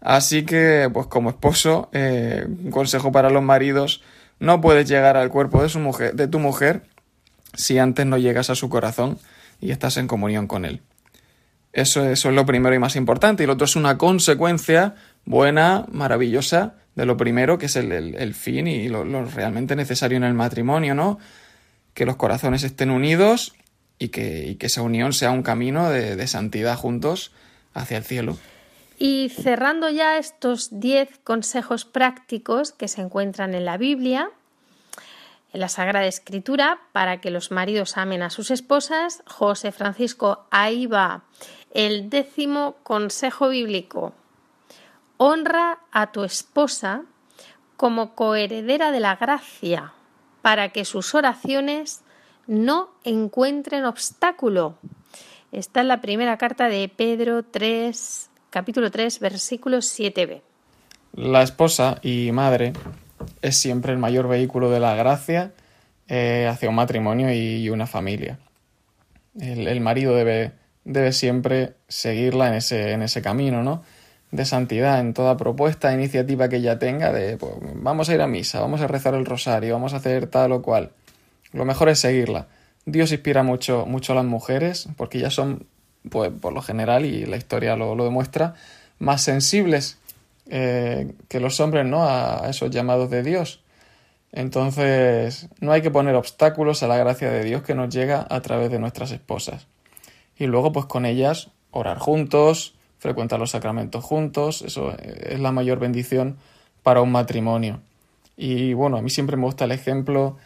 Así 0.00 0.44
que, 0.44 0.88
pues 0.92 1.06
como 1.06 1.30
esposo, 1.30 1.90
eh, 1.92 2.46
un 2.46 2.70
consejo 2.70 3.12
para 3.12 3.30
los 3.30 3.42
maridos, 3.42 4.02
no 4.38 4.60
puedes 4.60 4.88
llegar 4.88 5.16
al 5.16 5.28
cuerpo 5.28 5.62
de, 5.62 5.68
su 5.68 5.78
mujer, 5.78 6.14
de 6.14 6.28
tu 6.28 6.38
mujer 6.38 6.82
si 7.54 7.78
antes 7.78 8.06
no 8.06 8.18
llegas 8.18 8.50
a 8.50 8.54
su 8.54 8.68
corazón 8.68 9.18
y 9.60 9.70
estás 9.70 9.96
en 9.96 10.06
comunión 10.06 10.46
con 10.46 10.64
él. 10.64 10.80
Eso, 11.72 12.04
eso 12.04 12.30
es 12.30 12.34
lo 12.34 12.46
primero 12.46 12.74
y 12.74 12.78
más 12.78 12.96
importante. 12.96 13.44
Y 13.44 13.46
lo 13.46 13.52
otro 13.52 13.64
es 13.64 13.76
una 13.76 13.98
consecuencia 13.98 14.94
buena, 15.24 15.86
maravillosa 15.92 16.74
de 16.94 17.06
lo 17.06 17.16
primero, 17.16 17.58
que 17.58 17.66
es 17.66 17.76
el, 17.76 18.34
fin 18.34 18.66
y 18.66 18.88
lo, 18.88 19.04
realmente 19.24 19.76
necesario 19.76 20.16
en 20.16 20.24
el 20.24 20.34
matrimonio, 20.34 20.94
¿no? 20.94 21.18
Que 21.94 22.04
los 22.04 22.16
corazones 22.16 22.64
estén 22.64 22.90
unidos 22.90 23.54
y 23.98 24.08
que, 24.08 24.56
esa 24.60 24.82
unión 24.82 25.12
sea 25.12 25.30
un 25.30 25.42
camino 25.42 25.90
de, 25.90 26.16
de 26.16 26.26
santidad 26.26 26.76
juntos 26.76 27.32
hacia 27.74 27.98
el 27.98 28.04
cielo. 28.04 28.36
Y 28.98 29.30
cerrando 29.30 29.88
ya 29.88 30.18
estos 30.18 30.80
diez 30.80 31.08
consejos 31.24 31.84
prácticos 31.84 32.72
que 32.72 32.88
se 32.88 33.00
encuentran 33.00 33.54
en 33.54 33.64
la 33.64 33.78
Biblia, 33.78 34.30
en 35.52 35.60
la 35.60 35.68
Sagrada 35.68 36.06
Escritura, 36.06 36.80
para 36.92 37.20
que 37.20 37.30
los 37.30 37.50
maridos 37.50 37.96
amen 37.96 38.22
a 38.22 38.30
sus 38.30 38.50
esposas, 38.50 39.22
José 39.26 39.72
Francisco, 39.72 40.46
ahí 40.50 40.86
va 40.86 41.24
el 41.72 42.10
décimo 42.10 42.76
consejo 42.82 43.48
bíblico 43.48 44.14
honra 45.22 45.80
a 45.92 46.12
tu 46.12 46.24
esposa 46.24 47.02
como 47.76 48.14
coheredera 48.14 48.90
de 48.90 49.00
la 49.00 49.16
gracia, 49.16 49.92
para 50.40 50.70
que 50.70 50.86
sus 50.86 51.14
oraciones 51.14 52.00
no 52.46 52.88
encuentren 53.04 53.84
obstáculo. 53.84 54.78
Esta 55.52 55.82
es 55.82 55.86
la 55.86 56.00
primera 56.00 56.38
carta 56.38 56.70
de 56.70 56.88
Pedro 56.88 57.42
3, 57.42 58.30
capítulo 58.48 58.90
3, 58.90 59.20
versículo 59.20 59.76
7b. 59.78 60.40
La 61.12 61.42
esposa 61.42 61.98
y 62.00 62.32
madre 62.32 62.72
es 63.42 63.56
siempre 63.56 63.92
el 63.92 63.98
mayor 63.98 64.28
vehículo 64.28 64.70
de 64.70 64.80
la 64.80 64.94
gracia 64.94 65.52
eh, 66.08 66.48
hacia 66.50 66.68
un 66.68 66.74
matrimonio 66.74 67.32
y 67.32 67.68
una 67.70 67.86
familia. 67.86 68.38
El, 69.38 69.68
el, 69.68 69.80
marido 69.80 70.14
debe, 70.14 70.52
debe 70.84 71.12
siempre 71.12 71.74
seguirla 71.88 72.48
en 72.48 72.54
ese, 72.54 72.92
en 72.92 73.02
ese 73.02 73.22
camino, 73.22 73.62
¿no? 73.62 73.82
de 74.30 74.44
santidad 74.44 75.00
en 75.00 75.12
toda 75.12 75.36
propuesta, 75.36 75.92
iniciativa 75.92 76.48
que 76.48 76.56
ella 76.56 76.78
tenga, 76.78 77.12
de 77.12 77.36
pues, 77.36 77.52
vamos 77.74 78.08
a 78.08 78.14
ir 78.14 78.20
a 78.20 78.26
misa, 78.26 78.60
vamos 78.60 78.80
a 78.80 78.86
rezar 78.86 79.14
el 79.14 79.26
rosario, 79.26 79.74
vamos 79.74 79.92
a 79.92 79.96
hacer 79.96 80.26
tal 80.28 80.52
o 80.52 80.62
cual. 80.62 80.90
Lo 81.52 81.64
mejor 81.64 81.88
es 81.88 81.98
seguirla. 81.98 82.46
Dios 82.86 83.10
inspira 83.12 83.42
mucho, 83.42 83.86
mucho 83.86 84.12
a 84.12 84.16
las 84.16 84.24
mujeres, 84.24 84.88
porque 84.96 85.18
ellas 85.18 85.34
son, 85.34 85.66
pues, 86.08 86.30
por 86.30 86.52
lo 86.52 86.62
general, 86.62 87.04
y 87.04 87.26
la 87.26 87.36
historia 87.36 87.76
lo, 87.76 87.96
demuestra, 87.96 88.54
más 88.98 89.22
sensibles 89.22 89.98
eh, 90.50 91.12
que 91.28 91.40
los 91.40 91.58
hombres, 91.60 91.86
¿no? 91.86 92.04
A, 92.04 92.48
esos 92.50 92.70
llamados 92.70 93.08
de 93.08 93.22
Dios. 93.22 93.62
Entonces, 94.32 95.48
no 95.60 95.72
hay 95.72 95.80
que 95.80 95.90
poner 95.90 96.14
obstáculos 96.14 96.82
a 96.82 96.88
la 96.88 96.98
gracia 96.98 97.30
de 97.30 97.42
Dios 97.42 97.62
que 97.62 97.74
nos 97.74 97.92
llega 97.92 98.26
a 98.28 98.40
través 98.42 98.70
de 98.70 98.78
nuestras 98.78 99.10
esposas. 99.10 99.66
Y 100.36 100.46
luego, 100.46 100.72
pues 100.72 100.86
con 100.86 101.06
ellas, 101.06 101.48
orar 101.70 101.98
juntos, 101.98 102.74
frecuentar 102.98 103.40
los 103.40 103.50
sacramentos 103.50 104.04
juntos, 104.04 104.62
eso 104.62 104.94
es 104.98 105.40
la 105.40 105.52
mayor 105.52 105.78
bendición 105.78 106.36
para 106.82 107.00
un 107.00 107.10
matrimonio. 107.10 107.80
Y 108.36 108.74
bueno, 108.74 108.98
a 108.98 109.02
mí 109.02 109.10
siempre 109.10 109.36
me 109.36 109.44
gusta 109.44 109.64
el 109.64 109.72
ejemplo 109.72 110.36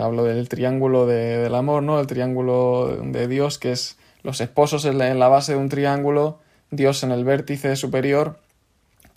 hablo 0.00 0.24
del 0.24 0.48
triángulo 0.48 1.06
del 1.06 1.54
amor, 1.54 1.82
¿no? 1.82 2.00
El 2.00 2.06
triángulo 2.06 2.98
de 3.02 3.26
Dios, 3.28 3.58
que 3.58 3.72
es 3.72 3.96
los 4.22 4.40
esposos 4.40 4.84
en 4.84 4.98
la, 4.98 5.28
base 5.28 5.52
de 5.52 5.58
un 5.58 5.68
triángulo, 5.68 6.38
Dios 6.70 7.02
en 7.02 7.10
el 7.10 7.24
vértice 7.24 7.76
superior. 7.76 8.38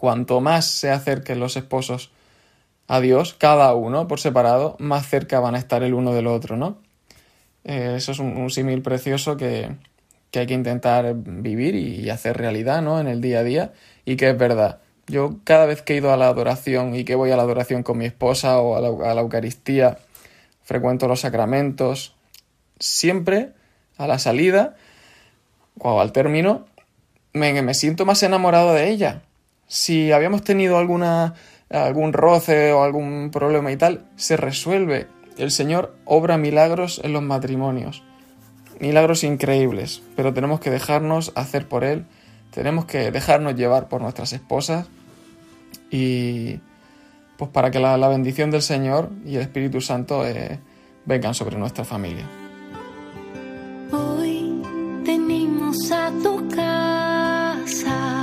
Cuanto 0.04 0.42
más 0.42 0.66
se 0.66 0.92
acerquen 0.92 1.40
los 1.40 1.56
esposos 1.56 2.12
a 2.90 3.00
Dios, 3.00 3.36
cada 3.36 3.74
uno 3.74 4.06
por 4.06 4.20
separado, 4.20 4.76
más 4.78 5.08
cerca 5.08 5.40
van 5.40 5.56
a 5.56 5.58
estar 5.58 5.82
el 5.82 5.94
uno 5.94 6.14
del 6.14 6.28
otro, 6.28 6.58
¿no? 6.58 6.78
Eh, 7.64 7.94
eso 7.96 8.12
es 8.12 8.20
un, 8.20 8.50
símil 8.50 8.82
precioso 8.82 9.38
que, 9.38 9.78
que, 10.30 10.40
hay 10.40 10.46
que 10.46 10.56
intentar 10.56 11.14
vivir 11.16 11.76
y 11.76 12.10
hacer 12.10 12.36
realidad, 12.36 12.82
¿no? 12.82 13.00
En 13.00 13.08
el 13.08 13.22
día 13.22 13.40
a 13.40 13.44
día 13.44 13.72
y 14.04 14.18
que 14.18 14.30
es 14.30 14.38
verdad. 14.38 14.82
Yo 15.08 15.38
cada 15.46 15.66
vez 15.66 15.82
que 15.82 15.94
he 15.94 15.98
ido 16.00 16.12
a 16.12 16.18
la 16.18 16.28
adoración 16.28 16.96
y 16.96 17.06
que 17.06 17.16
voy 17.16 17.32
a 17.32 17.38
la 17.38 17.44
adoración 17.44 17.82
con 17.82 17.98
mi 17.98 18.06
esposa 18.06 18.60
o 18.60 18.76
a 18.76 19.14
la, 19.14 19.22
Eucaristía, 19.22 20.00
frecuento 20.64 21.08
los 21.08 21.22
sacramentos, 21.22 22.14
siempre 22.78 23.54
a 23.96 24.08
la 24.08 24.20
salida 24.20 24.76
o 25.80 26.02
al 26.02 26.12
término 26.12 26.66
me, 27.32 27.62
me 27.62 27.74
siento 27.74 28.06
más 28.06 28.22
enamorado 28.22 28.74
de 28.74 28.90
ella. 28.90 29.22
Si 29.74 30.12
habíamos 30.12 30.44
tenido 30.44 30.78
alguna, 30.78 31.34
algún 31.70 32.14
roce 32.14 32.72
o 32.72 32.84
algún 32.84 33.32
problema 33.32 33.72
y 33.72 33.78
tal, 33.78 34.06
se 34.16 34.38
resuelve. 34.38 35.08
El 35.38 35.50
Señor 35.50 35.96
obra 36.06 36.38
milagros 36.38 37.02
en 37.04 37.14
los 37.14 37.24
matrimonios. 37.24 38.04
Milagros 38.80 39.24
increíbles, 39.24 40.04
pero 40.16 40.34
tenemos 40.34 40.60
que 40.60 40.70
dejarnos 40.70 41.32
hacer 41.36 41.68
por 41.68 41.84
Él 41.84 42.06
tenemos 42.54 42.86
que 42.86 43.12
dejarnos 43.12 43.56
llevar 43.56 43.90
por 43.90 44.02
nuestras 44.02 44.32
esposas 44.32 44.88
y 45.90 46.60
pues 47.38 47.50
para 47.52 47.72
que 47.72 47.80
la, 47.80 48.08
bendición 48.08 48.52
del 48.52 48.62
Señor 48.62 49.10
y 49.26 49.36
el 49.36 49.42
Espíritu 49.42 49.82
Santo 49.82 50.26
eh, 50.26 50.60
vengan 51.06 51.34
sobre 51.34 51.58
nuestra 51.58 51.84
familia. 51.84 52.26
Hoy 53.92 54.62
venimos 55.04 55.92
a 55.92 56.12
tu 56.22 56.48
casa 56.50 58.23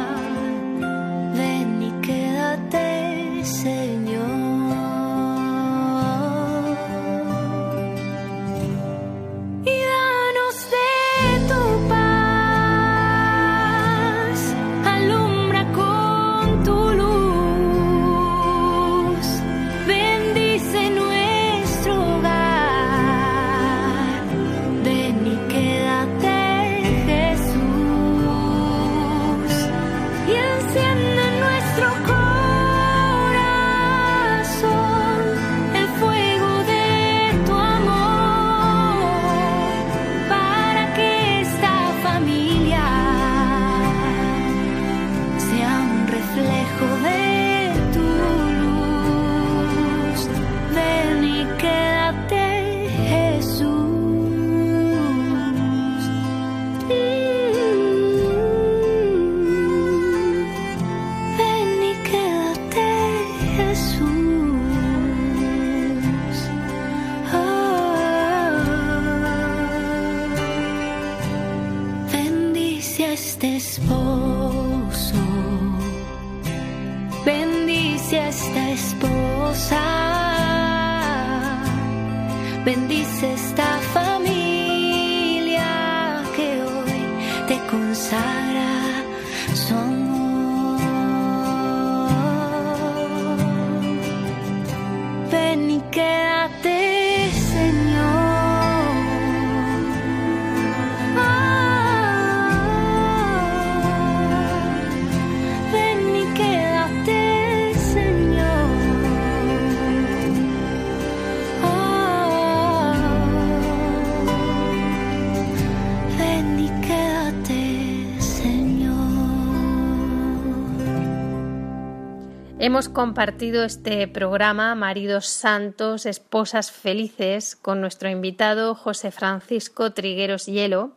Hemos 122.63 122.89
compartido 122.89 123.63
este 123.63 124.07
programa 124.07 124.75
Maridos 124.75 125.25
Santos, 125.25 126.05
Esposas 126.05 126.71
Felices 126.71 127.55
con 127.55 127.81
nuestro 127.81 128.07
invitado 128.07 128.75
José 128.75 129.09
Francisco 129.09 129.93
Trigueros 129.93 130.45
Hielo, 130.45 130.91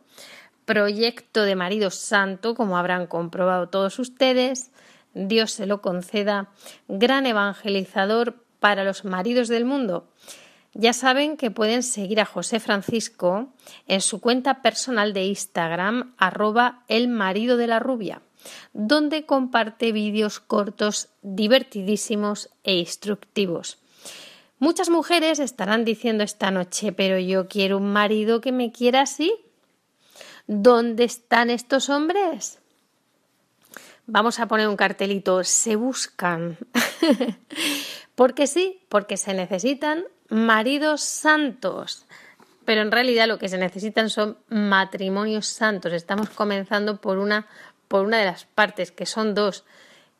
proyecto 0.65 1.41
de 1.41 1.55
Maridos 1.55 1.95
Santo, 1.95 2.53
como 2.53 2.77
habrán 2.77 3.07
comprobado 3.07 3.67
todos 3.67 3.97
ustedes. 3.97 4.69
Dios 5.15 5.53
se 5.53 5.65
lo 5.65 5.81
conceda, 5.81 6.51
gran 6.87 7.25
evangelizador 7.25 8.35
para 8.59 8.83
los 8.83 9.03
maridos 9.03 9.47
del 9.47 9.65
mundo. 9.65 10.07
Ya 10.75 10.93
saben 10.93 11.35
que 11.35 11.49
pueden 11.49 11.81
seguir 11.81 12.21
a 12.21 12.25
José 12.25 12.59
Francisco 12.59 13.51
en 13.87 14.01
su 14.01 14.21
cuenta 14.21 14.61
personal 14.61 15.13
de 15.13 15.23
Instagram, 15.23 16.13
arroba 16.19 16.83
el 16.89 17.07
marido 17.07 17.57
de 17.57 17.65
la 17.65 17.79
rubia 17.79 18.21
donde 18.73 19.25
comparte 19.25 19.91
vídeos 19.91 20.39
cortos 20.39 21.09
divertidísimos 21.21 22.49
e 22.63 22.75
instructivos. 22.75 23.79
Muchas 24.59 24.89
mujeres 24.89 25.39
estarán 25.39 25.83
diciendo 25.83 26.23
esta 26.23 26.49
noche, 26.49 26.91
pero 26.91 27.19
yo 27.19 27.47
quiero 27.47 27.77
un 27.77 27.91
marido 27.91 28.41
que 28.41 28.51
me 28.51 28.71
quiera 28.71 29.01
así. 29.01 29.33
¿Dónde 30.47 31.03
están 31.03 31.49
estos 31.49 31.89
hombres? 31.89 32.59
Vamos 34.07 34.39
a 34.39 34.47
poner 34.47 34.67
un 34.67 34.77
cartelito, 34.77 35.43
se 35.43 35.75
buscan. 35.75 36.57
porque 38.15 38.47
sí, 38.47 38.81
porque 38.87 39.17
se 39.17 39.33
necesitan 39.33 40.05
maridos 40.29 41.01
santos. 41.01 42.05
Pero 42.65 42.81
en 42.81 42.91
realidad 42.91 43.27
lo 43.27 43.37
que 43.39 43.49
se 43.49 43.57
necesitan 43.57 44.09
son 44.09 44.37
matrimonios 44.47 45.47
santos. 45.47 45.91
Estamos 45.93 46.29
comenzando 46.29 47.01
por 47.01 47.17
una 47.17 47.47
por 47.87 48.05
una 48.05 48.17
de 48.17 48.25
las 48.25 48.45
partes, 48.45 48.91
que 48.91 49.05
son 49.05 49.33
dos, 49.33 49.65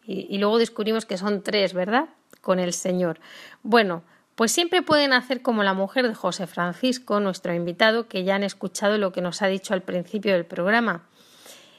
y, 0.07 0.37
luego 0.37 0.59
descubrimos 0.59 1.05
que 1.05 1.17
son 1.17 1.41
tres, 1.41 1.73
¿verdad? 1.73 2.09
Con 2.41 2.59
el 2.59 2.73
Señor. 2.73 3.19
Bueno, 3.63 4.03
pues 4.35 4.51
siempre 4.51 4.83
pueden 4.83 5.13
hacer 5.13 5.41
como 5.41 5.63
la 5.63 5.73
mujer 5.73 6.07
de 6.07 6.13
José 6.13 6.45
Francisco, 6.45 7.19
nuestro 7.19 7.53
invitado, 7.55 8.07
que 8.07 8.23
ya 8.23 8.35
han 8.35 8.43
escuchado 8.43 8.97
lo 8.99 9.11
que 9.11 9.21
nos 9.21 9.41
ha 9.41 9.47
dicho 9.47 9.73
al 9.73 9.81
principio 9.81 10.33
del 10.33 10.45
programa. 10.45 11.07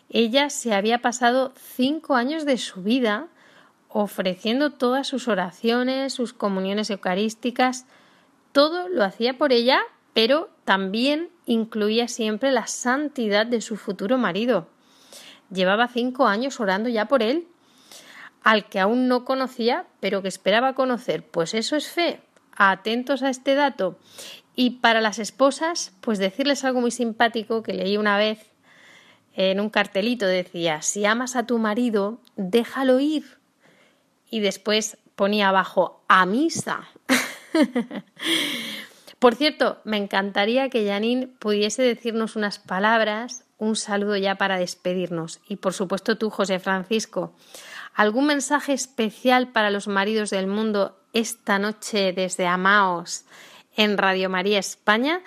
Ella 0.09 0.51
se 0.51 0.75
había 0.75 0.99
pasado 0.99 1.53
cinco 1.57 2.17
años 2.17 2.45
de 2.45 2.59
su 2.59 2.83
vida 2.83 3.29
ofreciendo 3.89 4.73
todas 4.73 5.07
sus 5.07 5.29
oraciones, 5.29 6.13
sus 6.13 6.33
comuniones 6.33 6.91
eucarísticas, 6.91 7.87
todo 8.53 8.89
lo 8.89 9.05
hacía 9.05 9.39
por 9.39 9.53
ella, 9.53 9.81
pero 10.13 10.51
también 10.65 11.31
incluía 11.47 12.09
siempre 12.09 12.51
la 12.51 12.67
santidad 12.67 13.47
de 13.47 13.61
su 13.61 13.77
futuro 13.77 14.19
marido. 14.19 14.69
Llevaba 15.51 15.89
cinco 15.89 16.27
años 16.27 16.61
orando 16.61 16.89
ya 16.89 17.07
por 17.07 17.23
él, 17.23 17.47
al 18.43 18.69
que 18.69 18.81
aún 18.81 19.09
no 19.09 19.25
conocía, 19.25 19.87
pero 20.01 20.23
que 20.23 20.29
esperaba 20.29 20.75
conocer. 20.75 21.25
Pues 21.25 21.55
eso 21.55 21.77
es 21.77 21.89
fe. 21.89 22.21
Atentos 22.57 23.23
a 23.23 23.31
este 23.31 23.55
dato. 23.55 23.99
Y 24.55 24.79
para 24.79 25.01
las 25.01 25.19
esposas, 25.19 25.93
pues 26.01 26.19
decirles 26.19 26.65
algo 26.65 26.81
muy 26.81 26.91
simpático 26.91 27.63
que 27.63 27.75
leí 27.75 27.97
una 27.97 28.17
vez 28.17 28.47
en 29.37 29.61
un 29.61 29.69
cartelito 29.69 30.27
decía, 30.27 30.81
si 30.81 31.05
amas 31.05 31.37
a 31.37 31.47
tu 31.47 31.59
marido, 31.59 32.19
déjalo 32.37 32.99
ir. 33.01 33.37
Y 34.31 34.41
después 34.41 34.97
ponía 35.15 35.51
abajo, 35.51 36.03
a 36.09 36.25
misa. 36.25 36.89
Por 39.19 39.35
cierto, 39.35 39.81
me 39.85 39.99
encantaría 39.99 40.71
que 40.71 40.87
Janine 40.87 41.27
pudiese 41.27 41.83
decirnos 41.83 42.35
unas 42.37 42.59
palabras, 42.59 43.45
un 43.59 43.77
saludo 43.77 44.17
ya 44.17 44.37
para 44.37 44.59
despedirnos. 44.59 45.41
Y 45.49 45.57
por 45.57 45.73
supuesto 45.73 46.19
tú, 46.19 46.31
José 46.31 46.59
Francisco, 46.59 47.33
¿algún 47.95 48.27
mensaje 48.27 48.73
especial 48.73 49.49
para 49.49 49.71
los 49.71 49.89
maridos 49.89 50.31
del 50.31 50.47
mundo 50.47 50.99
esta 51.13 51.59
noche 51.59 52.13
desde 52.13 52.47
Amaos 52.47 53.25
en 53.77 53.99
Radio 53.99 54.29
María 54.29 54.59
España? 54.59 55.23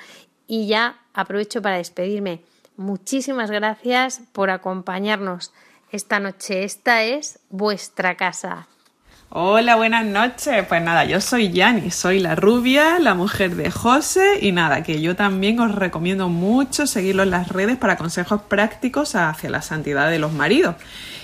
Y 0.47 0.67
ya 0.67 0.99
aprovecho 1.13 1.61
para 1.61 1.77
despedirme. 1.77 2.43
Muchísimas 2.75 3.51
gracias 3.51 4.21
por 4.31 4.49
acompañarnos 4.49 5.51
esta 5.91 6.19
noche. 6.19 6.63
Esta 6.63 7.03
es 7.03 7.39
vuestra 7.49 8.15
casa. 8.15 8.67
Hola, 9.31 9.75
buenas 9.75 10.07
noches. 10.07 10.65
Pues 10.67 10.81
nada, 10.81 11.05
yo 11.05 11.21
soy 11.21 11.51
Yani, 11.51 11.91
soy 11.91 12.19
la 12.19 12.33
rubia, 12.33 12.97
la 12.97 13.13
mujer 13.13 13.55
de 13.55 13.69
José 13.69 14.39
y 14.41 14.51
nada, 14.51 14.81
que 14.81 15.01
yo 15.01 15.15
también 15.15 15.59
os 15.59 15.75
recomiendo 15.75 16.29
mucho 16.29 16.87
seguirlo 16.87 17.21
en 17.21 17.29
las 17.29 17.49
redes 17.49 17.77
para 17.77 17.95
consejos 17.95 18.41
prácticos 18.41 19.13
hacia 19.13 19.51
la 19.51 19.61
santidad 19.61 20.09
de 20.09 20.17
los 20.17 20.33
maridos. 20.33 20.77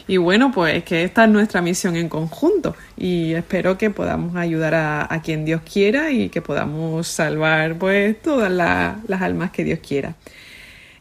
Y 0.07 0.17
bueno, 0.17 0.51
pues 0.51 0.83
que 0.83 1.03
esta 1.03 1.23
es 1.23 1.31
nuestra 1.31 1.63
misión 1.63 1.95
en 1.95 2.07
conjunto 2.07 2.75
y 2.95 3.33
espero 3.33 3.75
que 3.79 3.89
podamos 3.89 4.35
ayudar 4.35 4.75
a, 4.75 5.21
quien 5.23 5.43
Dios 5.43 5.61
quiera 5.61 6.11
y 6.11 6.29
que 6.29 6.43
podamos 6.43 7.07
salvar 7.07 7.75
pues 7.79 8.21
todas 8.21 8.51
las 8.51 9.21
almas 9.23 9.49
que 9.49 9.63
Dios 9.63 9.79
quiera. 9.79 10.13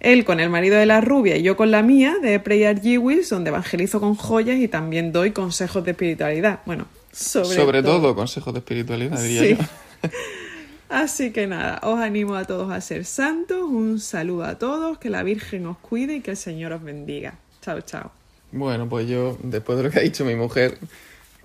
Él 0.04 0.26
con 0.26 0.38
el 0.38 0.50
marido 0.50 0.76
de 0.76 0.84
la 0.84 1.00
rubia 1.00 1.38
y 1.38 1.42
yo 1.42 1.56
con 1.56 1.70
la 1.70 1.82
mía, 1.82 2.16
de 2.20 2.38
Prayer 2.38 2.78
Jewis, 2.78 3.30
donde 3.30 3.48
evangelizo 3.48 4.00
con 4.00 4.14
joyas 4.16 4.58
y 4.58 4.68
también 4.68 5.12
doy 5.12 5.30
consejos 5.30 5.82
de 5.82 5.92
espiritualidad. 5.92 6.60
Bueno, 6.66 6.86
sobre, 7.10 7.56
sobre 7.56 7.82
todo. 7.82 8.14
consejos 8.14 8.52
de 8.52 8.58
espiritualidad, 8.58 9.18
diría 9.18 9.56
yo. 9.56 9.64
Así 10.90 11.32
que 11.32 11.46
nada, 11.46 11.80
os 11.84 11.98
animo 11.98 12.36
a 12.36 12.44
todos 12.44 12.70
a 12.70 12.82
ser 12.82 13.06
santos, 13.06 13.62
un 13.62 13.98
saludo 13.98 14.44
a 14.44 14.58
todos, 14.58 14.98
que 14.98 15.08
la 15.08 15.22
Virgen 15.22 15.64
os 15.64 15.78
cuide 15.78 16.16
y 16.16 16.20
que 16.20 16.32
el 16.32 16.36
Señor 16.36 16.72
os 16.72 16.82
bendiga. 16.82 17.38
Chao, 17.62 17.80
chao. 17.80 18.12
Bueno, 18.52 18.86
pues 18.86 19.08
yo, 19.08 19.38
después 19.42 19.78
de 19.78 19.84
lo 19.84 19.90
que 19.90 20.00
ha 20.00 20.02
dicho 20.02 20.26
mi 20.26 20.34
mujer, 20.34 20.76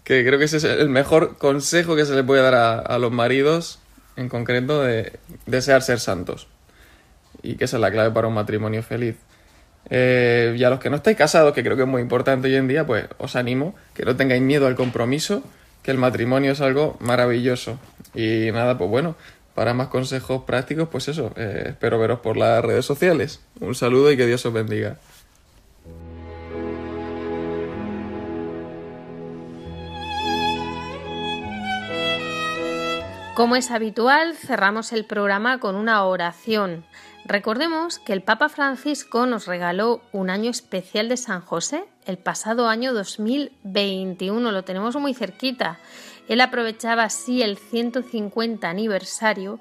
que 0.03 0.25
creo 0.25 0.37
que 0.37 0.43
ese 0.43 0.57
es 0.57 0.65
el 0.65 0.89
mejor 0.89 1.37
consejo 1.37 1.95
que 1.95 2.03
se 2.03 2.13
le 2.13 2.25
puede 2.25 2.41
dar 2.41 2.55
a, 2.55 2.79
a 2.79 2.99
los 2.99 3.13
maridos, 3.13 3.79
en 4.17 4.27
concreto, 4.27 4.83
de 4.83 5.13
desear 5.45 5.81
ser 5.81 6.01
santos 6.01 6.49
y 7.41 7.55
que 7.55 7.65
esa 7.65 7.77
es 7.77 7.81
la 7.81 7.91
clave 7.91 8.11
para 8.11 8.27
un 8.27 8.33
matrimonio 8.33 8.83
feliz. 8.83 9.15
Eh, 9.89 10.55
y 10.57 10.63
a 10.63 10.69
los 10.69 10.79
que 10.79 10.89
no 10.89 10.97
estáis 10.97 11.17
casados, 11.17 11.53
que 11.53 11.63
creo 11.63 11.75
que 11.75 11.83
es 11.83 11.87
muy 11.87 12.01
importante 12.01 12.47
hoy 12.47 12.55
en 12.55 12.67
día, 12.67 12.85
pues 12.85 13.05
os 13.17 13.35
animo 13.35 13.75
que 13.93 14.05
no 14.05 14.15
tengáis 14.15 14.41
miedo 14.41 14.67
al 14.67 14.75
compromiso, 14.75 15.43
que 15.83 15.91
el 15.91 15.97
matrimonio 15.97 16.51
es 16.51 16.61
algo 16.61 16.97
maravilloso. 16.99 17.79
Y 18.13 18.51
nada, 18.51 18.77
pues 18.77 18.89
bueno, 18.89 19.15
para 19.55 19.73
más 19.73 19.87
consejos 19.87 20.43
prácticos, 20.43 20.89
pues 20.89 21.07
eso, 21.07 21.31
eh, 21.35 21.63
espero 21.67 21.99
veros 21.99 22.19
por 22.19 22.37
las 22.37 22.63
redes 22.63 22.85
sociales. 22.85 23.41
Un 23.59 23.75
saludo 23.75 24.11
y 24.11 24.17
que 24.17 24.25
Dios 24.25 24.45
os 24.45 24.53
bendiga. 24.53 24.97
Como 33.39 33.55
es 33.55 33.71
habitual, 33.71 34.35
cerramos 34.35 34.91
el 34.91 35.05
programa 35.05 35.61
con 35.61 35.75
una 35.75 36.03
oración. 36.03 36.83
Recordemos 37.29 37.99
que 37.99 38.13
el 38.13 38.23
Papa 38.23 38.49
Francisco 38.49 39.27
nos 39.27 39.45
regaló 39.45 40.01
un 40.11 40.31
año 40.31 40.49
especial 40.49 41.09
de 41.09 41.15
San 41.15 41.41
José 41.41 41.85
el 42.07 42.17
pasado 42.17 42.67
año 42.67 42.91
2021, 42.91 44.51
lo 44.51 44.63
tenemos 44.63 44.95
muy 44.95 45.13
cerquita. 45.13 45.77
Él 46.27 46.41
aprovechaba 46.41 47.03
así 47.03 47.43
el 47.43 47.59
150 47.59 48.67
aniversario 48.67 49.59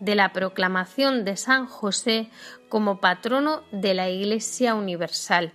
de 0.00 0.14
la 0.14 0.32
proclamación 0.32 1.26
de 1.26 1.36
San 1.36 1.66
José 1.66 2.30
como 2.70 3.00
patrono 3.00 3.64
de 3.70 3.92
la 3.92 4.08
Iglesia 4.08 4.74
Universal. 4.74 5.52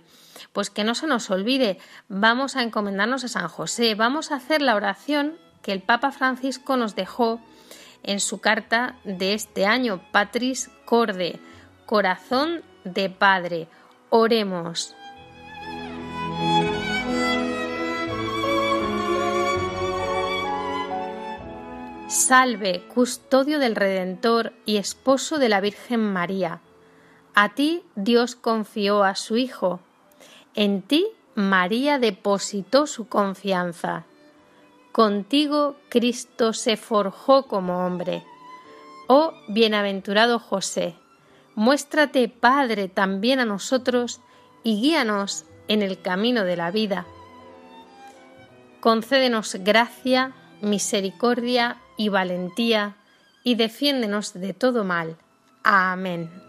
Pues 0.52 0.70
que 0.70 0.84
no 0.84 0.94
se 0.94 1.08
nos 1.08 1.30
olvide, 1.32 1.78
vamos 2.08 2.54
a 2.54 2.62
encomendarnos 2.62 3.24
a 3.24 3.28
San 3.28 3.48
José, 3.48 3.96
vamos 3.96 4.30
a 4.30 4.36
hacer 4.36 4.62
la 4.62 4.76
oración 4.76 5.36
que 5.62 5.72
el 5.72 5.82
Papa 5.82 6.12
Francisco 6.12 6.76
nos 6.76 6.94
dejó 6.94 7.40
en 8.04 8.20
su 8.20 8.40
carta 8.40 8.94
de 9.02 9.34
este 9.34 9.66
año, 9.66 10.00
Patris 10.12 10.70
Corde, 10.84 11.40
corazón 11.86 12.62
de 12.84 13.08
Padre. 13.08 13.68
Oremos. 14.10 14.94
Salve, 22.08 22.82
custodio 22.92 23.58
del 23.58 23.76
Redentor 23.76 24.52
y 24.64 24.76
esposo 24.76 25.38
de 25.38 25.48
la 25.48 25.60
Virgen 25.60 26.12
María. 26.12 26.60
A 27.34 27.54
ti 27.54 27.82
Dios 27.94 28.34
confió 28.34 29.04
a 29.04 29.14
su 29.14 29.36
Hijo. 29.36 29.80
En 30.54 30.82
ti 30.82 31.06
María 31.34 31.98
depositó 31.98 32.86
su 32.86 33.08
confianza. 33.08 34.04
Contigo 34.92 35.76
Cristo 35.88 36.52
se 36.52 36.76
forjó 36.76 37.46
como 37.46 37.86
hombre. 37.86 38.24
Oh 39.08 39.32
bienaventurado 39.48 40.38
José, 40.38 40.96
Muéstrate, 41.56 42.28
Padre, 42.28 42.88
también 42.88 43.40
a 43.40 43.46
nosotros 43.46 44.20
y 44.62 44.80
guíanos 44.80 45.46
en 45.68 45.82
el 45.82 46.00
camino 46.00 46.44
de 46.44 46.56
la 46.56 46.70
vida. 46.70 47.06
Concédenos 48.80 49.56
gracia, 49.60 50.32
misericordia 50.60 51.78
y 51.96 52.10
valentía, 52.10 52.96
y 53.42 53.54
defiéndenos 53.54 54.34
de 54.34 54.52
todo 54.52 54.84
mal. 54.84 55.16
Amén. 55.64 56.45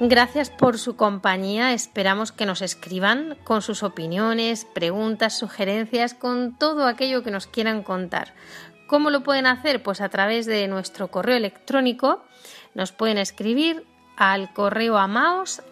Gracias 0.00 0.48
por 0.48 0.78
su 0.78 0.94
compañía. 0.94 1.72
Esperamos 1.72 2.30
que 2.30 2.46
nos 2.46 2.62
escriban 2.62 3.36
con 3.42 3.62
sus 3.62 3.82
opiniones, 3.82 4.64
preguntas, 4.64 5.36
sugerencias, 5.36 6.14
con 6.14 6.56
todo 6.56 6.86
aquello 6.86 7.24
que 7.24 7.32
nos 7.32 7.48
quieran 7.48 7.82
contar. 7.82 8.32
¿Cómo 8.86 9.10
lo 9.10 9.24
pueden 9.24 9.46
hacer? 9.46 9.82
Pues 9.82 10.00
a 10.00 10.08
través 10.08 10.46
de 10.46 10.68
nuestro 10.68 11.08
correo 11.08 11.36
electrónico. 11.36 12.22
Nos 12.74 12.92
pueden 12.92 13.18
escribir 13.18 13.84
al 14.16 14.52
correo 14.52 14.98
amaos 14.98 15.62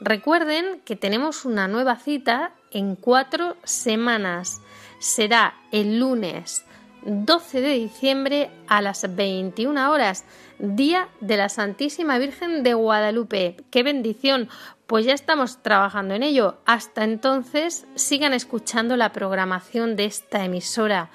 Recuerden 0.00 0.80
que 0.84 0.96
tenemos 0.96 1.44
una 1.44 1.68
nueva 1.68 1.94
cita 1.94 2.54
en 2.72 2.96
cuatro 2.96 3.56
semanas. 3.62 4.60
Será 4.98 5.54
el 5.70 6.00
lunes 6.00 6.64
12 7.02 7.60
de 7.60 7.74
diciembre 7.74 8.50
a 8.66 8.82
las 8.82 9.14
21 9.14 9.90
horas, 9.90 10.24
Día 10.62 11.08
de 11.22 11.38
la 11.38 11.48
Santísima 11.48 12.18
Virgen 12.18 12.62
de 12.62 12.74
Guadalupe. 12.74 13.56
¡Qué 13.70 13.82
bendición! 13.82 14.50
Pues 14.86 15.06
ya 15.06 15.14
estamos 15.14 15.62
trabajando 15.62 16.12
en 16.12 16.22
ello. 16.22 16.58
Hasta 16.66 17.04
entonces, 17.04 17.86
sigan 17.94 18.34
escuchando 18.34 18.98
la 18.98 19.10
programación 19.10 19.96
de 19.96 20.04
esta 20.04 20.44
emisora, 20.44 21.08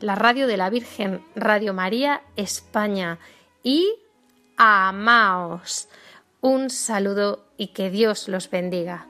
la 0.00 0.16
Radio 0.16 0.48
de 0.48 0.56
la 0.56 0.70
Virgen, 0.70 1.22
Radio 1.36 1.72
María 1.72 2.22
España. 2.34 3.20
Y 3.62 3.94
amaos. 4.56 5.88
Un 6.40 6.68
saludo 6.68 7.46
y 7.56 7.68
que 7.68 7.90
Dios 7.90 8.26
los 8.26 8.50
bendiga. 8.50 9.09